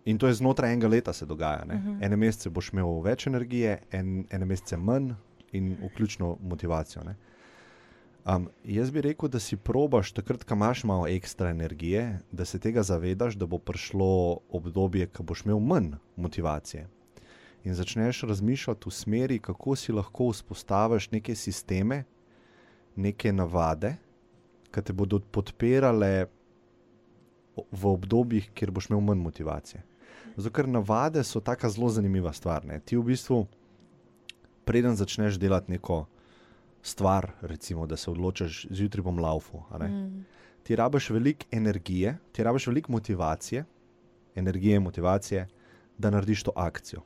In 0.05 0.17
to 0.17 0.27
je 0.27 0.33
znotraj 0.33 0.73
enega 0.73 0.87
leta 0.87 1.13
se 1.13 1.25
dogaja. 1.25 1.63
Uh 1.65 1.71
-huh. 1.71 2.05
Ene 2.05 2.15
mesece 2.15 2.49
boš 2.49 2.73
imel 2.73 3.01
več 3.01 3.27
energije, 3.27 3.79
en, 3.91 4.25
ene 4.29 4.45
mesece 4.45 4.77
manj, 4.77 5.13
in 5.53 5.77
vključno 5.83 6.37
motivacijo. 6.41 7.03
Ne? 7.03 7.15
Um, 8.25 8.49
jaz 8.63 8.91
bi 8.91 9.01
rekel, 9.01 9.29
da 9.29 9.39
si 9.39 9.57
probaš 9.57 10.11
takrat, 10.11 10.43
ko 10.43 10.55
imaš 10.55 10.83
malo 10.83 11.07
ekstra 11.07 11.49
energije, 11.49 12.19
da 12.31 12.45
se 12.45 12.59
tega 12.59 12.83
zavedaš, 12.83 13.35
da 13.35 13.45
bo 13.45 13.57
prišlo 13.57 14.39
obdobje, 14.49 15.07
ko 15.07 15.23
boš 15.23 15.45
imel 15.45 15.59
manj 15.59 15.93
motivacije. 16.15 16.87
In 17.63 17.75
začneš 17.75 18.21
razmišljati 18.21 18.89
v 18.89 18.91
smeri, 18.91 19.39
kako 19.39 19.75
si 19.75 19.91
lahko 19.91 20.29
vzpostaviš 20.31 21.11
neke 21.11 21.35
sisteme, 21.35 22.03
neke 22.95 23.31
navade, 23.33 23.95
ki 24.71 24.81
te 24.81 24.93
bodo 24.93 25.19
podpirale 25.19 26.25
v 27.71 27.85
obdobjih, 27.87 28.49
kjer 28.53 28.71
boš 28.71 28.89
imel 28.89 29.01
manj 29.01 29.19
motivacije. 29.19 29.83
Zato, 30.35 30.53
ker 30.53 30.67
navade 30.67 31.23
so 31.23 31.39
tako 31.39 31.69
zelo 31.69 31.89
zanimiva 31.89 32.33
stvar. 32.33 32.65
Ne? 32.65 32.79
Ti 32.79 32.97
v 32.97 33.03
bistvu 33.03 33.45
preden 34.65 34.95
začneš 34.95 35.37
delati 35.39 35.71
neko 35.71 36.05
stvar, 36.83 37.31
recimo, 37.41 37.85
da 37.87 37.97
se 37.97 38.11
odločiš, 38.11 38.67
zjutraj 38.69 39.03
bom 39.03 39.19
ne. 39.79 39.87
Mm. 39.87 40.25
Ti 40.63 40.75
rabiš 40.75 41.09
veliko 41.09 41.45
energije, 41.51 42.17
ti 42.31 42.43
rabiš 42.43 42.67
veliko 42.67 42.91
motivacije, 42.91 43.65
energije, 44.35 44.79
motivacije, 44.79 45.47
da 45.97 46.09
narediš 46.09 46.43
to 46.43 46.51
akcijo. 46.55 47.01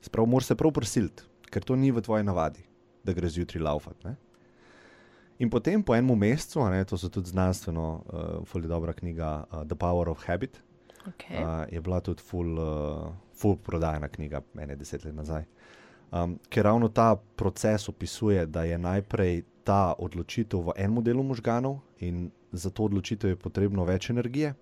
Sprav, 0.00 0.26
moraš 0.26 0.46
se 0.46 0.54
prav 0.54 0.72
prisiliti, 0.72 1.22
ker 1.50 1.64
to 1.64 1.76
ni 1.76 1.90
v 1.90 2.00
tvoji 2.00 2.24
navadi, 2.24 2.62
da 3.04 3.12
greš 3.12 3.32
zjutraj 3.32 3.62
laufati. 3.62 4.06
ne. 4.06 4.16
In 5.38 5.50
potem 5.50 5.82
po 5.82 5.94
enem 5.94 6.18
mesecu, 6.18 6.64
ne, 6.70 6.84
to 6.84 6.96
so 6.96 7.08
tudi 7.12 7.28
znanstveno, 7.28 8.02
uh, 8.06 8.22
fully 8.48 8.68
dobra 8.68 8.92
knjiga 8.92 9.44
uh, 9.50 9.64
The 9.68 9.76
Power 9.76 10.08
of 10.08 10.24
Habit, 10.24 10.62
Okay. 11.06 11.38
uh, 11.38 11.72
je 11.72 11.80
bila 11.80 12.00
tudi 12.00 12.22
full, 12.22 12.58
uh, 12.58 13.12
full 13.34 13.56
prodajna 13.56 14.08
knjiga, 14.08 14.42
meni 14.54 14.76
deset 14.76 15.04
let 15.04 15.14
nazaj. 15.14 15.44
Um, 16.12 16.38
ker 16.48 16.64
ravno 16.64 16.88
ta 16.88 17.16
proces 17.36 17.88
opisuje, 17.88 18.46
da 18.46 18.62
je 18.62 18.78
najprej 18.78 19.42
ta 19.64 19.94
odločitev 19.98 20.60
v 20.60 20.72
enem 20.76 21.02
delu 21.02 21.22
možganov 21.22 21.80
in 21.98 22.30
za 22.52 22.70
to 22.70 22.84
odločitev 22.84 23.30
je 23.30 23.36
potrebno 23.36 23.84
več 23.84 24.10
energije. 24.10 24.54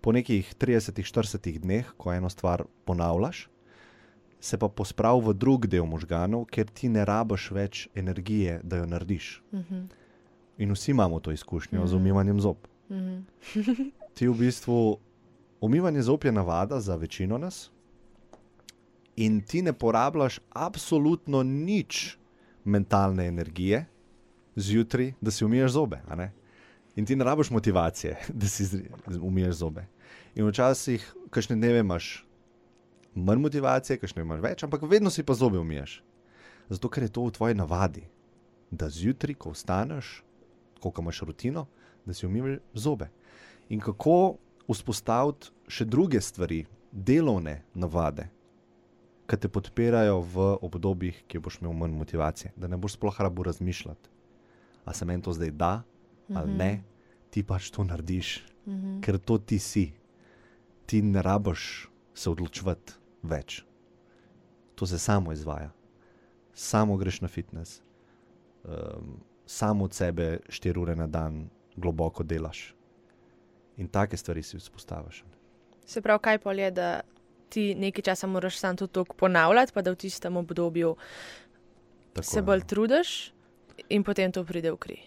Po 0.00 0.12
nekih 0.12 0.54
30-40 0.54 1.58
dneh, 1.58 1.86
ko 1.96 2.12
eno 2.12 2.30
stvar 2.30 2.64
ponavljaš, 2.84 3.48
se 4.40 4.58
pa 4.58 4.68
pospravi 4.68 5.22
v 5.24 5.34
drug 5.34 5.66
del 5.66 5.84
možganov, 5.84 6.44
ker 6.46 6.66
ti 6.66 6.88
ne 6.88 7.04
rabiš 7.04 7.50
več 7.50 7.88
energije, 7.94 8.60
da 8.62 8.76
jo 8.76 8.86
narediš. 8.86 9.42
Mhm. 9.52 9.80
In 10.58 10.72
vsi 10.72 10.90
imamo 10.90 11.20
to 11.20 11.32
izkušnjo 11.32 11.86
z 11.86 11.92
Mhm. 11.92 11.96
umivanjem 11.96 12.40
zob. 12.40 12.56
Mhm. 12.90 13.18
Ti 14.14 14.28
v 14.28 14.34
bistvu, 14.34 14.98
umivanje 15.60 16.02
zob 16.02 16.24
je 16.24 16.32
navada 16.32 16.80
za 16.80 16.96
večino 16.96 17.38
nas, 17.38 17.70
in 19.16 19.40
ti 19.40 19.62
ne 19.62 19.72
porabljaš 19.72 20.40
absolutno 20.50 21.42
nič 21.42 22.16
mentalne 22.64 23.26
energije 23.26 23.86
zjutraj, 24.56 25.12
da 25.20 25.30
si 25.30 25.44
umiješ 25.44 25.70
zobe. 25.70 26.00
In 26.96 27.06
ti 27.06 27.16
ne 27.16 27.24
rabiš 27.24 27.50
motivacije, 27.50 28.16
da 28.40 28.46
si 28.46 28.64
umiješ 29.20 29.54
zobe. 29.54 29.86
In 30.34 30.46
včasih, 30.46 31.14
kakšne 31.30 31.56
dneve 31.56 31.80
imaš 31.80 32.26
manj 33.14 33.40
motivacije, 33.42 33.98
kakšne 33.98 34.22
imaš 34.22 34.40
več, 34.40 34.62
ampak 34.62 34.82
vedno 34.82 35.10
si 35.10 35.22
pa 35.22 35.34
zobe 35.34 35.58
umiješ. 35.58 36.02
Zato, 36.68 36.88
ker 36.88 37.02
je 37.02 37.12
to 37.12 37.24
v 37.24 37.32
tvoji 37.32 37.54
navadi, 37.54 38.04
da 38.70 38.90
zjutraj, 38.90 39.34
ko 39.34 39.50
vstaneš, 39.50 40.22
ko 40.80 40.92
imaš 40.98 41.22
rutino, 41.26 41.66
da 42.06 42.14
si 42.14 42.26
umiješ 42.26 42.60
zobe. 42.74 43.08
In 43.68 43.80
kako 43.80 44.36
vzpostaviti 44.74 45.50
še 45.68 45.84
druge 45.84 46.20
stvari, 46.20 46.66
delovne 46.92 47.62
navade, 47.74 48.28
ki 49.28 49.36
te 49.36 49.48
podpirajo 49.48 50.20
v 50.24 50.44
obdobjih, 50.64 51.24
ki 51.28 51.38
boš 51.38 51.60
imel 51.60 51.72
manj 51.72 51.96
motivacije, 51.96 52.52
da 52.56 52.68
ne 52.68 52.76
boš 52.76 52.96
sploh 52.96 53.20
rabo 53.20 53.42
razmišljati, 53.42 54.08
a 54.84 54.94
se 54.94 55.04
meni 55.04 55.22
to 55.22 55.32
zdaj 55.32 55.50
da 55.50 55.82
ali 56.34 56.52
ne, 56.52 56.72
ti 57.30 57.42
pač 57.42 57.70
to 57.70 57.84
narediš, 57.84 58.44
Mhm. 58.68 59.00
ker 59.00 59.18
to 59.18 59.38
ti 59.38 59.58
si. 59.58 59.92
Ti 60.86 61.02
ne 61.02 61.22
rabiš 61.22 61.88
se 62.14 62.30
odločiti 62.30 62.92
več. 63.22 63.64
To 64.74 64.86
se 64.86 64.98
samo 64.98 65.32
izvaja. 65.32 65.70
Samo 66.54 66.96
greš 66.96 67.20
na 67.20 67.28
fitness, 67.28 67.80
um, 68.64 69.20
samo 69.46 69.84
od 69.84 69.94
sebe 69.94 70.40
štiri 70.48 70.78
ure 70.78 70.96
na 70.96 71.06
dan 71.06 71.48
globoko 71.76 72.22
delaš. 72.22 72.74
In 73.78 73.88
take 73.88 74.16
stvari 74.16 74.42
si 74.42 74.58
vzpostaviš. 74.58 75.22
Se 75.86 76.02
pravi, 76.02 76.20
kaj 76.22 76.38
pol 76.42 76.58
je, 76.58 76.70
da 76.74 76.88
ti 77.48 77.74
nekaj 77.74 78.02
časa 78.10 78.26
moraš 78.26 78.58
sam 78.58 78.76
to 78.76 79.04
ponavljati, 79.04 79.72
pa 79.72 79.82
da 79.82 79.90
v 79.90 79.96
tistem 79.96 80.36
obdobju 80.36 80.96
Tako 82.12 82.26
se 82.26 82.42
bolj 82.42 82.58
no. 82.58 82.66
trudiš 82.66 83.32
in 83.88 84.04
potem 84.04 84.32
to 84.32 84.44
pride 84.44 84.72
v 84.72 84.76
kri. 84.76 84.98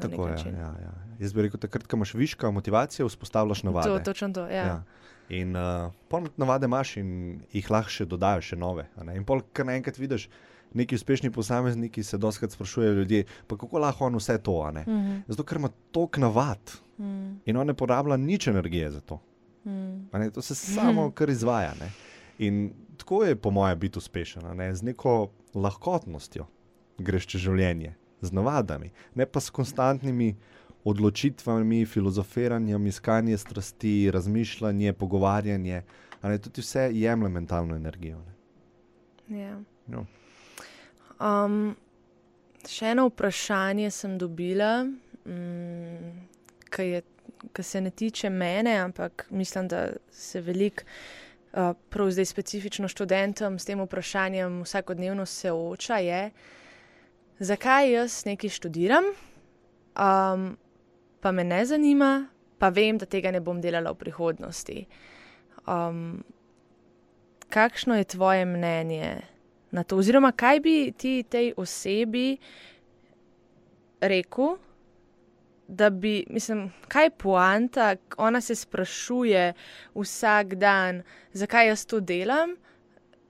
Tako 0.00 0.26
je. 0.26 0.32
način. 0.32 0.54
Ja, 0.54 0.74
ja. 0.82 0.92
Jaz 1.18 1.32
bi 1.32 1.42
rekel, 1.42 1.60
takrat, 1.60 1.86
ko 1.86 1.96
imaš 1.96 2.14
viška 2.14 2.50
motivacije, 2.50 3.06
vzpostavljaš 3.06 3.62
navade. 3.62 3.88
To, 3.88 3.98
točno 4.04 4.32
to. 4.32 4.46
Ja. 4.48 4.66
Ja. 4.66 4.82
In 5.28 5.56
uh, 5.56 5.92
pol 6.08 6.26
navade 6.36 6.66
imaš 6.66 6.96
in 6.96 7.40
jih 7.52 7.70
lahko 7.70 7.90
še 7.90 8.06
dodajo, 8.10 8.42
še 8.42 8.56
nove. 8.58 8.88
In 9.14 9.24
pol, 9.24 9.44
kar 9.52 9.68
naenkrat 9.68 9.98
vidiš, 9.98 10.28
neki 10.74 10.94
uspešni 10.98 11.30
posamezniki 11.30 12.02
se 12.02 12.18
doskrat 12.18 12.52
sprašujejo 12.52 12.94
ljudje, 12.98 13.24
pa 13.46 13.56
kako 13.56 13.78
lahko 13.78 14.06
on 14.06 14.18
vse 14.18 14.38
to. 14.42 14.60
a 14.66 14.70
ne. 14.70 14.84
Mhm. 14.88 15.18
Zato, 15.28 15.44
ker 15.44 15.58
ima 15.58 15.70
toliko 15.90 16.20
navad 16.20 16.76
Mhm. 17.00 17.40
in 17.46 17.56
on 17.56 17.66
ne 17.66 17.74
porablja 17.74 18.16
nič 18.16 18.46
energije 18.46 18.90
za 18.90 19.00
to. 19.00 19.20
Ne, 19.64 20.30
to 20.30 20.42
se 20.42 20.54
samo 20.54 21.10
kar 21.10 21.30
izvaja. 21.30 21.72
Ne? 21.80 21.90
In 22.38 22.72
tako 22.96 23.24
je, 23.24 23.36
po 23.36 23.50
mojem, 23.50 23.78
biti 23.78 23.98
uspešen, 23.98 24.56
ne? 24.56 24.74
z 24.74 24.82
neko 24.82 25.30
lahkotnostjo 25.54 26.46
greš 26.98 27.26
čez 27.26 27.40
življenje, 27.40 27.94
z 28.20 28.32
navadami, 28.32 28.90
ne 29.14 29.26
pa 29.26 29.40
s 29.40 29.50
konstantnimi 29.50 30.34
odločitvami, 30.84 31.84
filozofiranjem, 31.86 32.86
iskanje 32.86 33.36
strasti, 33.38 34.10
razmišljanje, 34.10 34.92
pogovarjanje. 34.92 35.82
Ne, 36.22 36.38
tudi 36.38 36.60
vse 36.60 36.90
jemlje 36.92 37.28
mentalno 37.28 37.76
energijo. 37.76 38.20
Ne? 39.28 39.40
Ja. 39.40 39.58
No. 39.86 40.06
Um, 41.20 41.76
še 42.68 42.92
eno 42.94 43.06
vprašanje 43.08 43.90
sem 43.92 44.16
dobila, 44.20 44.84
mm, 44.84 46.12
ki 46.70 46.82
je- 46.82 47.02
ki 47.52 47.62
se 47.62 47.80
ne 47.80 47.90
tiče 47.90 48.30
mene, 48.30 48.76
ampak 48.76 49.26
mislim, 49.30 49.68
da 49.68 49.92
se 50.10 50.40
veliko, 50.40 50.82
uh, 51.52 51.72
prav 51.88 52.10
zdaj 52.10 52.24
specifično 52.24 52.88
študentom 52.88 53.58
s 53.58 53.64
tem 53.64 53.80
vprašanjem 53.80 54.62
vsakodnevno 54.62 55.26
sooča. 55.26 55.96
Je, 55.98 56.30
zakaj 57.38 57.92
jaz 57.92 58.24
nekaj 58.26 58.50
študiram, 58.50 59.04
um, 59.96 60.56
pa 61.20 61.32
me 61.32 61.44
ne 61.44 61.64
zanima, 61.64 62.28
pa 62.58 62.68
vem, 62.68 62.98
da 62.98 63.06
tega 63.06 63.30
ne 63.30 63.40
bom 63.40 63.60
delala 63.60 63.90
v 63.90 63.94
prihodnosti. 63.94 64.86
Um, 65.66 66.24
kakšno 67.48 67.96
je 67.96 68.04
tvoje 68.04 68.44
mnenje 68.44 69.22
na 69.70 69.82
to? 69.82 69.96
Oziroma, 69.96 70.32
kaj 70.32 70.60
bi 70.60 70.92
ti 70.92 71.22
tej 71.22 71.52
osebi 71.56 72.36
rekel, 74.00 74.56
da 75.70 75.90
bi, 75.90 76.24
mislim, 76.30 76.72
kaj 76.88 77.04
je 77.04 77.10
poanta, 77.10 77.96
ona 78.16 78.40
se 78.40 78.54
sprašuje 78.54 79.52
vsak 79.94 80.54
dan, 80.54 81.02
zakaj 81.32 81.68
jaz 81.68 81.86
to 81.86 82.00
delam, 82.00 82.56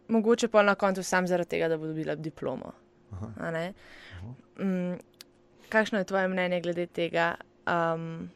mogoče 0.08 0.48
pa 0.48 0.62
na 0.62 0.74
koncu 0.74 1.02
sam 1.02 1.26
zaradi 1.26 1.50
tega, 1.50 1.68
da 1.68 1.76
bo 1.76 1.86
dobila 1.86 2.14
diplomo. 2.14 2.72
Mm, 4.58 4.96
kakšno 5.68 5.98
je 5.98 6.04
tvoje 6.04 6.28
mnenje 6.28 6.60
glede 6.60 6.86
tega? 6.86 7.34
Um, 7.66 8.30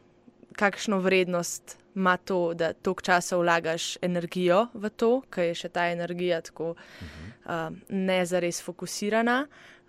kakšno 0.55 0.99
vrednost 0.99 1.77
ima 1.95 2.17
to, 2.17 2.53
da 2.53 2.73
toliko 2.73 3.01
časa 3.01 3.37
vlagaš 3.37 3.97
energijo 4.01 4.67
v 4.73 4.89
to, 4.89 5.21
ker 5.29 5.49
je 5.49 5.55
še 5.55 5.69
ta 5.69 5.89
energija 5.89 6.41
tako 6.41 6.75
um, 6.75 7.81
ne 7.89 8.25
zares 8.25 8.61
fokusirana? 8.63 9.45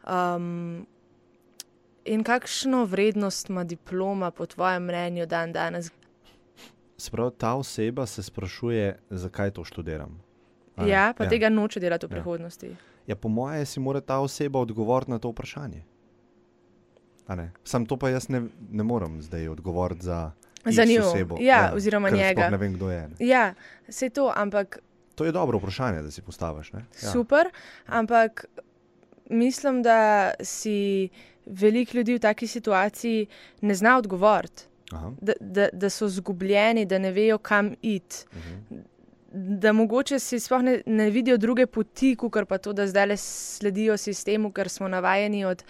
Um, 0.06 0.86
in 2.06 2.24
kakšno 2.24 2.84
vrednost 2.84 3.48
ima 3.48 3.64
diploma, 3.64 4.30
po 4.30 4.46
tvojem 4.46 4.82
mnenju, 4.82 5.26
dan 5.26 5.52
danes? 5.52 5.90
Sprav, 6.96 7.30
ta 7.30 7.54
oseba 7.54 8.06
se 8.06 8.22
sprašuje, 8.22 8.98
zakaj 9.10 9.50
to 9.50 9.64
študiram. 9.64 10.20
A? 10.76 10.86
Ja, 10.86 11.14
pa 11.16 11.24
ja. 11.24 11.30
tega 11.30 11.48
noče 11.48 11.80
delati 11.80 12.06
v 12.06 12.10
Ja. 12.10 12.14
prihodnosti. 12.14 12.76
Ja, 13.06 13.16
po 13.16 13.28
mojem, 13.28 13.66
si 13.66 13.80
mora 13.80 14.00
ta 14.00 14.18
oseba 14.18 14.58
odgovoriti 14.58 15.10
na 15.10 15.18
to 15.18 15.28
vprašanje. 15.28 15.82
Sam 17.64 17.86
to 17.86 17.96
pa 17.96 18.08
jaz 18.08 18.28
ne, 18.28 18.42
ne 18.70 18.82
morem 18.82 19.22
zdaj 19.22 19.48
odgovoriti 19.48 20.04
za, 20.04 20.30
Za 20.64 20.84
njo, 20.84 21.02
osebo. 21.04 21.36
ja, 21.40 21.72
oziroma 21.74 22.08
ker 22.08 22.18
njega. 22.18 22.48
Ne 22.50 22.56
vem, 22.56 22.72
kdo 22.72 22.90
je. 22.90 23.08
Ne? 23.08 23.14
Ja, 23.20 23.54
se 23.88 24.10
to, 24.10 24.32
ampak 24.36 24.78
To 25.14 25.24
je 25.24 25.32
dobro 25.32 25.58
vprašanje, 25.58 26.02
da 26.02 26.10
si 26.10 26.22
postaviš. 26.22 26.72
Ne? 26.72 26.84
Ja. 27.02 27.10
Super, 27.10 27.50
ampak 27.86 28.44
mislim, 29.30 29.82
da 29.82 30.30
si 30.40 31.08
veliko 31.46 31.96
ljudi 31.96 32.14
v 32.14 32.18
taki 32.18 32.46
situaciji 32.46 33.26
ne 33.60 33.74
zna 33.74 33.98
odgovoriti, 33.98 34.62
da, 35.20 35.32
da, 35.40 35.68
da 35.72 35.90
so 35.90 36.08
zgubljeni, 36.08 36.86
da 36.86 36.98
ne 36.98 37.12
vejo, 37.12 37.38
kam 37.38 37.74
iti. 37.82 38.16
uh 38.32 38.38
-huh. 38.38 38.82
Da 39.32 39.72
mogoče 39.72 40.18
si 40.18 40.40
sploh 40.40 40.62
ne, 40.62 40.82
ne 40.86 41.10
vidijo 41.10 41.36
druge 41.36 41.66
poti, 41.66 42.16
kot 42.16 42.48
pa 42.48 42.58
to, 42.58 42.72
da 42.72 42.86
zdaj 42.86 43.06
le 43.06 43.16
sledijo 43.16 43.96
sistemu, 43.96 44.52
ker 44.52 44.68
smo 44.68 44.88
navajeni 44.88 45.44
od 45.44 45.64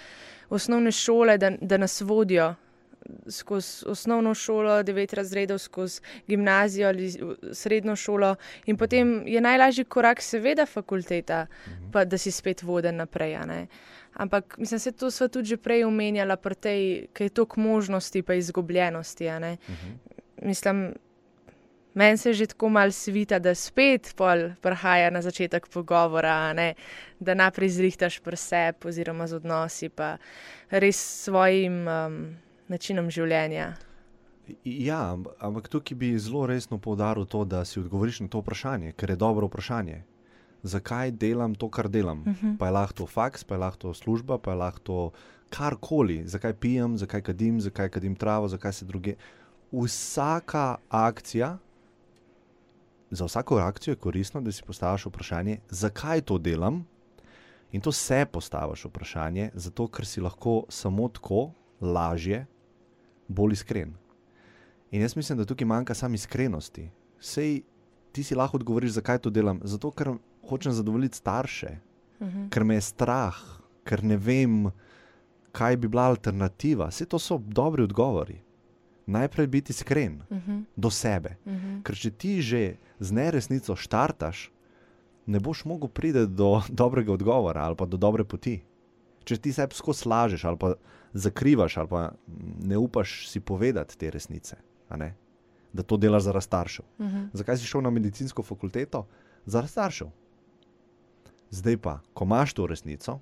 osnovne 0.50 0.92
šole, 0.92 1.38
da, 1.38 1.50
da 1.60 1.76
nas 1.76 2.00
vodijo 2.00 2.54
skozi 3.28 3.84
osnovno 3.86 4.34
šolo, 4.34 4.82
devet 4.82 5.12
razredov, 5.12 5.58
skozi 5.58 6.00
gimnazijo 6.26 6.88
ali 6.88 7.12
srednjo 7.52 7.96
šolo, 7.96 8.34
in 8.66 8.76
potem 8.76 9.22
je 9.26 9.40
najlažji 9.40 9.84
korak, 9.84 10.22
seveda, 10.22 10.66
fakulteta, 10.66 11.46
pa 11.92 12.04
da 12.04 12.18
si 12.18 12.30
spet 12.30 12.62
voden 12.62 12.96
naprej. 12.96 13.36
Ampak 14.12 14.58
mislim, 14.58 14.80
se 14.80 14.92
to 14.92 15.10
sva 15.10 15.28
tudi 15.28 15.48
že 15.48 15.56
prej 15.56 15.84
omenjala, 15.84 16.36
pri 16.36 16.54
tej, 16.54 17.06
ki 17.12 17.24
je 17.24 17.28
toliko 17.28 17.60
možnosti, 17.60 18.22
pa 18.22 18.34
izgubljenosti. 18.34 19.24
-huh. 19.24 19.56
Mislim, 20.42 20.94
Meni 21.96 22.16
se 22.16 22.32
že 22.32 22.46
tako 22.46 22.68
mal 22.68 22.92
svita, 22.92 23.38
da 23.38 23.54
spet 23.54 24.12
pol 24.16 24.50
prihaja 24.60 25.10
na 25.10 25.22
začetek 25.22 25.68
pogovora, 25.72 26.52
da 27.20 27.34
naprej 27.34 27.68
zrihtaš 27.68 28.18
preseb 28.20 28.84
oziroma 28.84 29.26
z 29.26 29.36
odnosi, 29.40 29.88
pa 29.88 30.18
res 30.70 31.24
svojim 31.24 31.88
um, 31.88 32.36
načinom 32.68 33.10
življenja. 33.10 33.74
Ja, 34.64 35.16
ampak 35.42 35.68
tukaj 35.68 35.96
bi 35.98 36.12
zelo 36.18 36.46
resno 36.46 36.78
poudaril 36.78 37.26
to, 37.26 37.44
da 37.44 37.64
si 37.64 37.80
odgovoriš 37.80 38.20
na 38.22 38.28
to 38.30 38.42
vprašanje, 38.44 38.92
ker 38.94 39.10
je 39.10 39.16
dobro 39.16 39.48
vprašanje. 39.50 40.02
Zakaj 40.62 41.10
delam 41.10 41.54
to, 41.54 41.68
kar 41.70 41.88
delam? 41.88 42.20
Uh 42.20 42.26
-huh. 42.26 42.56
Pa 42.58 42.66
je 42.66 42.72
lahko 42.72 42.94
to 42.94 43.06
faks, 43.06 43.44
pa 43.44 43.54
je 43.54 43.58
lahko 43.58 43.78
to 43.78 43.94
služba, 43.94 44.38
pa 44.38 44.50
je 44.50 44.56
lahko 44.56 44.78
to 44.78 45.10
karkoli. 45.50 46.22
Zakaj 46.26 46.52
pijem, 46.52 46.98
zakaj 46.98 47.20
kadim, 47.20 47.60
zakaj 47.60 47.88
kadim 47.88 48.14
travo, 48.14 48.48
zakaj 48.48 48.72
se 48.72 48.84
druge. 48.84 49.14
Vsaka 49.72 50.76
akcija, 50.88 51.58
za 53.10 53.24
vsako 53.24 53.56
akcijo 53.56 53.92
je 53.92 53.96
koristno, 53.96 54.40
da 54.40 54.52
si 54.52 54.62
postaviš 54.62 55.06
vprašanje, 55.06 55.58
zakaj 55.68 56.20
to 56.20 56.38
delam. 56.38 56.86
In 57.72 57.80
to 57.80 57.92
se 57.92 58.26
postaviš 58.32 58.84
vprašanje, 58.84 59.50
zato 59.54 59.88
ker 59.88 60.06
si 60.06 60.20
lahko 60.20 60.64
samo 60.68 61.08
tako 61.08 61.50
lažje, 61.80 62.46
bolj 63.28 63.52
iskren. 63.52 63.94
In 64.90 65.02
jaz 65.02 65.16
mislim, 65.16 65.38
da 65.38 65.44
tukaj 65.44 65.66
manjka 65.66 65.94
samo 65.94 66.14
iskrenosti. 66.14 66.90
Sej 67.20 67.62
ti 68.12 68.22
si 68.22 68.34
lahko 68.34 68.56
odgovoriš, 68.56 68.90
zakaj 68.90 69.18
to 69.18 69.30
delam. 69.30 69.60
Zato, 69.64 69.90
ker 69.90 70.14
hočem 70.48 70.72
zadovoljiti 70.72 71.16
starše, 71.16 71.78
uh 72.20 72.28
-huh. 72.28 72.48
ker 72.50 72.64
me 72.64 72.74
je 72.74 72.80
strah, 72.80 73.36
ker 73.84 74.04
ne 74.04 74.16
vem, 74.16 74.70
kaj 75.52 75.76
bi 75.76 75.88
bila 75.88 76.02
alternativa. 76.02 76.86
Vse 76.86 77.06
to 77.06 77.18
so 77.18 77.38
dobri 77.38 77.82
odgovori. 77.82 78.40
Najprej 79.06 79.46
biti 79.46 79.70
iskren 79.70 80.22
uh 80.30 80.36
-huh. 80.36 80.64
do 80.76 80.90
sebe. 80.90 81.36
Uh 81.44 81.52
-huh. 81.52 81.82
Ker 81.82 81.96
če 81.96 82.10
ti 82.10 82.42
že 82.42 82.76
z 82.98 83.12
neresnico 83.12 83.76
štartaš, 83.76 84.50
ne 85.26 85.40
boš 85.40 85.64
mogel 85.64 85.88
priti 85.88 86.26
do 86.26 86.62
dobrega 86.82 87.12
odgovora 87.12 87.60
ali 87.60 87.76
pa 87.76 87.86
do 87.86 87.96
dobre 87.96 88.24
poti. 88.24 88.62
Če 89.26 89.40
ti 89.42 89.52
sebi 89.52 89.74
skozi 89.74 90.08
lažeš 90.08 90.44
ali 90.46 90.58
pa 90.60 90.74
zakrivaš 91.16 91.76
ali 91.82 91.90
pa 91.90 92.02
ne 92.62 92.78
upaš 92.78 93.28
si 93.28 93.40
povedati 93.40 93.98
te 93.98 94.10
resnice, 94.10 94.56
da 95.72 95.82
to 95.82 95.96
delaš 95.96 96.22
zaradi 96.28 96.44
staršev. 96.44 96.84
Uh 96.98 97.06
-huh. 97.06 97.28
Zakaj 97.32 97.58
si 97.58 97.66
šel 97.66 97.82
na 97.82 97.90
medicinsko 97.90 98.42
fakulteto? 98.42 99.06
Zaradi 99.46 99.72
staršev. 99.72 100.08
Zdaj 101.50 101.76
pa, 101.76 102.00
ko 102.14 102.24
imaš 102.24 102.54
to 102.54 102.66
resnico, 102.66 103.18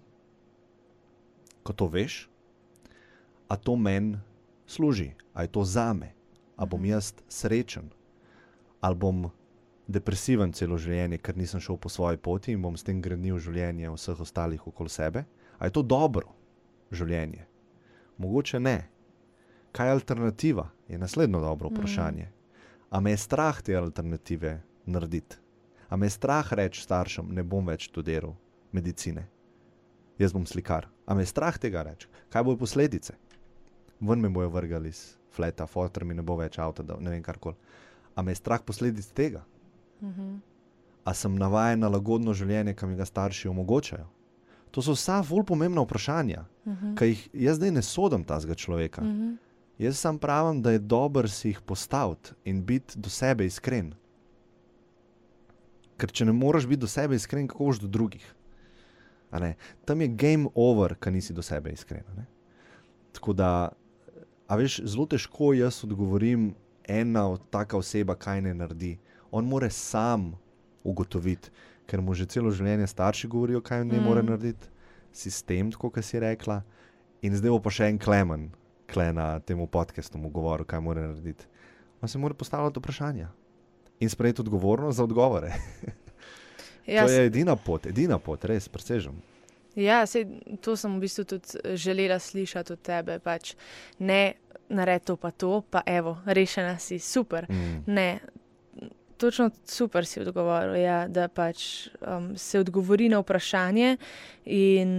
ko 1.63 1.73
to 1.73 1.87
veš, 1.87 2.29
a 3.49 3.57
to 3.57 3.77
meni 3.77 4.19
služi, 4.67 5.13
a 5.35 5.43
je 5.43 5.49
to 5.49 5.65
zame, 5.65 6.13
a 6.57 6.67
bom 6.67 6.85
jaz 6.85 7.13
srečen, 7.29 7.91
ali 8.81 8.97
bom 8.97 9.31
depresiven 9.87 10.53
celo 10.53 10.79
življenje, 10.81 11.19
ker 11.19 11.37
nisem 11.37 11.61
šel 11.61 11.77
po 11.77 11.89
svoji 11.89 12.17
poti 12.17 12.53
in 12.53 12.63
bom 12.63 12.77
s 12.77 12.85
tem 12.85 13.03
gradil 13.03 13.39
življenje 13.39 13.91
vseh 13.93 14.21
ostalih 14.21 14.67
okoli 14.67 14.93
sebe. 14.93 15.25
A 15.59 15.67
je 15.67 15.75
to 15.75 15.83
dobro 15.83 16.33
življenje? 16.91 17.47
Mogoče 18.19 18.61
ne. 18.61 18.79
Kaj 19.75 19.89
je 19.89 19.93
alternativa? 19.93 20.69
Je 20.89 20.99
naslednjo 20.99 21.41
dobro 21.41 21.71
vprašanje. 21.73 22.29
A 22.91 23.01
me 23.01 23.11
je 23.11 23.17
strah 23.17 23.63
te 23.63 23.75
alternative 23.77 24.61
narediti? 24.87 25.37
A 25.89 25.97
me 25.97 26.07
je 26.07 26.11
strah 26.11 26.53
reči 26.53 26.83
staršem, 26.83 27.29
ne 27.35 27.43
bom 27.43 27.67
več 27.67 27.89
študiral 27.89 28.37
medicine, 28.75 29.27
jaz 30.19 30.33
bom 30.35 30.47
slikar. 30.47 30.89
A 31.07 31.15
me 31.15 31.23
je 31.23 31.31
strah 31.31 31.59
tega 31.59 31.83
reči? 31.87 32.09
Kaj 32.31 32.45
bojo 32.47 32.59
posledice? 32.63 33.15
Ven 34.01 34.21
me 34.21 34.29
bojo 34.29 34.51
vrgali 34.51 34.91
iz 34.91 35.17
fleta, 35.35 35.67
fotor 35.67 36.05
mi 36.05 36.15
ne 36.15 36.23
bo 36.23 36.37
več 36.39 36.59
avto, 36.59 36.83
ne 36.83 37.11
vem 37.11 37.23
karkoli. 37.23 37.57
A 38.15 38.23
me 38.23 38.33
je 38.33 38.41
strah 38.43 38.63
posledic 38.63 39.07
tega? 39.15 39.45
A 41.05 41.15
sem 41.15 41.35
navaden 41.37 41.83
na 41.83 41.89
lagodno 41.89 42.33
življenje, 42.33 42.75
ki 42.75 42.87
mi 42.87 42.97
ga 42.97 43.05
starši 43.05 43.49
omogočajo? 43.51 44.07
To 44.75 44.83
so 44.83 44.97
vsa 44.97 45.21
bolj 45.23 45.45
pomembna 45.47 45.85
vprašanja, 45.85 46.45
uh 46.65 46.73
-huh. 46.73 46.97
ki 46.99 47.05
jih 47.05 47.29
jaz 47.33 47.57
zdaj 47.57 47.71
ne 47.71 47.83
sodim 47.83 48.25
tazga 48.25 48.55
človeka. 48.55 49.03
Uh 49.03 49.09
-huh. 49.09 49.37
Jaz 49.79 49.99
sam 49.99 50.19
pravim, 50.19 50.63
da 50.63 50.71
je 50.71 50.79
dobro 50.79 51.29
si 51.29 51.49
jih 51.49 51.61
postaviti 51.61 52.31
in 52.45 52.65
biti 52.65 52.99
do 52.99 53.09
sebe 53.09 53.47
iskren. 53.47 53.95
Ker 55.97 56.11
če 56.11 56.25
ne 56.25 56.33
moreš 56.33 56.67
biti 56.67 56.81
do 56.81 56.87
sebe 56.87 57.15
iskren, 57.15 57.49
kako 57.49 57.65
boš 57.65 57.79
do 57.79 57.87
drugih? 57.87 58.35
Tam 59.85 60.01
je 60.01 60.09
game 60.09 60.49
over, 60.55 60.95
ker 60.95 61.13
nisi 61.13 61.33
do 61.33 61.43
sebe 61.43 61.73
iskren. 61.73 62.03
Tako 63.13 63.33
da, 63.33 63.69
a 64.47 64.57
veš, 64.57 64.81
zelo 64.85 65.07
težko 65.07 65.53
jaz 65.55 65.85
odgovorim, 65.85 66.55
ena 66.85 67.29
od 67.29 67.41
taka 67.51 67.77
oseba, 67.77 68.15
kaj 68.15 68.43
ne 68.43 68.55
naredi. 68.55 68.99
On 69.31 69.45
more 69.45 69.71
sam 69.71 70.33
ugotoviti, 70.85 71.51
ker 71.87 72.01
mu 72.01 72.15
že 72.15 72.27
celo 72.27 72.51
življenje 72.51 72.89
starši 72.91 73.29
govorijo, 73.29 73.63
kaj 73.65 73.85
ne 73.85 73.99
mm. 73.99 74.05
more 74.05 74.23
narediti, 74.23 74.71
sistem, 75.13 75.73
kot 75.73 76.01
si 76.03 76.21
rekla. 76.21 76.63
In 77.25 77.37
zdaj 77.37 77.55
bo 77.55 77.61
pa 77.65 77.73
še 77.73 77.89
en 77.89 77.99
klemen, 77.99 78.51
kle 78.91 79.13
na 79.17 79.39
tem 79.41 79.61
podkastu 79.67 80.21
mu 80.21 80.31
govoril, 80.33 80.67
kaj 80.69 80.83
mora 80.85 81.07
narediti. 81.07 81.49
On 82.03 82.09
se 82.09 82.19
mora 82.19 82.35
postavljati 82.35 82.81
vprašanja 82.83 83.31
in 84.01 84.11
sprejeti 84.11 84.43
odgovornost 84.43 84.97
za 84.97 85.05
odgovore. 85.05 85.53
Ja, 86.87 87.07
to 87.07 87.13
je 87.13 87.27
edina 87.27 87.57
pot, 87.57 87.87
edina 87.87 88.19
pot, 88.21 88.43
res 88.45 88.69
presežem. 88.69 89.17
Ja, 89.75 90.03
sej, 90.07 90.27
to 90.63 90.77
sem 90.79 90.93
v 90.99 91.07
bistvu 91.07 91.25
tudi 91.25 91.57
eh, 91.57 91.77
želela 91.81 92.19
slišati 92.21 92.75
od 92.77 92.83
tebe. 92.85 93.19
Pač, 93.25 93.55
ne, 93.99 94.35
naredi 94.69 95.09
to, 95.09 95.17
pa 95.17 95.31
to, 95.31 95.63
pa 95.71 95.83
evo, 95.87 96.19
rešena 96.27 96.79
si, 96.79 96.99
super. 96.99 97.49
Mm. 97.49 97.81
Ne, 97.87 98.09
točno 99.25 99.51
super 99.65 100.07
si 100.07 100.21
odgovoril, 100.21 100.77
ja, 100.83 101.05
da 101.09 101.29
pač 101.29 101.89
um, 102.01 102.33
se 102.37 102.61
odgovori 102.61 103.09
na 103.09 103.19
vprašanje. 103.23 103.97
In 104.45 104.93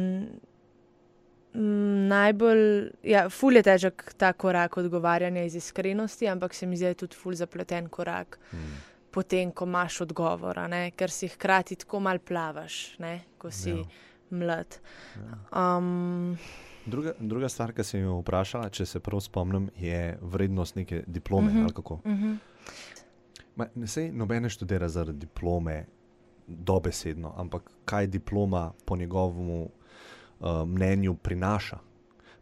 mm, 1.54 2.08
najbolj, 2.08 2.66
ja, 3.04 3.28
ful 3.30 3.56
je 3.56 3.64
težek 3.64 4.14
ta 4.18 4.34
korak 4.34 4.78
odgovarjanja 4.78 5.44
iz 5.46 5.56
iskrenosti, 5.56 6.28
ampak 6.28 6.54
se 6.54 6.66
mi 6.68 6.78
zdi, 6.78 6.94
tudi 6.94 7.16
ful 7.16 7.34
zapleten 7.36 7.90
korak. 7.90 8.40
Mm. 8.54 8.76
Potem, 9.12 9.52
ko 9.56 9.64
imaš 9.66 10.02
odgovor, 10.02 10.58
ne? 10.70 10.90
ker 10.92 11.12
si 11.12 11.30
hkrati 11.32 11.78
tako 11.86 12.02
mal 12.04 12.20
plavaš, 12.20 12.98
ne? 13.00 13.22
ko 13.38 13.52
si 13.52 13.70
Ja. 13.70 13.78
ja. 13.78 13.86
mlad. 14.30 14.80
Um, 15.56 16.38
Druga, 16.86 17.14
druga 17.20 17.50
stvar, 17.50 17.72
ki 17.74 17.84
sem 17.84 18.02
jo 18.04 18.20
vprašala, 18.20 18.70
če 18.70 18.86
se 18.86 19.00
prav 19.02 19.20
spomnim, 19.20 19.70
je 19.82 20.18
vrednost 20.22 20.76
neke 20.76 21.04
diplome. 21.08 21.48
Mm 21.52 21.56
Mhm. 21.56 21.66
-hmm. 21.66 21.74
kako. 21.74 21.94
uh 21.94 22.12
-huh. 22.12 22.38
Ma, 23.56 23.68
ne 23.76 23.88
sej 23.88 24.12
nobene 24.12 24.50
študira 24.50 24.90
zaradi 24.90 25.20
diplome, 25.20 25.86
dobesedno, 26.48 27.34
ampak 27.38 27.72
kaj 27.86 28.08
diploma 28.08 28.72
po 28.86 28.98
njegovem 28.98 29.50
uh, 29.50 29.70
mnenju 30.68 31.16
prinaša. 31.16 31.80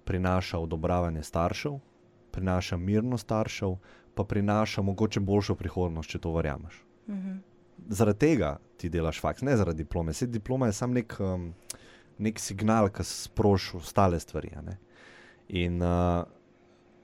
Prinaša 0.03 0.59
odobravanje 0.59 1.23
staršev, 1.23 1.79
prinaša 2.31 2.77
mirno 2.77 3.17
staršev, 3.17 3.75
pa 4.15 4.23
prinaša 4.23 4.81
mogoče 4.81 5.19
boljšo 5.19 5.55
prihodnost, 5.55 6.09
če 6.09 6.19
to 6.19 6.33
verjameš. 6.33 6.83
Uh 7.07 7.15
-huh. 7.15 7.37
Zaradi 7.87 8.19
tega 8.19 8.57
ti 8.77 8.89
delaš 8.89 9.21
faks, 9.21 9.41
ne 9.41 9.57
zaradi 9.57 9.83
diplome. 9.83 10.13
Sej 10.13 10.27
diploma 10.27 10.65
je 10.65 10.73
samo 10.73 10.93
nek, 10.93 11.15
um, 11.19 11.53
nek 12.17 12.39
signal, 12.39 12.89
ki 12.89 13.03
sproši 13.03 13.77
ostale 13.77 14.19
stvari. 14.19 14.51
In 15.47 15.81
uh, 15.81 16.23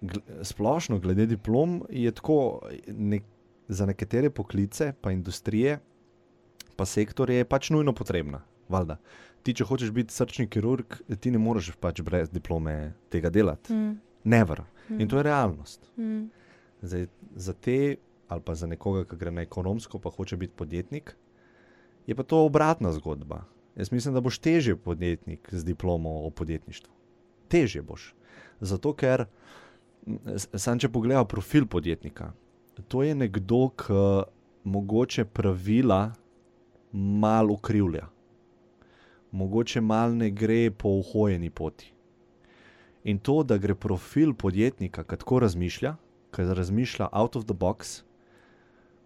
gl 0.02 0.20
splošno, 0.44 1.00
glede 1.00 1.26
diplom, 1.26 1.84
je 1.90 2.12
tako, 2.12 2.62
nek, 2.88 3.24
za 3.70 3.86
nekatere 3.86 4.30
poklice, 4.30 4.94
pa 5.02 5.12
industrije, 5.12 5.80
pa 6.76 6.86
sektorje, 6.86 7.38
je 7.38 7.46
pač 7.46 7.70
nujno 7.70 7.94
potrebna. 7.94 8.42
Valjda. 8.70 8.98
Ti, 9.44 9.54
če 9.54 9.66
hočeš 9.66 9.92
biti 9.96 10.14
srčni 10.14 10.48
kirurg, 10.52 10.98
ti 11.22 11.32
ne 11.32 11.40
moreš 11.42 11.72
pač 11.80 12.02
brez 12.06 12.30
diplome 12.34 12.94
tega 13.14 13.32
delati. 13.34 13.74
Mm. 13.74 13.96
Never. 14.30 14.64
In 14.90 15.08
to 15.08 15.18
je 15.18 15.24
realnost. 15.24 15.86
Mm. 15.98 16.28
Zdaj, 16.82 17.08
za 17.36 17.54
te, 17.54 17.96
ali 18.28 18.42
pa 18.46 18.56
za 18.56 18.68
nekoga, 18.68 19.06
ki 19.06 19.18
gre 19.20 19.32
na 19.32 19.46
ekonomsko, 19.46 20.00
pa 20.00 20.12
hoče 20.14 20.38
biti 20.38 20.58
podjetnik, 20.58 21.16
je 22.08 22.16
pa 22.16 22.24
to 22.24 22.44
obratna 22.46 22.92
zgodba. 22.94 23.44
Jaz 23.76 23.92
mislim, 23.92 24.14
da 24.14 24.22
boš 24.22 24.40
težje 24.40 24.76
podjetnik 24.76 25.50
z 25.52 25.64
diplomo 25.64 26.10
o 26.26 26.30
podjetništvu. 26.30 26.94
Težje 27.48 27.82
boš. 27.82 28.14
Zato, 28.60 28.94
ker, 28.94 29.26
sam 30.36 30.80
če 30.80 30.90
pogledaj 30.90 31.28
profil 31.30 31.68
podjetnika, 31.70 32.34
to 32.88 33.04
je 33.04 33.16
nekdo, 33.16 33.70
ki 33.70 33.94
mogoče 34.64 35.26
pravila 35.26 36.12
malo 36.92 37.54
ukrivlja, 37.54 38.08
mogoče 39.32 39.82
malo 39.82 40.16
ne 40.16 40.30
gre 40.30 40.72
po 40.72 40.90
uhojeni 40.90 41.50
poti. 41.50 41.94
In 43.04 43.20
to, 43.20 43.44
da 43.44 43.58
gre 43.58 43.76
profil 43.76 44.34
podjetnika, 44.34 45.04
ki 45.04 45.18
tako 45.18 45.40
razmišlja, 45.40 45.96
ki 46.36 46.48
razmišlja 46.54 47.10
out 47.12 47.36
of 47.36 47.46
the 47.46 47.54
box, 47.54 48.02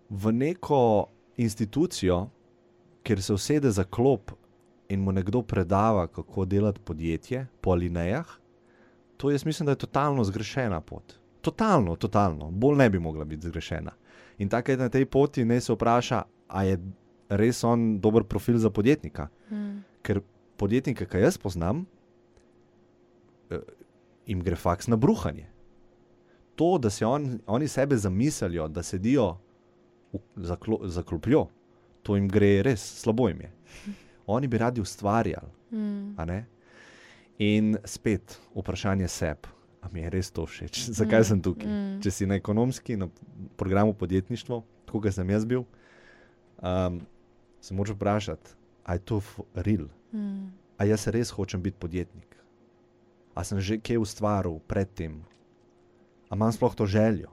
v 0.10 0.32
neko 0.32 1.08
institucijo, 1.38 2.28
kjer 3.04 3.22
se 3.22 3.34
usede 3.34 3.72
za 3.72 3.84
klop 3.84 4.32
in 4.90 5.00
mu 5.00 5.12
nekdo 5.12 5.42
predava, 5.42 6.08
kako 6.08 6.46
delati 6.46 6.80
podjetje 6.80 7.48
po 7.62 7.72
alinejah, 7.72 8.28
to 9.18 9.32
jaz 9.32 9.46
mislim, 9.46 9.66
da 9.66 9.72
je 9.72 9.76
totalno 9.86 10.24
zgrešena 10.24 10.82
pot. 10.82 11.23
Totalno, 11.44 11.96
totalno. 12.00 12.52
Bolj 12.52 12.78
ne 12.80 12.90
bi 12.90 13.00
mogla 13.00 13.26
biti 13.28 13.48
zgrešena. 13.48 13.92
In 14.38 14.50
tako 14.50 14.72
je 14.72 14.78
na 14.78 14.90
tej 14.90 15.06
poti, 15.06 15.46
ne 15.46 15.60
se 15.62 15.74
vpraša, 15.74 16.22
ali 16.48 16.70
je 16.70 16.78
res 17.30 17.64
on 17.64 18.00
dober 18.00 18.24
profil 18.24 18.58
za 18.58 18.70
podjetnika. 18.70 19.28
Mm. 19.52 19.84
Ker 20.02 20.22
podjetnike, 20.58 21.06
ki 21.06 21.24
jaz 21.26 21.38
poznam, 21.38 21.86
eh, 23.52 23.60
jim 24.26 24.44
gre 24.44 24.56
faks 24.56 24.88
na 24.88 24.96
bruhanje. 24.96 25.50
To, 26.56 26.78
da 26.78 26.90
si 26.90 27.04
on, 27.04 27.40
oni 27.48 27.68
sebe 27.68 27.98
zamislijo, 27.98 28.68
da 28.68 28.84
sedijo 28.84 29.38
za, 30.36 30.56
klo, 30.56 30.80
za 30.84 31.04
klopjo, 31.04 31.48
to 32.04 32.16
jim 32.16 32.28
gre 32.30 32.62
res 32.64 32.84
slabo 33.02 33.28
jim 33.28 33.42
je. 33.42 33.52
Oni 34.34 34.48
bi 34.48 34.58
radi 34.58 34.82
ustvarjali. 34.82 35.50
Mm. 35.72 36.30
In 37.38 37.78
spet 37.86 38.38
vprašanje 38.56 39.08
seb, 39.08 39.48
a 39.84 39.90
mi 39.92 40.00
je 40.00 40.10
res 40.10 40.32
to 40.32 40.44
všeč, 40.44 40.90
zakaj 40.92 41.20
Mm, 41.20 41.24
sem 41.26 41.40
tukaj. 41.42 41.68
mm. 41.68 42.00
Če 42.00 42.10
si 42.10 42.26
na 42.26 42.36
ekonomski, 42.36 42.96
na 42.96 43.08
programu 43.54 43.94
podjetništvo, 43.94 44.56
tako 44.86 45.02
kot 45.02 45.14
sem 45.14 45.30
jaz 45.30 45.44
bil, 45.46 45.64
um, 46.58 47.02
se 47.60 47.72
moraš 47.72 47.92
vprašati, 47.92 48.50
ali 48.84 48.96
je 48.96 49.02
to 49.02 49.22
real, 49.56 49.88
Mm. 50.12 50.52
ali 50.78 50.90
jaz 50.90 51.08
res 51.08 51.30
hočem 51.32 51.60
biti 51.60 51.78
podjetnik, 51.78 52.36
ali 53.34 53.46
sem 53.46 53.60
že 53.60 53.78
kje 53.78 53.98
ustvaril 53.98 54.60
predtem, 54.62 55.24
ali 56.26 56.38
imam 56.38 56.52
sploh 56.52 56.74
to 56.74 56.86
željo, 56.86 57.28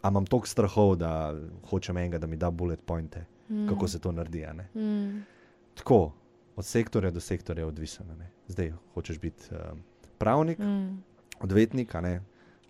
ali 0.00 0.12
imam 0.12 0.26
toliko 0.26 0.46
strahov, 0.46 0.96
da 0.96 1.34
hočem 1.64 1.96
enega, 1.96 2.18
da 2.18 2.26
mi 2.26 2.36
da 2.36 2.50
bullet 2.50 2.80
pointe, 2.80 3.24
Mm. 3.48 3.68
kako 3.68 3.88
se 3.88 3.98
to 3.98 4.12
naredi. 4.12 4.44
Mm. 4.74 5.22
Tako, 5.74 6.12
od 6.56 6.64
sektorja 6.64 7.10
do 7.10 7.20
sektorja 7.20 7.62
je 7.62 7.66
odvisno. 7.66 8.04
Zdaj 8.48 8.72
hočeš 8.94 9.18
biti 9.18 9.44
um, 9.52 9.78
pravnik, 10.18 10.58
Mm. 10.58 11.02
Odvetnik, 11.40 11.94
ne 11.94 12.20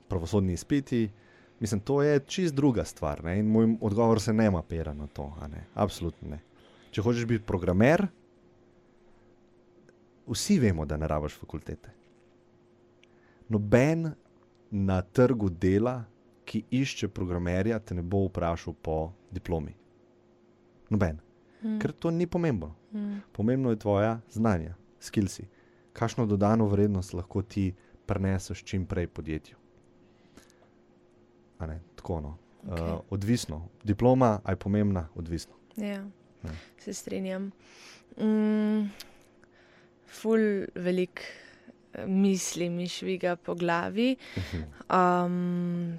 pravosodni 0.09 0.53
izpiti. 0.53 1.09
Mislim, 1.61 1.81
to 1.81 2.03
je 2.03 2.21
čist 2.21 2.55
druga 2.55 2.85
stvar. 2.85 3.25
Ne? 3.25 3.39
In 3.39 3.47
moj 3.47 3.77
odgovor 3.81 4.21
se 4.21 4.33
ne 4.33 4.51
mapira 4.51 4.95
na 4.95 5.07
to. 5.07 5.33
Ne? 5.51 5.65
Absolutno 5.75 6.29
ne. 6.29 6.41
Če 6.91 7.03
hočeš 7.03 7.27
biti 7.27 7.45
programer, 7.45 8.07
vsi 10.27 10.59
vemo, 10.59 10.87
da 10.87 10.97
ne 10.97 11.09
rabiš 11.09 11.37
fakultete. 11.41 11.93
Noben 13.49 14.11
na 14.71 15.03
trgu 15.03 15.51
dela, 15.51 16.03
ki 16.49 16.63
išče 16.71 17.09
programerja, 17.13 17.79
te 17.79 17.95
ne 17.95 18.03
bo 18.03 18.25
vprašal 18.29 18.75
po 18.83 19.13
diplomi. 19.31 19.75
Noben. 20.89 21.19
Mm. 21.63 21.79
Ker 21.83 21.93
to 21.93 22.11
ni 22.11 22.27
pomembno. 22.27 22.75
Mm. 22.93 23.21
Pomembno 23.33 23.71
je 23.71 23.79
tvoja 23.79 24.21
znanja, 24.33 24.75
skilsi. 25.01 25.49
Kakšno 25.93 26.27
dodano 26.27 26.69
vrednost 26.69 27.13
lahko 27.13 27.43
ti 27.43 27.73
preneseš 28.09 28.65
čim 28.65 28.87
prej 28.87 29.07
podjetju. 29.09 29.57
A 31.59 31.67
Ne, 31.67 31.81
tako 31.97 32.21
no. 32.21 32.37
Okej. 32.65 32.85
Uh, 32.87 33.01
odvisno. 33.11 33.69
Diploma 33.83 34.41
je 34.45 34.57
pomembna, 34.57 35.09
odvisno. 35.15 35.55
Ja, 35.77 36.03
Ja. 36.39 36.51
se 36.79 36.93
strinjam. 36.95 37.51
Mm, 38.17 38.91
ful 40.09 40.39
velik 40.75 41.23
eh, 41.93 42.07
misli 42.07 42.69
mi 42.69 42.89
šviga 42.89 43.37
po 43.37 43.55
glavi. 43.55 44.17
Um, 44.89 45.99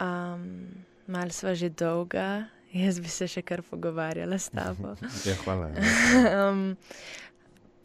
um, 0.00 0.66
mal 1.06 1.30
sva 1.30 1.54
že 1.54 1.68
dolga, 1.70 2.46
jaz 2.72 3.00
bi 3.00 3.08
se 3.08 3.28
še 3.28 3.42
kar 3.42 3.62
pogovarjala 3.62 4.38
s 4.38 4.48
tabo. 4.48 4.94
ja, 5.28 5.34
hvala. 5.44 5.68
ja. 5.68 5.82
um, 6.50 6.76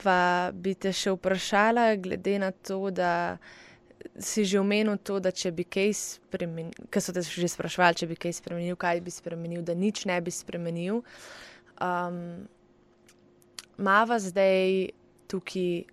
pa 0.01 0.51
bi 0.53 0.73
te 0.75 0.91
še 0.93 1.13
vprašala, 1.15 1.95
glede 2.01 2.37
na 2.41 2.51
to, 2.51 2.89
da 2.91 3.37
si 4.19 4.45
že 4.45 4.59
omenil 4.59 4.97
to, 4.97 5.19
da 5.21 5.31
če 5.31 5.51
bi 5.55 5.65
kaj 5.65 5.93
spremenil, 5.97 6.87
ker 6.89 7.03
so 7.03 7.13
te 7.13 7.21
že 7.21 7.49
sprašvali, 7.51 8.01
če 8.01 8.09
bi 8.09 8.17
kaj 8.17 8.33
spremenil, 8.41 8.77
kaj 8.79 9.01
bi 9.05 9.13
spremenil, 9.13 9.61
da 9.65 9.77
nič 9.77 10.05
ne 10.09 10.17
bi 10.21 10.33
spremenil. 10.33 11.01
Um, 11.81 12.47
mava 13.77 14.17
zdaj 14.21 14.91
tukaj 15.31 15.85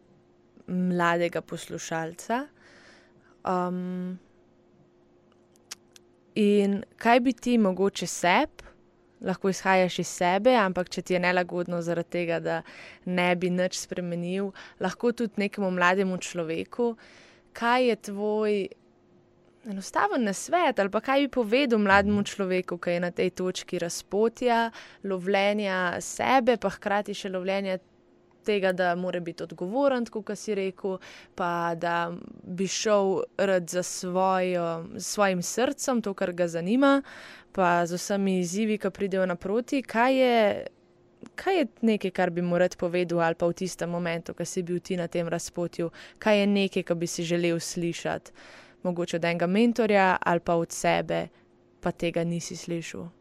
mladega 0.69 1.41
poslušalca. 1.41 2.47
Um, 3.49 4.19
in 6.35 6.83
kaj 6.97 7.21
bi 7.21 7.33
ti 7.33 7.59
mogoče 7.59 8.07
sebi, 8.07 8.68
lahko 9.21 9.51
izhajaš 9.51 9.99
iz 9.99 10.09
sebe, 10.09 10.55
ampak 10.57 10.89
če 10.89 11.03
ti 11.03 11.15
je 11.17 11.23
nelagodno 11.23 11.81
zaradi 11.83 12.11
tega, 12.11 12.41
da 12.41 12.63
ne 13.07 13.31
bi 13.37 13.51
nič 13.51 13.79
spremenil, 13.79 14.53
lahko 14.81 15.13
tudi 15.13 15.43
nekemu 15.45 15.71
mlademu 15.75 16.19
človeku, 16.19 16.93
kaj 17.59 17.89
je 17.89 17.97
tvoj 18.11 18.61
enostaven 19.69 20.25
nasvet 20.25 20.79
ali 20.79 20.91
pa 20.91 21.01
kaj 21.05 21.27
bi 21.27 21.29
povedal 21.29 21.83
mlademu 21.83 22.23
človeku, 22.25 22.79
ki 22.79 22.97
je 22.97 23.01
na 23.01 23.11
tej 23.11 23.31
točki 23.31 23.79
razpotja, 23.79 24.71
lovljenja 25.05 26.01
sebe, 26.01 26.57
pa 26.57 26.71
hkrati 26.71 27.15
še 27.15 27.33
lovljenja. 27.35 27.79
Tega, 28.49 28.73
da 28.73 28.95
mora 28.97 29.21
biti 29.21 29.45
odgovoren, 29.45 30.07
kot 30.09 30.31
si 30.41 30.55
rekel, 30.57 30.97
pa 31.37 31.75
da 31.77 32.13
bi 32.43 32.65
šel 32.67 33.19
rad 33.37 33.69
za 33.69 33.83
svojo, 33.83 34.87
svojim 34.97 35.43
srcem, 35.43 36.01
to, 36.03 36.15
kar 36.15 36.33
ga 36.33 36.47
zanima, 36.49 37.03
pa 37.53 37.87
z 37.87 38.01
vsemi 38.01 38.39
izzivi, 38.41 38.79
ki 38.81 38.91
pridejo 38.91 39.27
naproti. 39.29 39.83
Kaj 39.83 40.17
je, 40.17 40.39
kaj 41.35 41.59
je 41.59 41.67
nekaj, 41.81 42.11
kar 42.11 42.31
bi 42.31 42.43
mu 42.43 42.59
rad 42.59 42.77
povedal, 42.77 43.21
ali 43.21 43.35
pa 43.35 43.51
v 43.53 43.59
tistem 43.61 43.91
momentu, 43.91 44.33
ko 44.35 44.49
si 44.49 44.63
bil 44.63 44.81
ti 44.81 44.97
na 44.97 45.09
tem 45.13 45.29
razpotju, 45.29 45.91
kaj 46.19 46.41
je 46.41 46.47
nekaj, 46.47 46.89
kar 46.89 46.97
bi 46.97 47.07
si 47.07 47.29
želel 47.29 47.61
slišati, 47.61 48.33
mogoče 48.83 49.17
od 49.17 49.25
enega 49.25 49.47
mentorja 49.47 50.17
ali 50.21 50.41
pa 50.41 50.57
od 50.57 50.73
sebe, 50.73 51.29
pa 51.81 51.93
tega 51.93 52.25
nisi 52.25 52.57
slišal. 52.57 53.18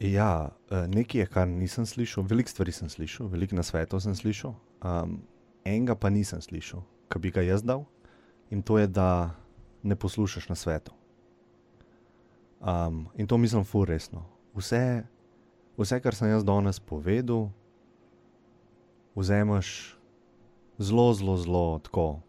Ja, 0.00 0.50
eh, 0.70 0.86
nekaj 0.88 1.20
je, 1.20 1.26
kar 1.26 1.48
nisem 1.48 1.86
slišal, 1.86 2.26
veliko 2.28 2.50
stvari 2.50 2.72
sem 2.72 2.88
slišal, 2.88 3.30
veliko 3.32 3.56
nasvetov 3.56 4.00
sem 4.04 4.14
slišal, 4.14 4.52
um, 4.84 5.22
enega 5.64 5.96
pa 5.96 6.10
nisem 6.12 6.42
slišal, 6.42 6.82
ki 7.08 7.18
bi 7.18 7.32
ga 7.32 7.40
jaz 7.40 7.64
dal, 7.64 7.86
in 8.52 8.60
to 8.62 8.76
je, 8.78 8.86
da 8.86 9.32
ne 9.82 9.96
poslušaš 9.96 10.48
nasvetov. 10.52 10.94
Um, 12.60 13.08
in 13.16 13.26
to 13.26 13.38
mislim 13.38 13.64
fur 13.64 13.88
resno. 13.88 14.26
Vse, 14.56 15.06
vse, 15.78 16.00
kar 16.00 16.14
sem 16.14 16.28
jaz 16.28 16.44
danes 16.44 16.80
povedal, 16.80 17.48
vzameš 19.16 19.96
zelo, 20.78 21.14
zelo, 21.14 21.36
zelo 21.36 21.78
tako 21.78 22.20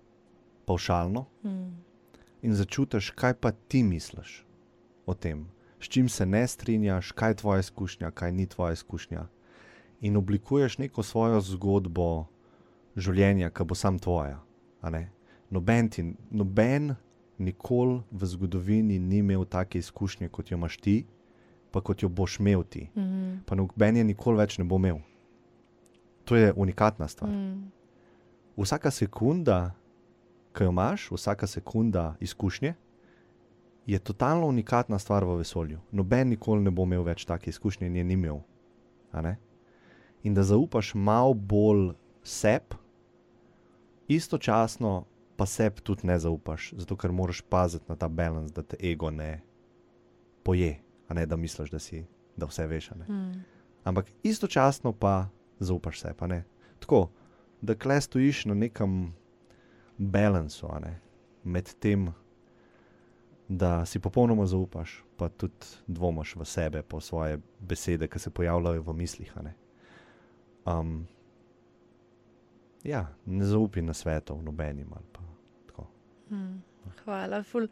pavšalno 0.66 1.26
Mm. 1.44 1.84
in 2.42 2.56
začutiš, 2.56 3.12
kaj 3.12 3.34
pa 3.34 3.52
ti 3.52 3.84
misliš 3.84 4.46
o 5.06 5.14
tem, 5.14 5.48
s 5.80 5.90
čim 5.90 6.10
se 6.10 6.26
ne 6.26 6.48
strinjaš, 6.48 7.12
kaj 7.12 7.30
je 7.30 7.36
tvoja 7.36 7.60
izkušnja, 7.60 8.12
kaj 8.12 8.32
ni 8.32 8.46
tvoja 8.46 8.74
izkušnja. 8.74 9.28
In 10.02 10.18
oblikuješ 10.18 10.78
neko 10.78 11.04
svojo 11.04 11.42
zgodbo 11.42 12.26
življenja, 12.96 13.50
ki 13.50 13.64
bo 13.64 13.76
sam 13.76 14.00
tvoja. 14.00 14.40
Noben, 15.50 15.90
ti, 15.90 16.04
noben 16.32 16.96
nikoli 17.38 18.02
v 18.12 18.26
zgodovini 18.26 19.00
ni 19.00 19.22
imel 19.22 19.46
take 19.46 19.80
izkušnje, 19.80 20.30
kot 20.30 20.52
jo 20.52 20.58
imaš 20.58 20.78
ti, 20.78 21.06
pa 21.72 21.82
kot 21.82 22.04
jo 22.04 22.10
boš 22.10 22.40
imel 22.40 22.64
ti. 22.64 22.90
Mm. 22.96 23.44
Pa 23.46 23.56
noben 23.56 23.98
je 23.98 24.04
nikoli 24.04 24.42
več 24.42 24.58
ne 24.58 24.66
bo 24.66 24.80
imel. 24.82 25.00
To 26.26 26.36
je 26.36 26.54
unikatna 26.54 27.08
stvar. 27.08 27.32
Mm. 27.32 27.72
Vsaka 28.58 28.92
sekunda, 28.92 29.72
ki 30.58 30.66
jo 30.66 30.74
imaš, 30.74 31.12
vsaka 31.12 31.48
sekunda 31.48 32.16
izkušnje, 32.20 32.74
je 33.88 34.00
totalno 34.00 34.48
unikatna 34.48 35.00
stvar 35.00 35.24
v 35.24 35.38
vesolju. 35.38 35.80
Noben 35.92 36.30
nikoli 36.30 36.62
ne 36.62 36.72
bo 36.72 36.84
imel 36.84 37.06
več 37.08 37.26
take 37.26 37.50
izkušnje 37.50 37.88
in 37.88 37.96
je 37.96 38.04
ni 38.04 38.14
imel. 38.14 38.42
In 40.24 40.34
da 40.34 40.44
zaupaš 40.44 40.92
malo 40.94 41.34
bolj 41.34 41.94
sebi, 42.24 42.76
istočasno 44.08 45.06
pa 45.38 45.46
sebi 45.46 45.82
tudi 45.82 46.08
ne 46.08 46.20
zaupaš, 46.20 46.74
zato 46.78 46.98
ker 46.98 47.12
moraš 47.12 47.42
paziti 47.42 47.86
na 47.88 47.96
ta 47.96 48.08
balans, 48.08 48.52
da 48.52 48.64
te 48.64 48.78
ego 48.92 49.12
ne 49.12 49.42
poje, 50.44 50.80
a 51.08 51.14
ne 51.14 51.26
da 51.26 51.36
misliš, 51.36 51.72
da, 51.72 51.80
si, 51.80 52.04
da 52.36 52.46
vse 52.46 52.68
veš. 52.68 52.92
Mm. 53.08 53.44
Ampak 53.84 54.12
istočasno 54.24 54.94
pa 54.94 55.30
zaupaš 55.60 56.02
se, 56.02 56.14
pa 56.18 56.28
ne. 56.28 56.44
Tako, 56.80 57.08
da 57.62 57.76
kle 57.76 58.02
stojiš 58.02 58.46
na 58.46 58.54
nekem 58.54 59.14
balansu, 59.98 60.68
ne, 60.82 61.00
med 61.44 61.74
tem, 61.80 62.10
da 63.48 63.86
si 63.86 64.00
popolnoma 64.00 64.46
zaupaš, 64.46 65.04
pa 65.18 65.30
tudi 65.30 65.66
dvomiš 65.88 66.36
v 66.36 66.46
sebe, 66.46 66.82
po 66.82 67.02
svoje 67.02 67.40
besede, 67.60 68.08
ki 68.08 68.20
se 68.20 68.30
pojavljajo 68.30 68.82
v 68.82 68.94
mislih. 68.94 69.34
Um, 70.66 71.08
ja, 72.84 73.08
ne 73.26 73.46
zaupi 73.46 73.82
na 73.82 73.94
svetov, 73.94 74.44
nobenim 74.44 74.88
ali 74.94 75.06
pa 75.12 75.22
tako. 75.68 75.88
Mm. 76.30 76.62
Hvala, 77.04 77.44
ful. 77.44 77.68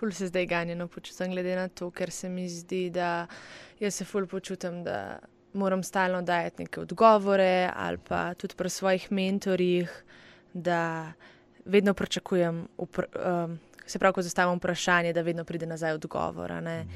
Ful 0.00 0.12
se 0.16 0.26
zdaj 0.26 0.46
ganjeno 0.46 0.86
počutim, 0.88 1.32
glede 1.32 1.56
na 1.56 1.68
to, 1.68 1.90
ker 1.90 2.10
se 2.10 2.28
mi 2.28 2.48
zdi, 2.48 2.90
da 2.90 3.26
jaz 3.80 3.94
se 3.94 4.04
ful 4.04 4.26
počutim, 4.26 4.84
da 4.84 5.18
moram 5.52 5.82
stalno 5.82 6.22
dajati 6.22 6.62
neke 6.62 6.80
odgovore, 6.80 7.70
ali 7.76 7.98
pa 7.98 8.34
tudi 8.34 8.54
pri 8.56 8.70
svojih 8.70 9.12
mentorjih, 9.12 10.04
da 10.54 11.12
vedno 11.64 11.94
pričakujem, 11.94 12.68
upr, 12.78 13.04
um, 13.04 13.58
se 13.90 13.98
pravi, 13.98 14.14
ko 14.14 14.22
zastavim 14.22 14.58
vprašanje, 14.58 15.12
da 15.12 15.22
vedno 15.22 15.44
pride 15.44 15.66
nazaj 15.66 15.98
odgovor. 15.98 16.62
ne. 16.62 16.86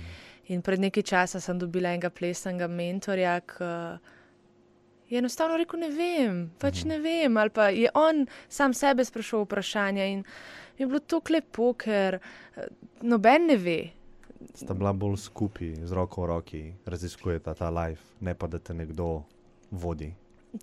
In 0.53 0.63
pred 0.63 0.81
nekaj 0.81 1.03
časa 1.03 1.41
sem 1.41 1.59
dobila 1.59 1.95
enega 1.95 2.11
plesnega 2.11 2.69
mentorja, 2.69 3.39
ki 3.41 3.65
je 5.09 5.19
enostavno 5.19 5.57
rekel: 5.57 5.81
Ne 5.81 5.89
vem, 5.89 6.51
pač 6.59 6.85
ne 6.85 6.99
vem. 7.01 7.37
Ali 7.37 7.51
pa 7.51 7.69
je 7.69 7.91
on 7.95 8.27
sam 8.49 8.75
sebe 8.75 9.05
sprašoval 9.05 9.45
vprašanja 9.45 10.07
in 10.07 10.25
je 10.79 10.87
bilo 10.87 11.01
to 11.01 11.21
lepo, 11.31 11.73
ker 11.73 12.19
eh, 12.19 12.67
noben 13.03 13.47
ne 13.47 13.57
ve. 13.57 13.79
Sta 14.55 14.75
bila 14.75 14.93
bolj 14.93 15.17
skupaj, 15.17 15.75
z 15.87 15.93
roko 15.93 16.23
v 16.23 16.27
roki, 16.27 16.63
raziskujeta 16.87 17.55
ta 17.55 17.71
life, 17.71 18.03
ne 18.21 18.35
pa 18.35 18.47
da 18.47 18.59
te 18.59 18.75
nekdo 18.75 19.23
vodi. 19.71 20.13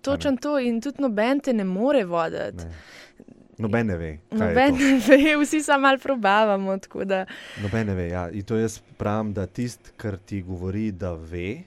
Točen 0.02 0.38
to 0.38 0.60
in 0.60 0.82
tudi 0.82 1.02
noben 1.02 1.40
te 1.40 1.54
ne 1.54 1.64
more 1.64 2.06
voditi. 2.06 2.66
Ne. 2.66 3.41
Noben 3.58 3.88
ne 3.88 3.98
ve. 4.00 4.20
Noben 4.32 4.74
ne 4.76 4.94
ve, 5.08 5.36
vsi 5.44 5.64
samo 5.64 5.82
malo 5.82 5.98
probavamo. 5.98 6.78
Da, 7.06 7.26
Noben 7.62 7.88
ne 7.88 7.96
ve. 7.96 8.08
Ja. 8.08 8.30
In 8.30 8.44
to 8.44 8.58
jaz 8.58 8.80
pravim, 8.98 9.34
da 9.34 9.46
tisti, 9.48 9.92
kar 9.98 10.18
ti 10.18 10.42
govori, 10.42 10.92
da 10.92 11.14
ve, 11.14 11.64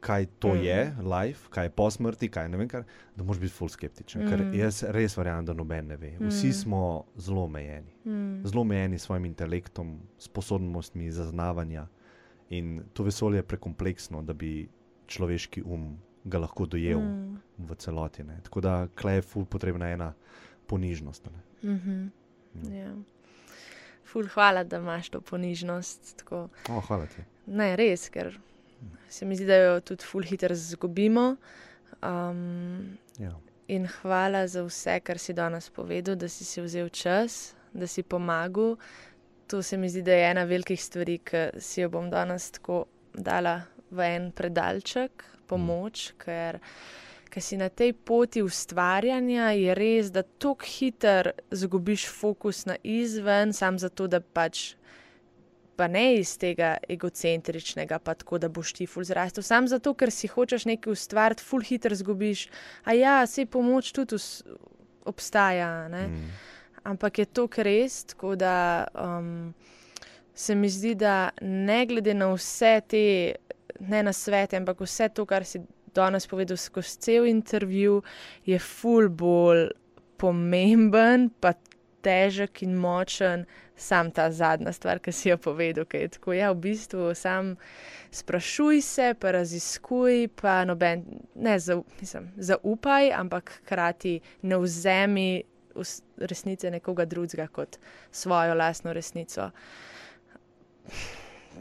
kaj 0.00 0.26
to 0.38 0.54
mm. 0.54 0.62
je, 0.64 0.94
life, 1.02 1.48
kaj 1.50 1.64
je 1.64 1.70
po 1.70 1.90
smrti, 1.90 2.28
kaj 2.28 2.48
ne 2.48 2.56
vem, 2.56 2.68
kar, 2.68 2.84
da 3.16 3.24
moraš 3.24 3.40
biti 3.40 3.54
full 3.54 3.68
skeptičen. 3.68 4.24
Mm. 4.24 4.28
Ker 4.30 4.44
jaz 4.60 4.82
res 4.94 5.16
verjamem, 5.18 5.44
da 5.44 5.54
noben 5.54 5.86
ne 5.92 5.96
ve. 5.96 6.14
Vsi 6.20 6.48
mm. 6.48 6.52
smo 6.52 6.82
zelo 7.16 7.44
omejeni. 7.44 7.94
mm, 8.04 8.46
Zelo 8.46 8.62
omejeni 8.62 8.98
s 8.98 9.08
svojim 9.08 9.24
intelektom, 9.24 9.98
sposobnostmi 10.18 11.10
zaznavanja. 11.12 11.86
In 12.50 12.82
to 12.92 13.04
vesolje 13.04 13.38
je 13.38 13.42
prekompleksno, 13.42 14.22
da 14.22 14.32
bi 14.32 14.68
človeški 15.06 15.62
um 15.66 15.98
ga 16.24 16.38
lahko 16.38 16.66
dojel 16.66 17.00
mm. 17.00 17.40
v 17.58 17.74
celoti. 17.76 18.24
Ne. 18.24 18.40
Tako 18.44 18.60
da 18.60 18.88
klej 18.94 19.14
je 19.16 19.22
ful 19.22 19.44
potrebna 19.44 19.90
ena 19.90 20.12
ponižnost. 20.66 21.26
Ne. 21.26 21.70
mhm, 21.74 22.08
Mm. 22.54 22.72
ja. 22.74 22.92
Ful, 24.04 24.24
hvala, 24.34 24.64
da 24.64 24.78
imaš 24.80 25.10
to 25.10 25.20
ponižnost. 25.20 26.16
Tako. 26.18 26.48
O, 26.70 26.80
hvala 26.80 27.06
ti. 27.06 27.22
Ne, 27.46 27.76
res, 27.76 28.08
ker 28.08 28.32
se 29.08 29.26
mi 29.26 29.36
zdi, 29.36 29.44
da 29.46 29.54
jo 29.56 29.80
tudi 29.80 30.04
ful 30.04 30.22
hitro 30.24 30.52
izgubimo. 30.52 31.36
Um, 32.02 32.98
Ja. 33.18 33.34
in 33.68 33.86
hvala 33.86 34.46
za 34.46 34.62
vse, 34.62 35.00
kar 35.00 35.18
si 35.18 35.32
danes 35.32 35.70
povedal, 35.70 36.14
da 36.16 36.28
si 36.28 36.44
si 36.44 36.60
vzel 36.60 36.88
čas, 36.88 37.54
da 37.72 37.86
si 37.86 38.02
pomagal. 38.02 38.76
To 39.46 39.62
se 39.62 39.76
mi 39.76 39.88
zdi, 39.88 40.02
da 40.02 40.12
je 40.12 40.30
ena 40.30 40.44
velikih 40.44 40.84
stvari, 40.84 41.18
ki 41.18 41.50
si 41.58 41.80
jo 41.80 41.88
bom 41.88 42.10
danes 42.10 42.50
tako 42.50 42.84
dala 43.14 43.62
v 43.90 44.00
en 44.16 44.32
predalček, 44.32 45.24
pomoč, 45.48 46.12
ker, 46.20 46.60
ker 47.32 47.44
si 47.44 47.58
na 47.60 47.68
tej 47.68 47.92
poti 47.92 48.42
ustvarjanja, 48.44 49.52
je 49.56 49.76
res, 49.78 50.12
da 50.14 50.22
tako 50.22 50.68
hitro 50.68 51.34
zgubiš 51.50 52.08
fokus 52.12 52.66
na 52.68 52.78
izven, 52.82 53.52
sam 53.56 53.80
zato, 53.80 54.08
da 54.08 54.20
pač. 54.20 54.74
Pa 55.78 55.86
ne 55.86 56.16
iz 56.18 56.32
tega 56.42 56.72
egocentričnega, 56.90 58.00
pa 58.02 58.16
tako, 58.18 58.40
da 58.42 58.48
boš 58.50 58.72
ti 58.74 58.86
ful 58.90 59.04
zrastel. 59.06 59.44
Sam 59.46 59.68
zato, 59.70 59.92
ker 59.94 60.10
si 60.10 60.26
hočeš 60.26 60.64
nekaj 60.66 60.90
ustvariti, 60.90 61.44
ful 61.46 61.62
hitro 61.62 61.94
zgubiš. 61.94 62.48
A 62.82 62.96
ja, 62.98 63.20
se 63.30 63.46
pomoč 63.46 63.92
tudi 63.94 64.18
obstaja. 65.06 65.86
Ne? 65.88 66.08
Mm. 66.08 66.32
Ampak 66.82 67.18
je 67.18 67.26
to 67.26 67.48
res, 67.62 68.04
tako 68.04 68.34
da 68.36 68.86
um, 68.94 69.54
se 70.34 70.54
mi 70.54 70.68
zdi, 70.68 70.94
da 70.94 71.30
ne 71.40 71.86
glede 71.86 72.14
na 72.14 72.30
vse 72.32 72.80
te, 72.88 73.34
ne 73.80 74.02
na 74.02 74.12
svete, 74.12 74.56
ampak 74.56 74.80
vse 74.80 75.08
to, 75.14 75.26
kar 75.26 75.44
si 75.44 75.62
danes 75.94 76.26
povedal 76.26 76.56
skozi 76.56 76.98
cel 76.98 77.26
intervju, 77.26 78.02
je 78.46 78.58
ful 78.58 79.08
bolj 79.08 79.68
pomemben, 80.18 81.30
pa 81.40 81.54
težek 82.02 82.62
in 82.62 82.76
močen. 82.78 83.46
Sam 83.78 84.10
ta 84.10 84.26
zadnja 84.34 84.72
stvar, 84.74 84.98
ki 84.98 85.12
si 85.14 85.28
jo 85.30 85.36
povedal, 85.38 85.86
ki 85.86 86.00
je 86.02 86.08
tako, 86.16 86.32
ja, 86.34 86.50
v 86.50 86.58
bistvu 86.64 87.12
sam 87.14 87.52
sprašuj 88.10 88.80
se, 88.82 89.12
pa 89.14 89.30
raziskuj, 89.36 90.26
pa 90.40 90.64
noben, 90.66 91.04
ne 91.38 91.54
zau, 91.62 91.84
mislim, 92.00 92.32
zaupaj, 92.36 93.12
ampak 93.14 93.52
hkrati 93.60 94.18
ne 94.42 94.58
vzemi 94.58 95.28
resnice 96.18 96.70
nekoga 96.74 97.06
drugega 97.06 97.46
kot 97.46 97.78
svojo 98.10 98.54
lastno 98.58 98.92
resnico. 98.92 99.50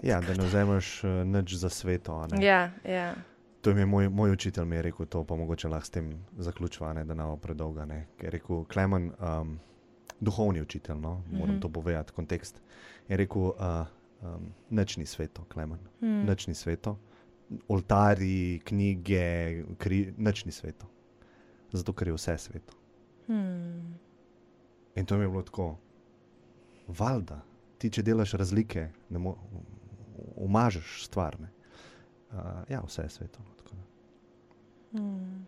Ja, 0.04 0.22
da 0.22 0.34
ne 0.34 0.46
vzameš 0.46 1.04
uh, 1.04 1.10
nič 1.26 1.54
za 1.56 1.70
sveto. 1.70 2.28
Ja, 2.34 2.72
ja. 2.84 3.16
To 3.62 3.70
je 3.72 3.86
moj, 3.86 4.10
moj 4.10 4.32
učitelj 4.32 4.66
mi 4.66 4.76
je 4.76 4.82
rekel, 4.84 5.06
to 5.06 5.24
pa 5.24 5.36
mogoče 5.36 5.68
lahko 5.68 5.86
s 5.86 5.90
tem 5.90 6.06
zaključiva, 6.38 6.94
ne, 6.94 7.06
da 7.06 7.14
ne 7.14 7.24
bo 7.26 7.38
predolga. 7.38 7.86
Ne. 7.86 8.08
Ker 8.18 8.26
Je 8.26 8.32
rekel, 8.32 8.64
Klemen, 8.66 9.12
um, 9.12 9.60
duhovni 10.20 10.62
učitelj, 10.62 10.96
no, 10.98 11.24
moram 11.30 11.50
Mhm. 11.50 11.60
to 11.60 11.70
povedati, 11.70 12.12
kontekst. 12.12 12.62
Je 13.08 13.18
rekel, 13.18 13.42
uh, 13.44 13.86
um, 14.22 14.48
nič 14.70 14.98
ni 14.98 15.06
sveto, 15.06 15.44
Klemen, 15.44 15.80
Hmm. 16.00 16.26
nič 16.26 16.48
ni 16.48 16.54
sveto. 16.54 16.98
Oltari, 17.68 18.60
knjige, 18.60 19.24
kri, 19.78 20.14
nič 20.18 20.46
ni 20.46 20.52
sveto. 20.52 20.86
Zato, 21.72 21.94
ker 21.94 22.08
je 22.08 22.14
vse 22.14 22.38
sveto. 22.38 22.74
Hmm. 23.28 23.96
In 24.96 25.06
to 25.06 25.18
mi 25.18 25.24
je 25.24 25.30
bilo 25.30 25.42
tako, 25.44 25.78
valjda, 26.90 27.42
ti 27.78 27.90
če 27.90 28.04
delaš 28.04 28.32
razlike, 28.34 28.88
ne 29.10 29.20
mo- 29.20 29.38
umažeš 30.36 31.06
stvar. 31.06 31.40
Ne. 31.40 31.50
Uh, 32.32 32.38
ja, 32.70 32.82
vse 32.86 33.02
je 33.02 33.10
sveto. 33.10 33.40
no, 33.40 33.56
tako 33.58 33.76
da. 33.76 33.84
Hmm. 35.00 35.48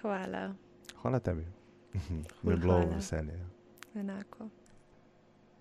Hvala, 0.00 0.54
Hvala 1.02 1.20
tebi. 1.20 1.46
Mi 2.42 2.52
je 2.52 2.56
bilo 2.56 2.74
hvala. 2.74 2.94
veselje. 2.94 3.32
ja. 3.32 4.00
enako. 4.00 4.48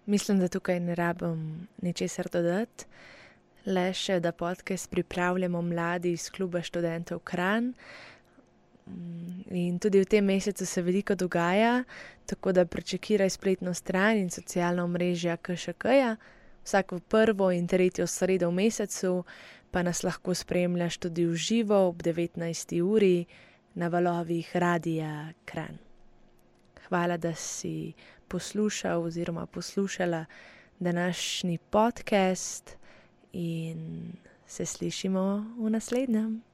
Mislim, 0.06 0.40
da 0.40 0.48
tukaj 0.48 0.80
ne 0.80 0.96
rabim 0.96 1.68
ničesar 1.82 2.30
dodati. 2.32 2.86
Le 3.66 3.94
še, 3.94 4.20
da 4.20 4.32
podcast 4.32 4.90
pripravljamo 4.90 5.62
mladi 5.62 6.12
iz 6.12 6.30
kluba 6.32 6.62
študentov 6.62 7.20
Kran. 7.20 7.74
In 9.52 9.80
tudi 9.80 10.00
v 10.00 10.06
tem 10.08 10.26
mesecu 10.26 10.66
se 10.66 10.82
veliko 10.82 11.16
dogaja, 11.16 11.84
tako 12.26 12.52
da 12.52 12.66
prečekiraj 12.66 13.30
spletno 13.30 13.74
stran 13.74 14.18
in 14.18 14.30
socialna 14.30 14.84
omrežja 14.84 15.38
KŠK-ja. 15.38 16.16
Vsako 16.68 17.00
prvo 17.00 17.52
in 17.52 17.68
tretjo 17.68 18.08
sredo 18.08 18.50
v 18.50 18.54
mesecu 18.54 19.24
pa 19.72 19.84
nas 19.84 20.04
lahko 20.04 20.34
spremljaš 20.36 20.98
tudi 20.98 21.24
v 21.26 21.36
živo 21.36 21.78
ob 21.88 22.04
19. 22.04 22.82
uri 22.82 23.26
na 23.74 23.88
valovih 23.88 24.56
Radia 24.56 25.32
Kran. 25.46 25.78
Hvala, 26.88 27.18
da 27.18 27.32
si 27.36 27.94
poslušal 28.28 29.04
oziroma 29.04 29.46
poslušala 29.46 30.26
današnji 30.80 31.58
podcast 31.58 32.76
in 33.34 34.12
se 34.48 34.66
slišimo 34.66 35.56
v 35.60 35.70
naslednjem. 35.70 36.47